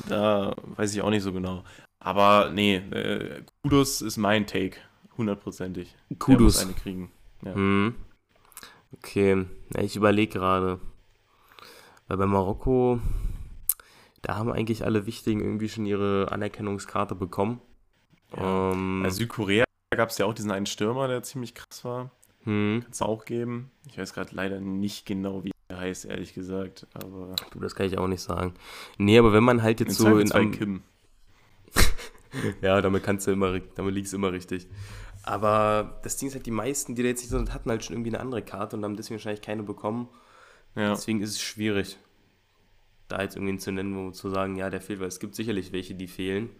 Da 0.08 0.54
weiß 0.76 0.92
ich 0.94 1.02
auch 1.02 1.10
nicht 1.10 1.22
so 1.22 1.32
genau. 1.32 1.62
Aber 2.00 2.50
nee, 2.52 2.76
äh, 2.76 3.42
Kudos 3.62 4.02
ist 4.02 4.16
mein 4.16 4.46
Take. 4.46 4.78
Hundertprozentig. 5.16 5.94
Kudos. 6.18 6.58
eine 6.58 6.72
kriegen. 6.72 7.10
Ja. 7.44 7.54
Hm. 7.54 7.94
Okay, 8.98 9.46
ich 9.78 9.96
überlege 9.96 10.38
gerade. 10.38 10.80
Weil 12.08 12.16
bei 12.18 12.26
Marokko, 12.26 13.00
da 14.22 14.36
haben 14.36 14.50
eigentlich 14.50 14.84
alle 14.84 15.06
Wichtigen 15.06 15.40
irgendwie 15.40 15.68
schon 15.68 15.86
ihre 15.86 16.30
Anerkennungskarte 16.30 17.14
bekommen. 17.14 17.60
Ja. 18.36 18.72
Ähm, 18.72 19.02
bei 19.02 19.10
Südkorea 19.10 19.64
gab 19.94 20.10
es 20.10 20.18
ja 20.18 20.26
auch 20.26 20.34
diesen 20.34 20.50
einen 20.50 20.66
Stürmer, 20.66 21.08
der 21.08 21.22
ziemlich 21.22 21.54
krass 21.54 21.84
war. 21.84 22.10
Hm. 22.44 22.80
Kann 22.82 22.92
es 22.92 23.02
auch 23.02 23.24
geben. 23.24 23.70
Ich 23.88 23.98
weiß 23.98 24.12
gerade 24.12 24.34
leider 24.34 24.60
nicht 24.60 25.04
genau, 25.04 25.44
wie 25.44 25.52
heißt, 25.72 26.04
ehrlich 26.04 26.32
gesagt. 26.32 26.86
Aber 26.94 27.34
du, 27.50 27.60
das 27.60 27.74
kann 27.74 27.86
ich 27.86 27.98
auch 27.98 28.06
nicht 28.06 28.22
sagen. 28.22 28.54
Nee, 28.98 29.18
aber 29.18 29.32
wenn 29.32 29.44
man 29.44 29.62
halt 29.62 29.80
jetzt 29.80 29.98
in 30.00 30.06
so 30.06 30.18
in 30.18 30.32
am, 30.32 30.52
Kim. 30.52 30.82
ja, 32.62 32.80
damit 32.80 33.02
kannst 33.02 33.26
du 33.26 33.32
immer, 33.32 33.58
damit 33.74 33.94
liegst 33.94 34.12
du 34.12 34.16
immer 34.16 34.32
richtig. 34.32 34.68
Aber 35.26 35.98
das 36.04 36.16
Ding 36.16 36.28
ist 36.28 36.34
halt, 36.34 36.46
die 36.46 36.52
meisten, 36.52 36.94
die 36.94 37.02
da 37.02 37.08
jetzt 37.08 37.20
nicht 37.20 37.30
so 37.30 37.36
sind, 37.36 37.52
hatten 37.52 37.68
halt 37.68 37.84
schon 37.84 37.94
irgendwie 37.96 38.10
eine 38.10 38.20
andere 38.20 38.42
Karte 38.42 38.76
und 38.76 38.84
haben 38.84 38.96
deswegen 38.96 39.16
wahrscheinlich 39.18 39.42
keine 39.42 39.64
bekommen. 39.64 40.08
Ja. 40.76 40.90
Deswegen 40.90 41.20
ist 41.20 41.30
es 41.30 41.40
schwierig, 41.40 41.98
da 43.08 43.20
jetzt 43.22 43.34
irgendwen 43.34 43.58
zu 43.58 43.72
nennen, 43.72 43.96
wo 43.96 44.12
zu 44.12 44.30
sagen, 44.30 44.54
ja, 44.54 44.70
der 44.70 44.80
fehlt, 44.80 45.00
weil 45.00 45.08
es 45.08 45.18
gibt 45.18 45.34
sicherlich 45.34 45.72
welche, 45.72 45.96
die 45.96 46.06
fehlen. 46.06 46.50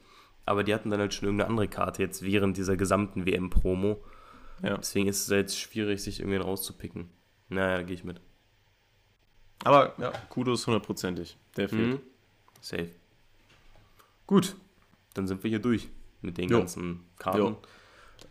Aber 0.47 0.65
die 0.65 0.75
hatten 0.75 0.91
dann 0.91 0.99
halt 0.99 1.15
schon 1.15 1.27
irgendeine 1.27 1.49
andere 1.49 1.69
Karte 1.69 2.03
jetzt 2.03 2.23
während 2.23 2.57
dieser 2.57 2.77
gesamten 2.77 3.25
WM-Promo. 3.25 4.03
Ja. 4.63 4.79
Deswegen 4.79 5.07
ist 5.07 5.23
es 5.23 5.29
jetzt 5.29 5.59
schwierig, 5.59 6.03
sich 6.03 6.19
irgendwen 6.19 6.43
rauszupicken. 6.43 7.09
Naja, 7.49 7.77
da 7.77 7.83
gehe 7.85 7.95
ich 7.95 8.05
mit. 8.05 8.21
Aber 9.63 9.95
ja, 9.99 10.11
Kudos 10.29 10.67
hundertprozentig. 10.67 11.37
Der 11.57 11.69
fehlt. 11.69 11.95
Mhm. 11.95 12.01
Safe. 12.61 12.91
Gut, 14.27 14.57
dann 15.15 15.29
sind 15.29 15.45
wir 15.45 15.51
hier 15.51 15.61
durch 15.61 15.89
mit 16.21 16.37
den 16.37 16.49
jo. 16.49 16.59
ganzen 16.59 17.05
Karten. 17.17 17.57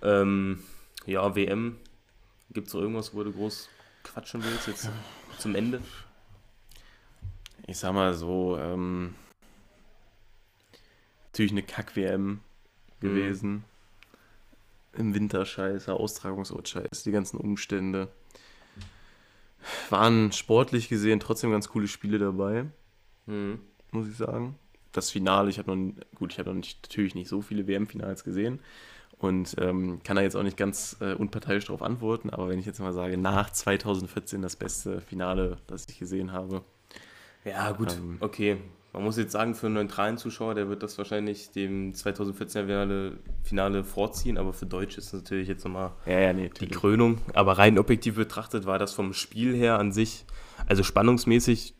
Ähm, 0.02 0.64
ja, 1.06 1.36
WM. 1.36 1.78
Gibt 2.52 2.68
es 2.68 2.74
noch 2.74 2.82
irgendwas, 2.82 3.14
wo 3.14 3.24
du 3.24 3.32
groß 3.32 3.70
quatschen 4.04 4.43
willst 4.43 4.68
jetzt 4.68 4.89
zum 5.39 5.56
Ende? 5.56 5.82
Ich 7.68 7.78
sag 7.78 7.93
mal 7.93 8.14
so, 8.14 8.58
ähm, 8.58 9.16
natürlich 11.26 11.52
eine 11.52 11.64
Kack-WM 11.64 12.39
gewesen. 13.00 13.52
Mhm. 13.52 13.64
Im 14.98 15.14
Winter 15.14 15.46
scheiße, 15.46 15.93
Austragungsort 15.93 16.70
scheiße, 16.70 17.04
die 17.04 17.12
ganzen 17.12 17.38
Umstände 17.38 18.08
waren 19.89 20.32
sportlich 20.32 20.89
gesehen 20.89 21.20
trotzdem 21.20 21.52
ganz 21.52 21.68
coole 21.68 21.88
Spiele 21.88 22.20
dabei, 22.20 22.66
mhm. 23.26 23.60
muss 23.91 24.08
ich 24.08 24.16
sagen. 24.16 24.58
Das 24.91 25.12
Finale, 25.12 25.50
ich 25.50 25.58
habe 25.60 25.76
noch, 25.76 25.93
gut, 26.16 26.32
ich 26.32 26.39
habe 26.39 26.50
noch 26.50 26.56
nicht, 26.56 26.84
natürlich 26.84 27.16
nicht 27.16 27.28
so 27.28 27.41
viele 27.41 27.68
WM-Finals 27.68 28.24
gesehen 28.24 28.62
und 29.20 29.55
ähm, 29.59 30.01
kann 30.03 30.16
da 30.16 30.22
jetzt 30.22 30.36
auch 30.36 30.43
nicht 30.43 30.57
ganz 30.57 30.97
äh, 30.99 31.13
unparteiisch 31.13 31.66
darauf 31.66 31.82
antworten, 31.82 32.30
aber 32.30 32.49
wenn 32.49 32.59
ich 32.59 32.66
jetzt 32.66 32.80
mal 32.80 32.93
sage, 32.93 33.18
nach 33.18 33.49
2014 33.49 34.41
das 34.41 34.55
beste 34.55 35.01
Finale, 35.01 35.57
das 35.68 35.86
ich 35.89 35.99
gesehen 35.99 36.32
habe. 36.32 36.63
Ja, 37.43 37.72
gut, 37.72 37.93
ähm, 37.93 38.18
okay. 38.20 38.57
Man 38.91 39.03
muss 39.03 39.18
jetzt 39.18 39.34
sagen, 39.34 39.55
für 39.55 39.66
einen 39.66 39.76
neutralen 39.76 40.18
Zuschauer, 40.18 40.55
der 40.55 40.70
wird 40.70 40.82
das 40.82 40.97
wahrscheinlich 40.97 41.51
dem 41.51 41.91
2014er 41.91 43.11
Finale 43.43 43.84
vorziehen, 43.84 44.38
aber 44.38 44.53
für 44.53 44.66
Deutsch 44.66 44.97
ist 44.97 45.11
das 45.11 45.22
natürlich 45.22 45.49
jetzt 45.49 45.66
nochmal 45.66 45.91
ja, 46.05 46.18
ja, 46.18 46.34
nee, 46.34 46.49
die 46.61 46.70
Krönung. 46.70 47.18
Aber 47.34 47.57
rein 47.57 47.78
objektiv 47.78 48.16
betrachtet 48.16 48.66
war 48.66 48.80
das 48.80 48.93
vom 48.93 49.13
Spiel 49.13 49.53
her 49.53 49.80
an 49.80 49.91
sich, 49.91 50.26
also 50.68 50.82
spannungsmäßig 50.82 51.76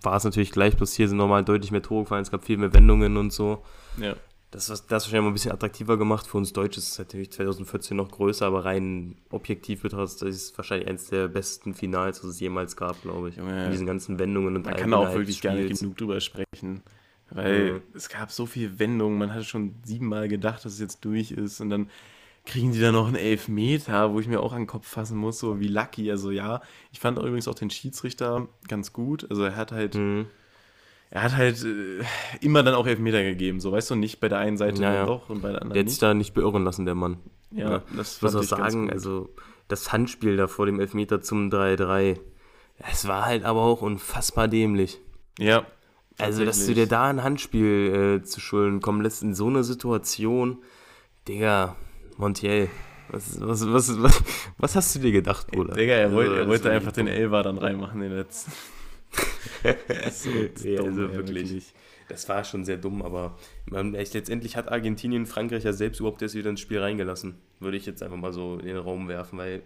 war 0.00 0.16
es 0.16 0.24
natürlich 0.24 0.52
gleich, 0.52 0.76
bloß 0.76 0.92
hier 0.92 1.08
sind 1.08 1.16
nochmal 1.16 1.44
deutlich 1.44 1.72
mehr 1.72 1.82
Tore 1.82 2.04
gefallen, 2.04 2.22
es 2.22 2.30
gab 2.30 2.44
viel 2.44 2.56
mehr 2.56 2.72
Wendungen 2.72 3.16
und 3.16 3.32
so. 3.32 3.64
Ja. 3.96 4.14
Das, 4.54 4.68
das 4.68 4.88
wahrscheinlich 4.88 5.22
mal 5.22 5.26
ein 5.26 5.32
bisschen 5.32 5.50
attraktiver 5.50 5.98
gemacht. 5.98 6.28
Für 6.28 6.36
uns 6.36 6.52
Deutsche 6.52 6.78
ist 6.78 6.92
es 6.92 6.98
natürlich 6.98 7.32
2014 7.32 7.96
noch 7.96 8.08
größer, 8.08 8.46
aber 8.46 8.64
rein 8.64 9.16
objektiv 9.30 9.82
betrachtet, 9.82 10.22
das 10.22 10.28
ist 10.28 10.56
wahrscheinlich 10.56 10.88
eines 10.88 11.08
der 11.08 11.26
besten 11.26 11.74
Finals, 11.74 12.22
was 12.22 12.30
es 12.30 12.40
jemals 12.40 12.76
gab, 12.76 13.02
glaube 13.02 13.30
ich. 13.30 13.36
Ja, 13.36 13.64
In 13.64 13.72
diesen 13.72 13.84
ganzen 13.84 14.20
Wendungen 14.20 14.54
und 14.54 14.64
Man 14.64 14.76
kann 14.76 14.94
auch 14.94 15.12
wirklich 15.12 15.40
gar 15.40 15.54
nicht 15.54 15.80
genug 15.80 15.96
drüber 15.96 16.20
sprechen. 16.20 16.84
Weil 17.30 17.72
mhm. 17.72 17.82
es 17.94 18.08
gab 18.08 18.30
so 18.30 18.46
viele 18.46 18.78
Wendungen, 18.78 19.18
man 19.18 19.34
hatte 19.34 19.42
schon 19.42 19.74
siebenmal 19.82 20.28
gedacht, 20.28 20.64
dass 20.64 20.74
es 20.74 20.78
jetzt 20.78 21.04
durch 21.04 21.32
ist 21.32 21.60
und 21.60 21.70
dann 21.70 21.90
kriegen 22.46 22.70
die 22.70 22.80
da 22.80 22.92
noch 22.92 23.08
einen 23.08 23.16
Elfmeter, 23.16 24.12
wo 24.12 24.20
ich 24.20 24.28
mir 24.28 24.38
auch 24.38 24.52
an 24.52 24.60
den 24.60 24.66
Kopf 24.68 24.86
fassen 24.86 25.18
muss, 25.18 25.40
so 25.40 25.58
wie 25.58 25.66
lucky. 25.66 26.12
Also 26.12 26.30
ja, 26.30 26.60
ich 26.92 27.00
fand 27.00 27.18
übrigens 27.18 27.48
auch 27.48 27.56
den 27.56 27.70
Schiedsrichter 27.70 28.46
ganz 28.68 28.92
gut. 28.92 29.28
Also 29.28 29.42
er 29.42 29.56
hat 29.56 29.72
halt. 29.72 29.96
Mhm 29.96 30.26
er 31.14 31.22
hat 31.22 31.36
halt 31.36 31.64
äh, 31.64 32.02
immer 32.40 32.64
dann 32.64 32.74
auch 32.74 32.88
Elfmeter 32.88 33.22
gegeben, 33.22 33.60
so 33.60 33.70
weißt 33.70 33.92
du, 33.92 33.94
nicht 33.94 34.18
bei 34.18 34.28
der 34.28 34.38
einen 34.38 34.56
Seite 34.56 34.82
naja. 34.82 35.06
doch 35.06 35.30
und 35.30 35.42
bei 35.42 35.52
der 35.52 35.62
anderen 35.62 35.74
Der 35.74 35.82
hat 35.84 35.88
sich 35.88 36.00
da 36.00 36.12
nicht 36.12 36.34
beirren 36.34 36.64
lassen, 36.64 36.86
der 36.86 36.96
Mann. 36.96 37.18
Ja, 37.52 37.70
ja 37.70 37.82
das 37.96 38.20
muss 38.20 38.34
auch 38.34 38.42
sagen, 38.42 38.90
also 38.90 39.32
das 39.68 39.92
Handspiel 39.92 40.36
da 40.36 40.48
vor 40.48 40.66
dem 40.66 40.80
Elfmeter 40.80 41.20
zum 41.22 41.50
3-3, 41.50 42.18
es 42.90 43.06
war 43.06 43.26
halt 43.26 43.44
aber 43.44 43.60
auch 43.60 43.80
unfassbar 43.80 44.48
dämlich. 44.48 44.98
Ja. 45.38 45.64
Also, 46.18 46.44
dass 46.44 46.66
du 46.66 46.74
dir 46.74 46.88
da 46.88 47.08
ein 47.08 47.22
Handspiel 47.22 48.20
äh, 48.20 48.24
zu 48.24 48.40
Schulden 48.40 48.80
kommen 48.80 49.00
lässt 49.00 49.22
in 49.22 49.34
so 49.34 49.46
einer 49.46 49.62
Situation, 49.62 50.64
Digga, 51.28 51.76
Montiel, 52.16 52.68
was, 53.08 53.40
was, 53.40 53.72
was, 53.72 54.02
was, 54.02 54.22
was 54.58 54.76
hast 54.76 54.96
du 54.96 54.98
dir 54.98 55.12
gedacht, 55.12 55.46
Bruder? 55.46 55.74
Digga, 55.74 55.94
er, 55.94 56.12
wollte, 56.12 56.32
er 56.32 56.38
also, 56.38 56.50
wollte 56.50 56.70
einfach 56.72 56.92
den 56.92 57.06
Elfer 57.06 57.44
dann 57.44 57.58
reinmachen, 57.58 58.00
den 58.00 58.12
letzten. 58.12 58.50
So 60.10 60.30
nee, 60.62 60.76
dumm, 60.76 60.86
also 60.86 61.12
wirklich. 61.12 61.50
wirklich. 61.50 61.74
Das 62.08 62.28
war 62.28 62.44
schon 62.44 62.64
sehr 62.64 62.76
dumm, 62.76 63.02
aber 63.02 63.38
man, 63.66 63.94
echt, 63.94 64.12
letztendlich 64.14 64.56
hat 64.56 64.70
Argentinien 64.70 65.24
Frankreich 65.24 65.64
ja 65.64 65.72
selbst 65.72 66.00
überhaupt 66.00 66.20
erst 66.20 66.34
wieder 66.34 66.50
ins 66.50 66.60
Spiel 66.60 66.78
reingelassen. 66.78 67.36
Würde 67.60 67.76
ich 67.76 67.86
jetzt 67.86 68.02
einfach 68.02 68.18
mal 68.18 68.32
so 68.32 68.58
in 68.58 68.66
den 68.66 68.76
Raum 68.76 69.08
werfen, 69.08 69.38
weil 69.38 69.62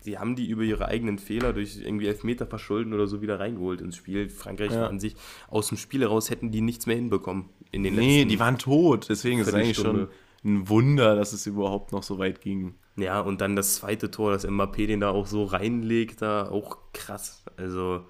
sie 0.00 0.18
haben 0.18 0.36
die 0.36 0.48
über 0.48 0.62
ihre 0.62 0.86
eigenen 0.86 1.18
Fehler 1.18 1.52
durch 1.52 1.78
irgendwie 1.82 2.06
Elfmeter 2.06 2.46
verschulden 2.46 2.92
oder 2.92 3.06
so 3.06 3.20
wieder 3.20 3.40
reingeholt 3.40 3.80
ins 3.80 3.96
Spiel. 3.96 4.28
Frankreich 4.28 4.70
ja. 4.70 4.82
war 4.82 4.88
an 4.88 5.00
sich 5.00 5.16
aus 5.48 5.68
dem 5.68 5.78
Spiel 5.78 6.02
heraus 6.02 6.30
hätten 6.30 6.50
die 6.52 6.60
nichts 6.60 6.86
mehr 6.86 6.96
hinbekommen 6.96 7.48
in 7.72 7.82
den 7.82 7.96
nee, 7.96 8.18
letzten. 8.18 8.28
die 8.28 8.38
waren 8.38 8.58
tot. 8.58 9.08
Deswegen 9.08 9.40
ist 9.40 9.48
es 9.48 9.54
eigentlich 9.54 9.76
schon 9.76 10.08
ein 10.44 10.68
Wunder, 10.68 11.16
dass 11.16 11.32
es 11.32 11.46
überhaupt 11.46 11.92
noch 11.92 12.02
so 12.02 12.18
weit 12.18 12.40
ging. 12.42 12.74
Ja, 12.96 13.20
und 13.20 13.40
dann 13.40 13.56
das 13.56 13.76
zweite 13.76 14.10
Tor, 14.10 14.30
das 14.32 14.46
Mbappé 14.46 14.86
den 14.86 15.00
da 15.00 15.10
auch 15.10 15.26
so 15.26 15.44
reinlegt, 15.44 16.22
da 16.22 16.48
auch 16.48 16.78
krass. 16.92 17.44
Also 17.56 18.04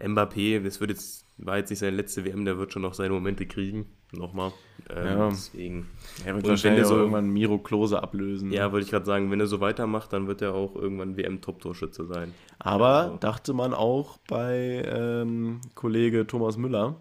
Mbappé, 0.00 0.62
das 0.62 0.80
wird 0.80 0.90
jetzt, 0.90 1.24
war 1.38 1.56
jetzt 1.56 1.70
nicht 1.70 1.78
seine 1.78 1.96
letzte 1.96 2.24
WM, 2.24 2.44
der 2.44 2.58
wird 2.58 2.72
schon 2.72 2.82
noch 2.82 2.94
seine 2.94 3.14
Momente 3.14 3.46
kriegen. 3.46 3.86
Nochmal. 4.12 4.52
Ähm, 4.88 5.06
ja. 5.06 5.28
Deswegen. 5.30 5.88
Er 6.24 6.34
wird 6.34 6.44
und 6.44 6.50
wahrscheinlich 6.50 6.86
so 6.86 6.96
irgendwann 6.96 7.30
Miro 7.30 7.58
Klose 7.58 8.02
ablösen. 8.02 8.52
Ja, 8.52 8.70
wollte 8.72 8.84
ich 8.84 8.90
gerade 8.90 9.04
sagen, 9.04 9.30
wenn 9.30 9.40
er 9.40 9.46
so 9.46 9.60
weitermacht, 9.60 10.12
dann 10.12 10.28
wird 10.28 10.42
er 10.42 10.54
auch 10.54 10.76
irgendwann 10.76 11.16
WM-Top-Torschütze 11.16 12.06
sein. 12.06 12.32
Aber 12.58 12.88
also. 12.88 13.16
dachte 13.16 13.52
man 13.52 13.74
auch 13.74 14.18
bei 14.28 14.84
ähm, 14.86 15.60
Kollege 15.74 16.26
Thomas 16.26 16.56
Müller, 16.56 16.96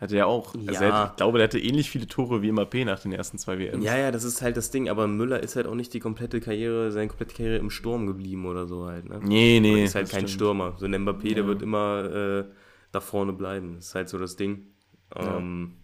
hatte 0.00 0.16
ja 0.16 0.24
auch, 0.24 0.54
also 0.54 0.84
ja. 0.84 0.92
Hat, 0.92 1.10
ich 1.10 1.16
glaube, 1.16 1.38
der 1.38 1.44
hatte 1.44 1.58
ähnlich 1.58 1.90
viele 1.90 2.06
Tore 2.06 2.40
wie 2.40 2.50
Mbappé 2.50 2.86
nach 2.86 3.00
den 3.00 3.12
ersten 3.12 3.36
zwei 3.36 3.58
WMs. 3.58 3.84
Ja, 3.84 3.98
ja, 3.98 4.10
das 4.10 4.24
ist 4.24 4.40
halt 4.40 4.56
das 4.56 4.70
Ding, 4.70 4.88
aber 4.88 5.06
Müller 5.06 5.42
ist 5.42 5.56
halt 5.56 5.66
auch 5.66 5.74
nicht 5.74 5.92
die 5.92 6.00
komplette 6.00 6.40
Karriere, 6.40 6.90
seine 6.90 7.08
komplette 7.08 7.34
Karriere 7.34 7.56
im 7.58 7.68
Sturm 7.68 8.06
geblieben 8.06 8.46
oder 8.46 8.66
so 8.66 8.86
halt. 8.86 9.08
Ne? 9.08 9.20
Nee, 9.22 9.60
nee. 9.60 9.80
Er 9.80 9.84
ist 9.84 9.94
halt 9.94 10.08
kein 10.08 10.20
stimmt. 10.20 10.30
Stürmer. 10.30 10.74
So 10.78 10.86
ein 10.86 10.94
Mbappé, 10.94 11.28
ja. 11.28 11.34
der 11.34 11.46
wird 11.46 11.60
immer 11.60 12.04
äh, 12.04 12.44
da 12.92 13.00
vorne 13.00 13.34
bleiben. 13.34 13.76
Das 13.76 13.88
ist 13.88 13.94
halt 13.94 14.08
so 14.08 14.18
das 14.18 14.36
Ding. 14.36 14.68
Ähm, 15.14 15.76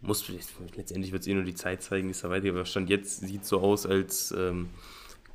muss, 0.00 0.30
letztendlich 0.76 1.10
wird 1.10 1.22
es 1.22 1.28
eh 1.28 1.34
nur 1.34 1.42
die 1.42 1.54
Zeit 1.54 1.82
zeigen, 1.82 2.06
wie 2.06 2.12
es 2.12 2.20
da 2.20 2.30
weitergeht. 2.30 2.52
Aber 2.52 2.64
Stand 2.64 2.88
jetzt 2.88 3.26
sieht 3.26 3.42
es 3.42 3.48
so 3.48 3.60
aus, 3.60 3.86
als 3.86 4.32
ähm, 4.38 4.68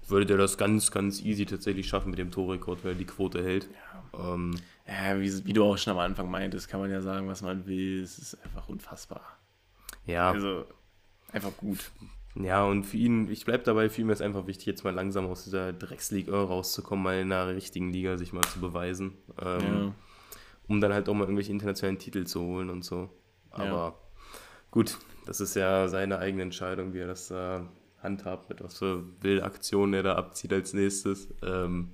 würde 0.09 0.25
der 0.25 0.37
das 0.37 0.57
ganz, 0.57 0.91
ganz 0.91 1.21
easy 1.21 1.45
tatsächlich 1.45 1.87
schaffen 1.87 2.09
mit 2.09 2.19
dem 2.19 2.31
Torrekord, 2.31 2.83
weil 2.83 2.91
er 2.91 2.97
die 2.97 3.05
Quote 3.05 3.43
hält. 3.43 3.67
Ja, 4.13 4.33
ähm, 4.33 4.55
ja 4.87 5.19
wie, 5.19 5.45
wie, 5.45 5.53
du 5.53 5.63
auch 5.63 5.77
schon 5.77 5.93
am 5.93 5.99
Anfang 5.99 6.29
meintest, 6.29 6.69
kann 6.69 6.79
man 6.79 6.91
ja 6.91 7.01
sagen, 7.01 7.27
was 7.27 7.41
man 7.41 7.65
will. 7.65 8.01
Es 8.01 8.17
ist 8.17 8.43
einfach 8.43 8.67
unfassbar. 8.69 9.37
Ja. 10.05 10.31
Also, 10.31 10.65
einfach 11.31 11.55
gut. 11.57 11.91
Ja, 12.35 12.65
und 12.65 12.83
für 12.83 12.97
ihn, 12.97 13.29
ich 13.29 13.45
bleibe 13.45 13.63
dabei, 13.63 13.89
für 13.89 14.01
ihn 14.01 14.09
ist 14.09 14.21
einfach 14.21 14.47
wichtig, 14.47 14.65
jetzt 14.65 14.83
mal 14.83 14.93
langsam 14.93 15.27
aus 15.27 15.43
dieser 15.43 15.71
Drecksliga 15.71 16.43
rauszukommen, 16.43 17.03
mal 17.03 17.19
in 17.19 17.31
einer 17.31 17.55
richtigen 17.55 17.93
Liga 17.93 18.17
sich 18.17 18.33
mal 18.33 18.41
zu 18.41 18.59
beweisen. 18.59 19.13
Ähm, 19.39 19.61
ja. 19.61 19.93
Um 20.67 20.81
dann 20.81 20.93
halt 20.93 21.09
auch 21.09 21.13
mal 21.13 21.25
irgendwelche 21.25 21.51
internationalen 21.51 21.99
Titel 21.99 22.25
zu 22.25 22.41
holen 22.41 22.69
und 22.69 22.83
so. 22.83 23.09
Aber 23.51 23.67
ja. 23.67 23.95
gut, 24.71 24.97
das 25.25 25.41
ist 25.41 25.55
ja 25.55 25.87
seine 25.87 26.17
eigene 26.17 26.43
Entscheidung, 26.43 26.93
wie 26.93 26.99
er 26.99 27.07
das 27.07 27.27
da 27.27 27.59
äh, 27.59 27.61
handhabt, 28.03 28.49
mit 28.49 28.63
was 28.63 28.77
für 28.77 29.03
Wildaktionen 29.21 29.93
er 29.93 30.03
da 30.03 30.15
abzieht 30.15 30.53
als 30.53 30.73
nächstes. 30.73 31.33
Ähm, 31.41 31.91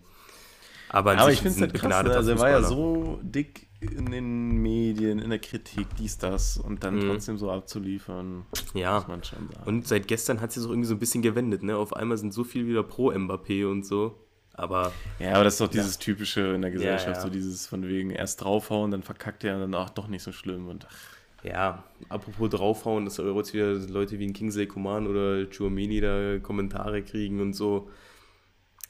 aber, 0.90 1.18
aber 1.18 1.32
ich 1.32 1.42
finde 1.42 1.56
es 1.56 1.62
halt 1.62 1.74
krass, 1.76 2.04
ne? 2.04 2.16
also 2.16 2.32
er 2.32 2.40
war 2.40 2.50
ja 2.50 2.64
so 2.64 3.20
dick 3.22 3.68
in 3.80 4.12
den 4.12 4.58
Medien, 4.58 5.20
in 5.20 5.30
der 5.30 5.40
Kritik, 5.40 5.88
dies, 5.98 6.18
das 6.18 6.58
und 6.58 6.84
dann 6.84 6.96
mhm. 6.96 7.10
trotzdem 7.12 7.38
so 7.38 7.52
abzuliefern, 7.52 8.46
ja. 8.74 8.96
muss 8.96 9.08
man 9.08 9.24
schon 9.24 9.50
sagen. 9.54 9.68
Und 9.68 9.88
seit 9.88 10.08
gestern 10.08 10.42
hat 10.42 10.52
sich 10.52 10.66
auch 10.66 10.70
irgendwie 10.70 10.88
so 10.88 10.96
ein 10.96 11.00
bisschen 11.00 11.22
gewendet, 11.22 11.64
ne? 11.64 11.78
Auf 11.78 11.96
einmal 11.96 12.18
sind 12.18 12.34
so 12.34 12.44
viel 12.44 12.68
wieder 12.68 12.84
pro 12.84 13.12
Mbappé 13.12 13.70
und 13.70 13.86
so. 13.86 14.26
Aber. 14.54 14.92
Ja, 15.20 15.36
aber 15.36 15.46
das 15.46 15.54
ist 15.54 15.62
doch 15.62 15.70
dieses 15.70 15.96
ja. 15.96 16.02
Typische 16.02 16.42
in 16.56 16.62
der 16.62 16.72
Gesellschaft, 16.72 17.08
ja, 17.08 17.14
ja. 17.14 17.22
so 17.22 17.30
dieses 17.30 17.68
von 17.68 17.88
wegen 17.88 18.10
erst 18.10 18.44
draufhauen, 18.44 18.92
dann 18.92 19.04
verkackt 19.04 19.44
er 19.44 19.56
und 19.56 19.62
dann 19.62 19.76
auch 19.76 19.90
doch 19.92 20.08
nicht 20.08 20.24
so 20.24 20.32
schlimm 20.32 20.68
und 20.68 20.88
ach. 20.90 21.19
Ja, 21.44 21.84
apropos 22.10 22.50
draufhauen, 22.50 23.06
dass 23.06 23.18
jetzt 23.18 23.54
wieder 23.54 23.74
Leute 23.74 24.20
wie 24.20 24.28
ein 24.28 24.34
Kingsley 24.34 24.68
Coman 24.68 25.08
oder 25.08 25.50
Chuamini 25.50 26.02
da 26.02 26.40
Kommentare 26.40 27.02
kriegen 27.04 27.40
und 27.40 27.54
so. 27.54 27.90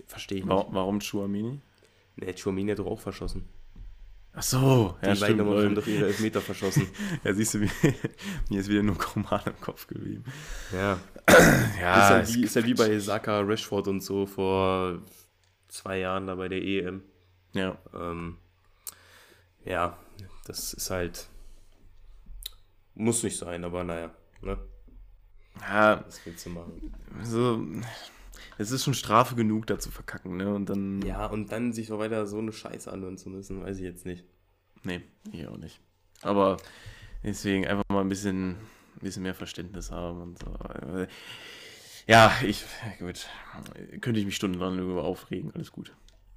Verstehe 0.07 0.39
ich 0.39 0.45
nicht. 0.45 0.65
Warum 0.71 0.99
Chuamini? 0.99 1.59
Ne, 2.15 2.33
Chuamini 2.33 2.71
hat 2.71 2.79
doch 2.79 2.87
auch 2.87 2.99
verschossen. 2.99 3.47
Ach 4.33 4.43
so, 4.43 4.95
die 5.01 5.07
ja, 5.07 5.13
beiden 5.15 5.39
stimmt, 5.39 5.39
haben 5.41 5.75
doch 5.75 5.87
ihre 5.87 6.05
Elfmeter 6.05 6.39
verschossen. 6.39 6.87
ja, 7.23 7.33
siehst 7.33 7.55
du, 7.55 7.59
mir 8.49 8.59
ist 8.59 8.69
wieder 8.69 8.83
nur 8.83 8.97
Coman 8.97 9.41
im 9.45 9.59
Kopf 9.59 9.87
geblieben. 9.87 10.23
Ja. 10.71 10.99
ja 11.79 12.03
ist, 12.03 12.09
halt 12.09 12.35
wie, 12.35 12.43
ist 12.43 12.55
halt 12.55 12.65
wie 12.65 12.73
bei 12.73 12.99
Saka, 12.99 13.41
Rashford 13.41 13.87
und 13.87 14.01
so 14.01 14.25
vor 14.25 14.99
zwei 15.67 15.99
Jahren 15.99 16.27
da 16.27 16.35
bei 16.35 16.47
der 16.47 16.61
EM. 16.63 17.03
Ja. 17.53 17.77
Ähm, 17.93 18.37
ja, 19.65 19.97
das 20.45 20.73
ist 20.73 20.89
halt 20.89 21.27
muss 22.99 23.23
nicht 23.23 23.37
sein, 23.37 23.63
aber 23.63 23.83
naja. 23.83 24.11
Ne? 24.41 24.57
Ja, 25.61 26.03
was 26.05 26.25
willst 26.25 26.45
du 26.45 26.49
machen? 26.51 26.93
So, 27.23 27.65
es 28.57 28.71
ist 28.71 28.83
schon 28.83 28.93
Strafe 28.93 29.35
genug, 29.35 29.67
da 29.67 29.79
zu 29.79 29.89
verkacken, 29.89 30.37
ne? 30.37 30.53
Und 30.53 30.69
dann. 30.69 31.01
Ja, 31.01 31.25
und 31.25 31.51
dann 31.51 31.73
sich 31.73 31.91
auch 31.91 31.99
weiter 31.99 32.27
so 32.27 32.37
eine 32.37 32.51
Scheiße 32.51 32.91
anhören 32.91 33.17
zu 33.17 33.29
müssen, 33.29 33.63
weiß 33.63 33.77
ich 33.77 33.83
jetzt 33.83 34.05
nicht. 34.05 34.25
Nee, 34.83 35.01
ich 35.31 35.47
auch 35.47 35.57
nicht. 35.57 35.79
Aber 36.21 36.57
deswegen 37.23 37.65
einfach 37.65 37.83
mal 37.89 38.01
ein 38.01 38.09
bisschen, 38.09 38.51
ein 38.51 38.57
bisschen 39.01 39.23
mehr 39.23 39.33
Verständnis 39.33 39.91
haben 39.91 40.21
und 40.21 40.39
so. 40.39 40.57
Ja, 42.07 42.33
ich, 42.43 42.65
gut, 42.99 43.27
könnte 44.01 44.19
ich 44.19 44.25
mich 44.25 44.35
stundenlang 44.35 44.77
darüber 44.77 45.03
aufregen, 45.03 45.51
alles 45.53 45.71
gut. 45.71 45.93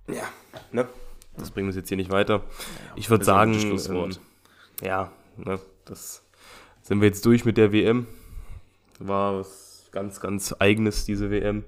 Ja, 0.08 0.28
ne? 0.70 0.88
Das 1.36 1.50
bringt 1.50 1.66
uns 1.68 1.76
jetzt 1.76 1.88
hier 1.88 1.96
nicht 1.96 2.10
weiter. 2.10 2.44
ich 2.94 3.08
würde 3.08 3.24
sagen, 3.24 3.54
ähm, 3.54 4.10
ja, 4.82 5.10
ne, 5.38 5.58
das 5.86 6.21
sind 6.82 7.00
wir 7.00 7.08
jetzt 7.08 7.24
durch 7.24 7.44
mit 7.44 7.56
der 7.56 7.72
WM. 7.72 8.06
War 8.98 9.38
was 9.38 9.88
ganz, 9.92 10.20
ganz 10.20 10.54
Eigenes, 10.58 11.04
diese 11.04 11.30
WM. 11.30 11.64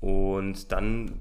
Und 0.00 0.72
dann 0.72 1.20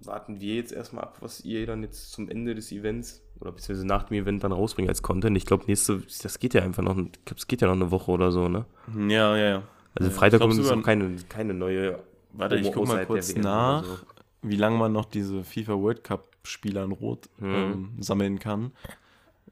warten 0.00 0.40
wir 0.40 0.56
jetzt 0.56 0.72
erstmal 0.72 1.04
ab, 1.04 1.18
was 1.20 1.44
ihr 1.44 1.66
dann 1.66 1.82
jetzt 1.82 2.12
zum 2.12 2.28
Ende 2.28 2.54
des 2.54 2.72
Events 2.72 3.22
oder 3.40 3.52
beziehungsweise 3.52 3.86
nach 3.86 4.04
dem 4.04 4.16
Event 4.16 4.44
dann 4.44 4.52
rausbringt 4.52 4.88
als 4.88 5.02
Content. 5.02 5.36
Ich 5.36 5.46
glaube, 5.46 5.64
nächste, 5.66 6.02
das 6.22 6.38
geht 6.38 6.54
ja 6.54 6.62
einfach 6.62 6.82
noch, 6.82 6.96
ich 6.96 7.24
glaube, 7.24 7.38
es 7.38 7.46
geht 7.46 7.60
ja 7.60 7.68
noch 7.68 7.74
eine 7.74 7.90
Woche 7.90 8.10
oder 8.10 8.32
so, 8.32 8.48
ne? 8.48 8.64
Ja, 8.96 9.36
ja, 9.36 9.48
ja. 9.48 9.62
Also 9.94 10.10
Freitag 10.10 10.40
kommt 10.40 10.54
jetzt 10.54 10.70
noch 10.70 10.82
keine, 10.82 11.16
keine 11.28 11.54
neue. 11.54 11.98
Warte, 12.32 12.56
ich 12.56 12.72
guck 12.72 12.86
mal 12.86 13.04
kurz 13.06 13.34
nach, 13.34 13.84
so. 13.84 13.98
wie 14.42 14.56
lange 14.56 14.76
man 14.76 14.92
noch 14.92 15.06
diese 15.06 15.42
FIFA 15.42 15.74
World 15.74 16.04
Cup 16.04 16.28
Spieler 16.44 16.84
in 16.84 16.92
Rot 16.92 17.28
hm. 17.38 17.54
ähm, 17.54 17.92
sammeln 17.98 18.38
kann. 18.38 18.72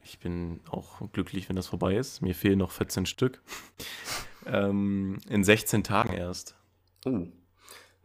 Ich 0.09 0.21
bin 0.21 0.61
auch 0.71 1.01
glücklich, 1.13 1.49
wenn 1.49 1.57
das 1.57 1.67
vorbei 1.67 1.97
ist. 1.97 2.23
Mir 2.23 2.35
fehlen 2.35 2.61
noch 2.61 2.71
14 2.71 3.07
Stück. 3.07 3.43
ähm, 4.47 5.19
in 5.29 5.43
16 5.43 5.83
Tagen 5.83 6.13
erst. 6.13 6.55
Oh. 7.05 7.27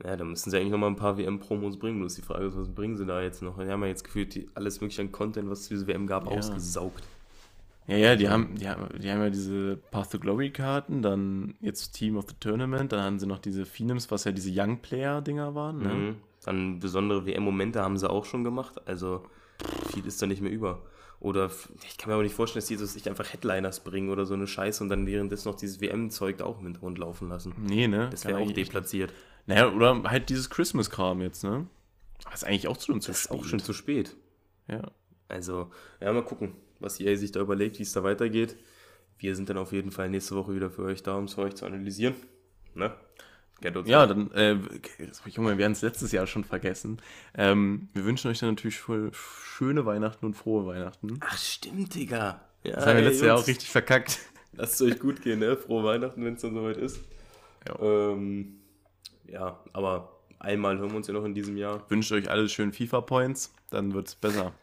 Ja, 0.03 0.15
da 0.15 0.23
müssen 0.23 0.49
sie 0.49 0.57
eigentlich 0.57 0.71
noch 0.71 0.79
mal 0.79 0.87
ein 0.87 0.95
paar 0.95 1.19
WM-Promos 1.19 1.77
bringen. 1.77 1.99
Bloß 1.99 2.15
die 2.15 2.23
Frage 2.23 2.45
ist, 2.45 2.57
was 2.57 2.73
bringen 2.73 2.97
sie 2.97 3.05
da 3.05 3.21
jetzt 3.21 3.43
noch? 3.43 3.59
Die 3.59 3.69
haben 3.69 3.83
ja 3.83 3.87
jetzt 3.87 4.03
gefühlt 4.03 4.33
die, 4.33 4.49
alles 4.55 4.81
mögliche 4.81 5.03
an 5.03 5.11
Content, 5.11 5.47
was 5.47 5.61
es 5.61 5.67
diese 5.69 5.85
WM 5.85 6.07
gab, 6.07 6.25
ja. 6.25 6.31
ausgesaugt. 6.31 7.03
Ja, 7.85 7.97
ja, 7.97 8.15
die 8.15 8.29
haben, 8.29 8.55
die, 8.55 8.67
haben, 8.67 8.99
die 8.99 9.11
haben 9.11 9.21
ja 9.21 9.29
diese 9.29 9.77
Path 9.91 10.11
to 10.11 10.19
Glory-Karten, 10.19 11.03
dann 11.03 11.55
jetzt 11.59 11.91
Team 11.91 12.17
of 12.17 12.25
the 12.29 12.35
Tournament, 12.39 12.93
dann 12.93 13.01
haben 13.01 13.19
sie 13.19 13.27
noch 13.27 13.39
diese 13.39 13.65
Phenoms, 13.65 14.09
was 14.09 14.23
ja 14.23 14.31
diese 14.31 14.51
Young 14.51 14.79
Player-Dinger 14.81 15.53
waren. 15.53 15.79
Ne? 15.79 15.93
Mhm. 15.93 16.15
Dann 16.45 16.79
besondere 16.79 17.27
WM-Momente 17.27 17.81
haben 17.81 17.97
sie 17.97 18.09
auch 18.09 18.25
schon 18.25 18.43
gemacht. 18.43 18.81
Also 18.87 19.23
viel 19.93 20.05
ist 20.07 20.19
da 20.21 20.25
nicht 20.25 20.41
mehr 20.41 20.51
über. 20.51 20.81
Oder 21.21 21.51
ich 21.87 21.97
kann 21.97 22.09
mir 22.09 22.15
aber 22.15 22.23
nicht 22.23 22.33
vorstellen, 22.33 22.61
dass 22.61 22.67
die 22.67 22.77
sich 22.77 23.07
einfach 23.07 23.31
Headliners 23.31 23.83
bringen 23.83 24.09
oder 24.09 24.25
so 24.25 24.33
eine 24.33 24.47
Scheiße 24.47 24.83
und 24.83 24.89
dann 24.89 25.05
währenddessen 25.05 25.49
noch 25.49 25.55
dieses 25.55 25.79
WM-Zeug 25.79 26.39
da 26.39 26.45
auch 26.45 26.57
im 26.57 26.65
Hintergrund 26.65 26.97
laufen 26.97 27.29
lassen. 27.29 27.53
Nee, 27.59 27.87
ne? 27.87 28.09
Das 28.09 28.25
wäre 28.25 28.39
auch 28.39 28.51
deplatziert. 28.51 29.13
Naja, 29.45 29.71
oder 29.71 30.01
halt 30.03 30.29
dieses 30.29 30.49
Christmas-Kram 30.49 31.21
jetzt, 31.21 31.43
ne? 31.43 31.67
Das 32.23 32.41
ist 32.41 32.43
eigentlich 32.43 32.67
auch 32.67 32.79
schon 32.81 33.01
zu 33.01 33.11
das 33.11 33.21
spät. 33.21 33.31
ist 33.31 33.39
auch 33.39 33.45
schon 33.45 33.59
zu 33.59 33.73
spät. 33.73 34.15
Ja. 34.67 34.91
Also, 35.27 35.69
ja, 35.99 36.11
mal 36.11 36.25
gucken, 36.25 36.55
was 36.79 36.99
EA 36.99 37.15
sich 37.15 37.31
da 37.31 37.39
überlegt, 37.39 37.77
wie 37.77 37.83
es 37.83 37.93
da 37.93 38.03
weitergeht. 38.03 38.57
Wir 39.19 39.35
sind 39.35 39.47
dann 39.47 39.59
auf 39.59 39.73
jeden 39.73 39.91
Fall 39.91 40.09
nächste 40.09 40.35
Woche 40.35 40.55
wieder 40.55 40.71
für 40.71 40.83
euch 40.85 41.03
da, 41.03 41.15
um 41.17 41.25
es 41.25 41.35
für 41.35 41.41
euch 41.41 41.53
zu 41.53 41.67
analysieren. 41.67 42.15
Ne? 42.73 42.95
Ja, 43.85 44.07
dann, 44.07 44.31
äh, 44.31 44.57
Junge, 45.27 45.57
wir 45.57 45.65
haben 45.65 45.71
es 45.73 45.81
letztes 45.81 46.11
Jahr 46.11 46.25
schon 46.25 46.43
vergessen. 46.43 46.99
Ähm, 47.35 47.89
wir 47.93 48.05
wünschen 48.05 48.29
euch 48.29 48.39
dann 48.39 48.49
natürlich 48.49 48.81
schöne 49.11 49.85
Weihnachten 49.85 50.25
und 50.25 50.33
frohe 50.33 50.65
Weihnachten. 50.65 51.19
Ach, 51.21 51.37
stimmt, 51.37 51.93
Digga. 51.93 52.41
Ja, 52.63 52.75
das 52.75 52.85
haben 52.85 52.97
wir 52.97 53.03
letztes 53.03 53.25
Jahr 53.25 53.37
auch 53.37 53.47
richtig 53.47 53.69
verkackt. 53.69 54.19
Lasst 54.53 54.75
es 54.75 54.81
euch 54.81 54.99
gut 54.99 55.21
gehen, 55.21 55.39
ne? 55.39 55.55
Frohe 55.55 55.83
Weihnachten, 55.83 56.25
wenn 56.25 56.33
es 56.33 56.41
dann 56.41 56.53
soweit 56.53 56.77
ist. 56.77 56.99
Ja. 57.67 57.79
Ähm, 57.79 58.59
ja, 59.27 59.59
aber 59.73 60.19
einmal 60.39 60.77
hören 60.77 60.89
wir 60.89 60.97
uns 60.97 61.07
ja 61.07 61.13
noch 61.13 61.25
in 61.25 61.33
diesem 61.35 61.55
Jahr. 61.55 61.89
Wünscht 61.89 62.11
euch 62.11 62.29
alles 62.29 62.51
schön 62.51 62.73
FIFA-Points, 62.73 63.53
dann 63.69 63.93
wird 63.93 64.07
es 64.07 64.15
besser. 64.15 64.53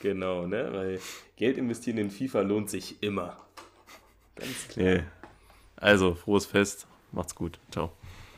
Genau, 0.00 0.46
ne? 0.46 0.68
Weil 0.72 1.00
Geld 1.36 1.56
investieren 1.58 1.98
in 1.98 2.10
FIFA 2.10 2.40
lohnt 2.40 2.70
sich 2.70 3.02
immer. 3.02 3.36
Ganz 4.34 4.68
klar. 4.68 4.86
Nee. 4.86 5.02
Also, 5.76 6.14
frohes 6.14 6.46
Fest. 6.46 6.86
Macht's 7.12 7.34
gut. 7.34 7.58
Ciao. 7.70 7.92